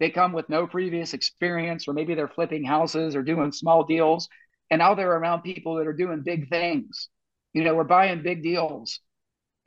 They 0.00 0.10
come 0.10 0.32
with 0.32 0.48
no 0.48 0.66
previous 0.66 1.14
experience, 1.14 1.86
or 1.86 1.92
maybe 1.92 2.16
they're 2.16 2.28
flipping 2.28 2.64
houses 2.64 3.14
or 3.14 3.22
doing 3.22 3.52
small 3.52 3.84
deals. 3.84 4.28
And 4.70 4.80
now 4.80 4.94
they're 4.94 5.16
around 5.16 5.42
people 5.42 5.76
that 5.76 5.86
are 5.86 5.92
doing 5.92 6.22
big 6.22 6.48
things. 6.48 7.08
You 7.52 7.62
know, 7.62 7.74
we're 7.74 7.84
buying 7.84 8.22
big 8.22 8.42
deals, 8.42 9.00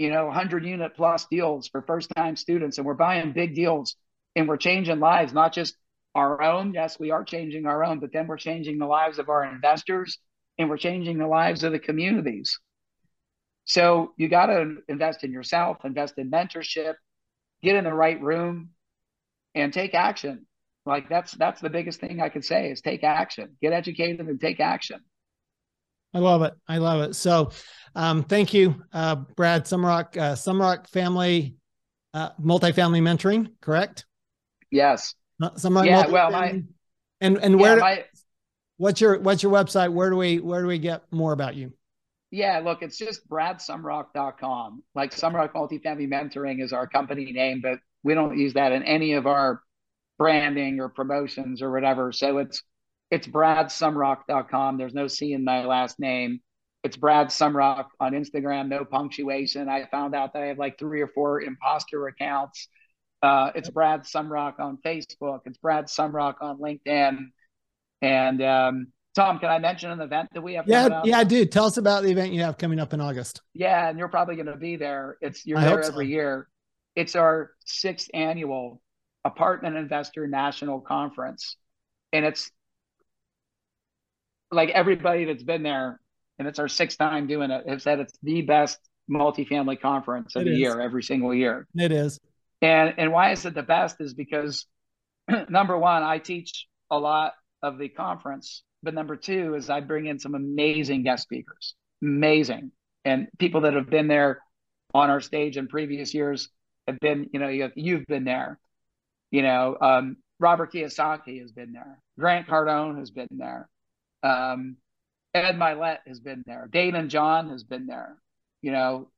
you 0.01 0.09
know, 0.09 0.25
100 0.25 0.65
unit 0.65 0.95
plus 0.95 1.27
deals 1.29 1.67
for 1.67 1.83
first 1.83 2.09
time 2.15 2.35
students, 2.35 2.77
and 2.77 2.87
we're 2.87 2.95
buying 2.95 3.33
big 3.33 3.53
deals 3.53 3.95
and 4.35 4.47
we're 4.47 4.57
changing 4.57 4.99
lives, 4.99 5.31
not 5.31 5.53
just 5.53 5.75
our 6.15 6.41
own. 6.41 6.73
Yes, 6.73 6.99
we 6.99 7.11
are 7.11 7.23
changing 7.23 7.67
our 7.67 7.83
own, 7.83 7.99
but 7.99 8.11
then 8.11 8.25
we're 8.25 8.37
changing 8.37 8.79
the 8.79 8.87
lives 8.87 9.19
of 9.19 9.29
our 9.29 9.45
investors 9.45 10.17
and 10.57 10.69
we're 10.69 10.77
changing 10.77 11.19
the 11.19 11.27
lives 11.27 11.63
of 11.63 11.71
the 11.71 11.79
communities. 11.79 12.59
So 13.65 14.13
you 14.17 14.27
got 14.27 14.47
to 14.47 14.77
invest 14.87 15.23
in 15.23 15.31
yourself, 15.31 15.77
invest 15.85 16.17
in 16.17 16.31
mentorship, 16.31 16.95
get 17.61 17.75
in 17.75 17.83
the 17.83 17.93
right 17.93 18.19
room, 18.19 18.71
and 19.53 19.71
take 19.71 19.93
action. 19.93 20.47
Like 20.83 21.09
that's 21.09 21.33
that's 21.33 21.61
the 21.61 21.69
biggest 21.69 21.99
thing 21.99 22.21
I 22.21 22.29
could 22.29 22.43
say 22.43 22.71
is 22.71 22.81
take 22.81 23.03
action, 23.03 23.55
get 23.61 23.71
educated, 23.71 24.19
and 24.19 24.41
take 24.41 24.59
action. 24.59 24.99
I 26.13 26.19
love 26.19 26.41
it. 26.41 26.53
I 26.67 26.77
love 26.79 27.01
it. 27.01 27.15
So, 27.15 27.51
um, 27.95 28.23
thank 28.23 28.53
you, 28.53 28.83
uh, 28.93 29.15
Brad 29.15 29.65
Sumrok, 29.65 30.17
uh, 30.17 30.33
Sumrok 30.33 30.87
Family 30.87 31.55
uh, 32.13 32.29
Multifamily 32.41 33.01
Mentoring, 33.01 33.51
correct? 33.61 34.05
Yes. 34.69 35.15
Some 35.55 35.83
yeah. 35.85 36.07
Well, 36.07 36.31
my 36.31 36.63
and 37.19 37.37
and 37.37 37.59
where? 37.59 37.77
Yeah, 37.77 37.81
my, 37.81 38.05
what's 38.77 39.01
your 39.01 39.19
what's 39.19 39.41
your 39.41 39.51
website? 39.51 39.91
Where 39.91 40.09
do 40.09 40.15
we 40.15 40.39
where 40.39 40.61
do 40.61 40.67
we 40.67 40.77
get 40.77 41.03
more 41.11 41.33
about 41.33 41.55
you? 41.55 41.73
Yeah, 42.29 42.61
look, 42.63 42.81
it's 42.81 42.97
just 42.97 43.27
bradsumrok.com. 43.27 44.83
Like 44.95 45.13
Sumrok 45.13 45.53
Multifamily 45.53 46.07
Mentoring 46.07 46.63
is 46.63 46.73
our 46.73 46.87
company 46.87 47.31
name, 47.31 47.59
but 47.61 47.79
we 48.03 48.13
don't 48.13 48.37
use 48.37 48.53
that 48.53 48.71
in 48.71 48.83
any 48.83 49.13
of 49.13 49.27
our 49.27 49.61
branding 50.17 50.79
or 50.79 50.89
promotions 50.89 51.61
or 51.61 51.71
whatever. 51.71 52.11
So 52.11 52.37
it's 52.37 52.61
it's 53.09 53.27
bradsumrok.com. 53.27 54.77
There's 54.77 54.93
no 54.93 55.07
C 55.07 55.33
in 55.33 55.43
my 55.43 55.65
last 55.65 55.99
name. 55.99 56.39
It's 56.83 56.97
Brad 56.97 57.27
Sumrok 57.27 57.85
on 57.99 58.13
Instagram, 58.13 58.67
no 58.67 58.83
punctuation. 58.83 59.69
I 59.69 59.85
found 59.91 60.15
out 60.15 60.33
that 60.33 60.41
I 60.41 60.45
have 60.47 60.57
like 60.57 60.79
three 60.79 61.01
or 61.01 61.07
four 61.07 61.41
imposter 61.41 62.07
accounts. 62.07 62.67
Uh, 63.21 63.51
it's 63.53 63.69
Brad 63.69 64.01
Sumrok 64.01 64.59
on 64.59 64.79
Facebook. 64.83 65.41
It's 65.45 65.57
Brad 65.59 65.85
Sumrok 65.85 66.35
on 66.41 66.57
LinkedIn. 66.57 67.27
And 68.01 68.41
um, 68.41 68.87
Tom, 69.15 69.39
can 69.39 69.49
I 69.49 69.59
mention 69.59 69.91
an 69.91 70.01
event 70.01 70.29
that 70.33 70.41
we 70.41 70.55
have? 70.55 70.67
Yeah, 70.67 71.01
yeah, 71.03 71.23
dude. 71.23 71.51
Tell 71.51 71.65
us 71.65 71.77
about 71.77 72.03
the 72.03 72.09
event 72.09 72.33
you 72.33 72.41
have 72.41 72.57
coming 72.57 72.79
up 72.79 72.93
in 72.93 73.01
August. 73.01 73.41
Yeah, 73.53 73.89
and 73.89 73.99
you're 73.99 74.07
probably 74.07 74.35
going 74.35 74.47
to 74.47 74.57
be 74.57 74.75
there. 74.75 75.17
It's 75.21 75.45
you're 75.45 75.59
I 75.59 75.65
there 75.65 75.83
every 75.83 76.05
so. 76.05 76.09
year. 76.09 76.47
It's 76.95 77.15
our 77.15 77.51
sixth 77.65 78.09
annual 78.13 78.81
Apartment 79.23 79.75
Investor 79.75 80.27
National 80.27 80.79
Conference, 80.79 81.57
and 82.11 82.25
it's 82.25 82.49
like 84.51 84.69
everybody 84.69 85.25
that's 85.25 85.43
been 85.43 85.63
there, 85.63 85.99
and 86.41 86.47
it's 86.47 86.57
our 86.57 86.67
sixth 86.67 86.97
time 86.97 87.27
doing 87.27 87.51
it, 87.51 87.69
have 87.69 87.83
said 87.83 87.99
it's 87.99 88.17
the 88.23 88.41
best 88.41 88.79
multifamily 89.07 89.79
conference 89.79 90.35
of 90.35 90.41
it 90.41 90.45
the 90.45 90.51
is. 90.53 90.57
year 90.57 90.81
every 90.81 91.03
single 91.03 91.35
year. 91.35 91.67
It 91.75 91.91
is. 91.91 92.19
And 92.63 92.95
and 92.97 93.11
why 93.11 93.31
is 93.31 93.45
it 93.45 93.53
the 93.53 93.61
best 93.61 93.97
is 94.01 94.15
because 94.15 94.65
number 95.49 95.77
one, 95.77 96.01
I 96.01 96.17
teach 96.17 96.65
a 96.89 96.97
lot 96.97 97.33
of 97.61 97.77
the 97.77 97.89
conference, 97.89 98.63
but 98.81 98.95
number 98.95 99.15
two 99.15 99.53
is 99.53 99.69
I 99.69 99.81
bring 99.81 100.07
in 100.07 100.17
some 100.17 100.33
amazing 100.33 101.03
guest 101.03 101.21
speakers. 101.21 101.75
amazing. 102.01 102.71
And 103.05 103.27
people 103.37 103.61
that 103.61 103.75
have 103.75 103.91
been 103.91 104.07
there 104.07 104.39
on 104.95 105.11
our 105.11 105.21
stage 105.21 105.57
in 105.57 105.67
previous 105.67 106.11
years 106.11 106.49
have 106.87 106.99
been, 106.99 107.29
you 107.33 107.39
know, 107.39 107.49
you 107.49 107.97
have 107.97 108.07
been 108.07 108.23
there. 108.23 108.59
You 109.29 109.43
know, 109.43 109.77
um, 109.79 110.17
Robert 110.39 110.73
Kiyosaki 110.73 111.39
has 111.41 111.51
been 111.51 111.71
there. 111.71 111.99
Grant 112.17 112.47
Cardone 112.47 112.97
has 112.97 113.11
been 113.11 113.27
there. 113.29 113.69
Um, 114.23 114.77
Ed 115.33 115.55
Mylett 115.55 115.99
has 116.07 116.19
been 116.19 116.43
there. 116.45 116.67
Daymond 116.71 117.07
John 117.07 117.49
has 117.49 117.63
been 117.63 117.87
there. 117.87 118.17
You 118.61 118.71
know, 118.71 119.09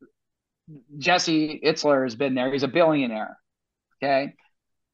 Jesse 0.97 1.61
Itzler 1.66 2.03
has 2.03 2.16
been 2.16 2.36
there. 2.36 2.51
He's 2.51 2.64
a 2.64 2.68
billionaire. 2.68 3.38
Okay. 4.01 4.34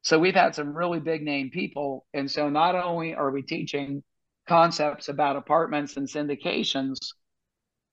So 0.02 0.18
we've 0.18 0.36
had 0.36 0.56
some 0.56 0.76
really 0.76 1.00
big 1.00 1.24
name 1.24 1.50
people. 1.50 2.06
And 2.14 2.30
so 2.30 2.50
not 2.50 2.76
only 2.76 3.16
are 3.16 3.32
we 3.32 3.42
teaching 3.42 4.04
concepts 4.48 5.10
about 5.10 5.36
apartments 5.36 5.98
and 5.98 6.08
syndications, 6.08 6.98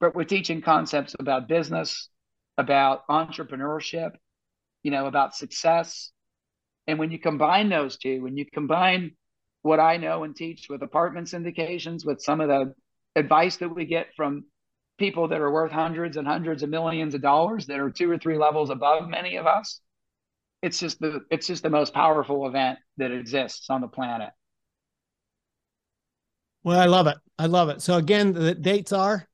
but 0.01 0.15
we're 0.15 0.25
teaching 0.25 0.63
concepts 0.63 1.17
about 1.19 1.49
business, 1.49 2.09
about 2.57 3.07
entrepreneurship, 3.09 4.13
you 4.83 4.91
know, 4.91 5.07
about 5.07 5.35
success. 5.35 6.13
And 6.87 6.99
when 6.99 7.11
you 7.11 7.19
combine 7.19 7.69
those 7.69 7.97
two, 7.99 8.23
when 8.23 8.37
you 8.37 8.47
combine 8.53 9.17
what 9.63 9.81
I 9.81 9.97
know 9.97 10.23
and 10.23 10.37
teach 10.37 10.67
with 10.71 10.83
apartment 10.83 11.27
syndications, 11.27 12.07
with 12.07 12.23
some 12.23 12.41
of 12.41 12.49
the 12.49 12.73
advice 13.17 13.57
that 13.57 13.75
we 13.75 13.85
get 13.85 14.09
from 14.15 14.45
people 14.99 15.29
that 15.29 15.41
are 15.41 15.51
worth 15.51 15.73
hundreds 15.73 16.17
and 16.17 16.27
hundreds 16.27 16.63
of 16.63 16.69
millions 16.69 17.15
of 17.15 17.23
dollars 17.23 17.67
that 17.67 17.81
are 17.81 17.91
two 17.91 18.11
or 18.11 18.19
three 18.19 18.39
levels 18.39 18.71
above 18.71 19.09
many 19.09 19.37
of 19.37 19.47
us, 19.47 19.81
it's 20.63 20.79
just 20.79 21.01
the 21.01 21.21
it's 21.31 21.47
just 21.47 21.63
the 21.63 21.71
most 21.71 21.93
powerful 21.93 22.47
event 22.47 22.79
that 22.97 23.11
exists 23.11 23.69
on 23.71 23.81
the 23.81 23.89
planet. 23.89 24.31
Well, 26.63 26.79
I 26.79 26.87
love 26.87 27.07
it. 27.07 27.17
I 27.39 27.47
love 27.47 27.69
it. 27.69 27.81
So 27.81 27.97
again, 27.97 28.33
the 28.33 28.55
dates 28.55 28.93
are 28.93 29.29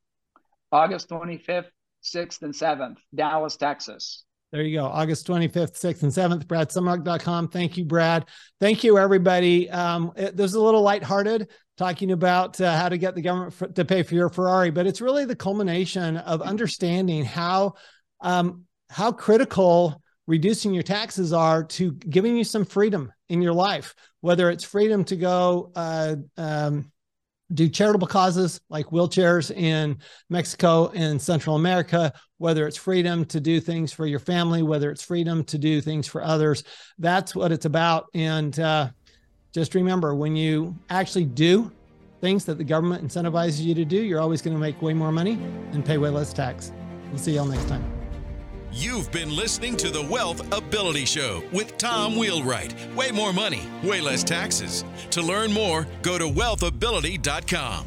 August 0.71 1.09
25th, 1.09 1.71
6th, 2.03 2.43
and 2.43 2.55
7th, 2.55 2.97
Dallas, 3.15 3.57
Texas. 3.57 4.25
There 4.53 4.63
you 4.63 4.79
go. 4.79 4.85
August 4.85 5.27
25th, 5.27 5.81
6th, 5.81 6.03
and 6.03 6.13
7th, 6.13 6.45
bradsumrok.com. 6.45 7.49
Thank 7.49 7.79
you, 7.79 7.87
Brad. 7.87 8.27
Thank 8.61 8.85
you, 8.85 8.99
everybody. 8.99 9.71
Um, 9.71 10.13
it, 10.15 10.39
a 10.39 10.61
little 10.61 10.83
lighthearted 10.83 11.49
talking 11.79 12.13
about 12.13 12.61
uh, 12.61 12.77
how 12.77 12.91
to 12.91 12.99
get 12.99 13.15
the 13.15 13.23
government 13.23 13.55
for, 13.55 13.69
to 13.69 13.85
pay 13.87 14.03
for 14.03 14.15
your 14.15 14.29
Ferrari, 14.29 14.71
but 14.71 14.87
it's 14.87 15.01
really 15.01 15.25
the 15.25 15.35
culmination 15.35 16.19
of 16.19 16.43
understanding 16.43 17.25
how 17.25 17.75
um, 18.21 18.65
how 18.91 19.11
critical 19.11 20.03
reducing 20.27 20.75
your 20.75 20.83
taxes 20.83 21.33
are 21.33 21.65
to 21.65 21.93
giving 21.93 22.37
you 22.37 22.45
some 22.45 22.67
freedom 22.67 23.11
in 23.31 23.41
your 23.41 23.55
life, 23.55 23.95
whether 24.21 24.51
it's 24.51 24.65
freedom 24.65 25.03
to 25.05 25.17
go 25.17 25.73
uh, 25.75 26.15
um, 26.37 26.93
do 27.53 27.69
charitable 27.69 28.07
causes 28.07 28.61
like 28.69 28.87
wheelchairs 28.87 29.51
in 29.51 29.99
Mexico 30.31 30.91
and 30.95 31.21
Central 31.21 31.57
America, 31.57 32.13
whether 32.43 32.67
it's 32.67 32.77
freedom 32.77 33.25
to 33.27 33.41
do 33.41 33.61
things 33.61 33.93
for 33.93 34.05
your 34.05 34.19
family, 34.19 34.65
whether 34.65 34.91
it's 34.91 35.03
freedom 35.03 35.45
to 35.45 35.57
do 35.57 35.81
things 35.81 36.09
for 36.09 36.25
others. 36.25 36.65
That's 36.99 37.37
what 37.37 37.53
it's 37.53 37.67
about. 37.67 38.09
And 38.15 38.59
uh, 38.59 38.91
just 39.55 39.77
remember 39.77 40.17
when 40.17 40.35
you 40.35 40.77
actually 40.91 41.27
do 41.27 41.71
things 42.21 42.45
that 42.47 42.59
the 42.59 42.65
government 42.65 43.07
incentivizes 43.07 43.61
you 43.61 43.75
to 43.77 43.85
do, 43.85 44.03
you're 44.03 44.21
always 44.21 44.43
going 44.43 44.55
to 44.55 44.61
make 44.61 44.83
way 44.83 44.93
more 44.93 45.13
money 45.13 45.35
and 45.73 45.85
pay 45.85 45.99
way 45.99 46.11
less 46.11 46.33
tax. 46.33 46.73
We'll 47.11 47.19
see 47.19 47.37
y'all 47.37 47.47
next 47.47 47.69
time. 47.69 47.85
You've 48.73 49.13
been 49.13 49.37
listening 49.37 49.77
to 49.77 49.91
the 49.91 50.03
Wealth 50.03 50.41
Ability 50.53 51.05
Show 51.05 51.45
with 51.53 51.77
Tom 51.79 52.17
Wheelwright. 52.17 52.75
Way 52.97 53.13
more 53.13 53.33
money, 53.33 53.63
way 53.85 54.01
less 54.01 54.25
taxes. 54.25 54.85
To 55.11 55.23
learn 55.23 55.53
more, 55.53 55.87
go 56.03 56.19
to 56.19 56.25
wealthability.com. 56.25 57.87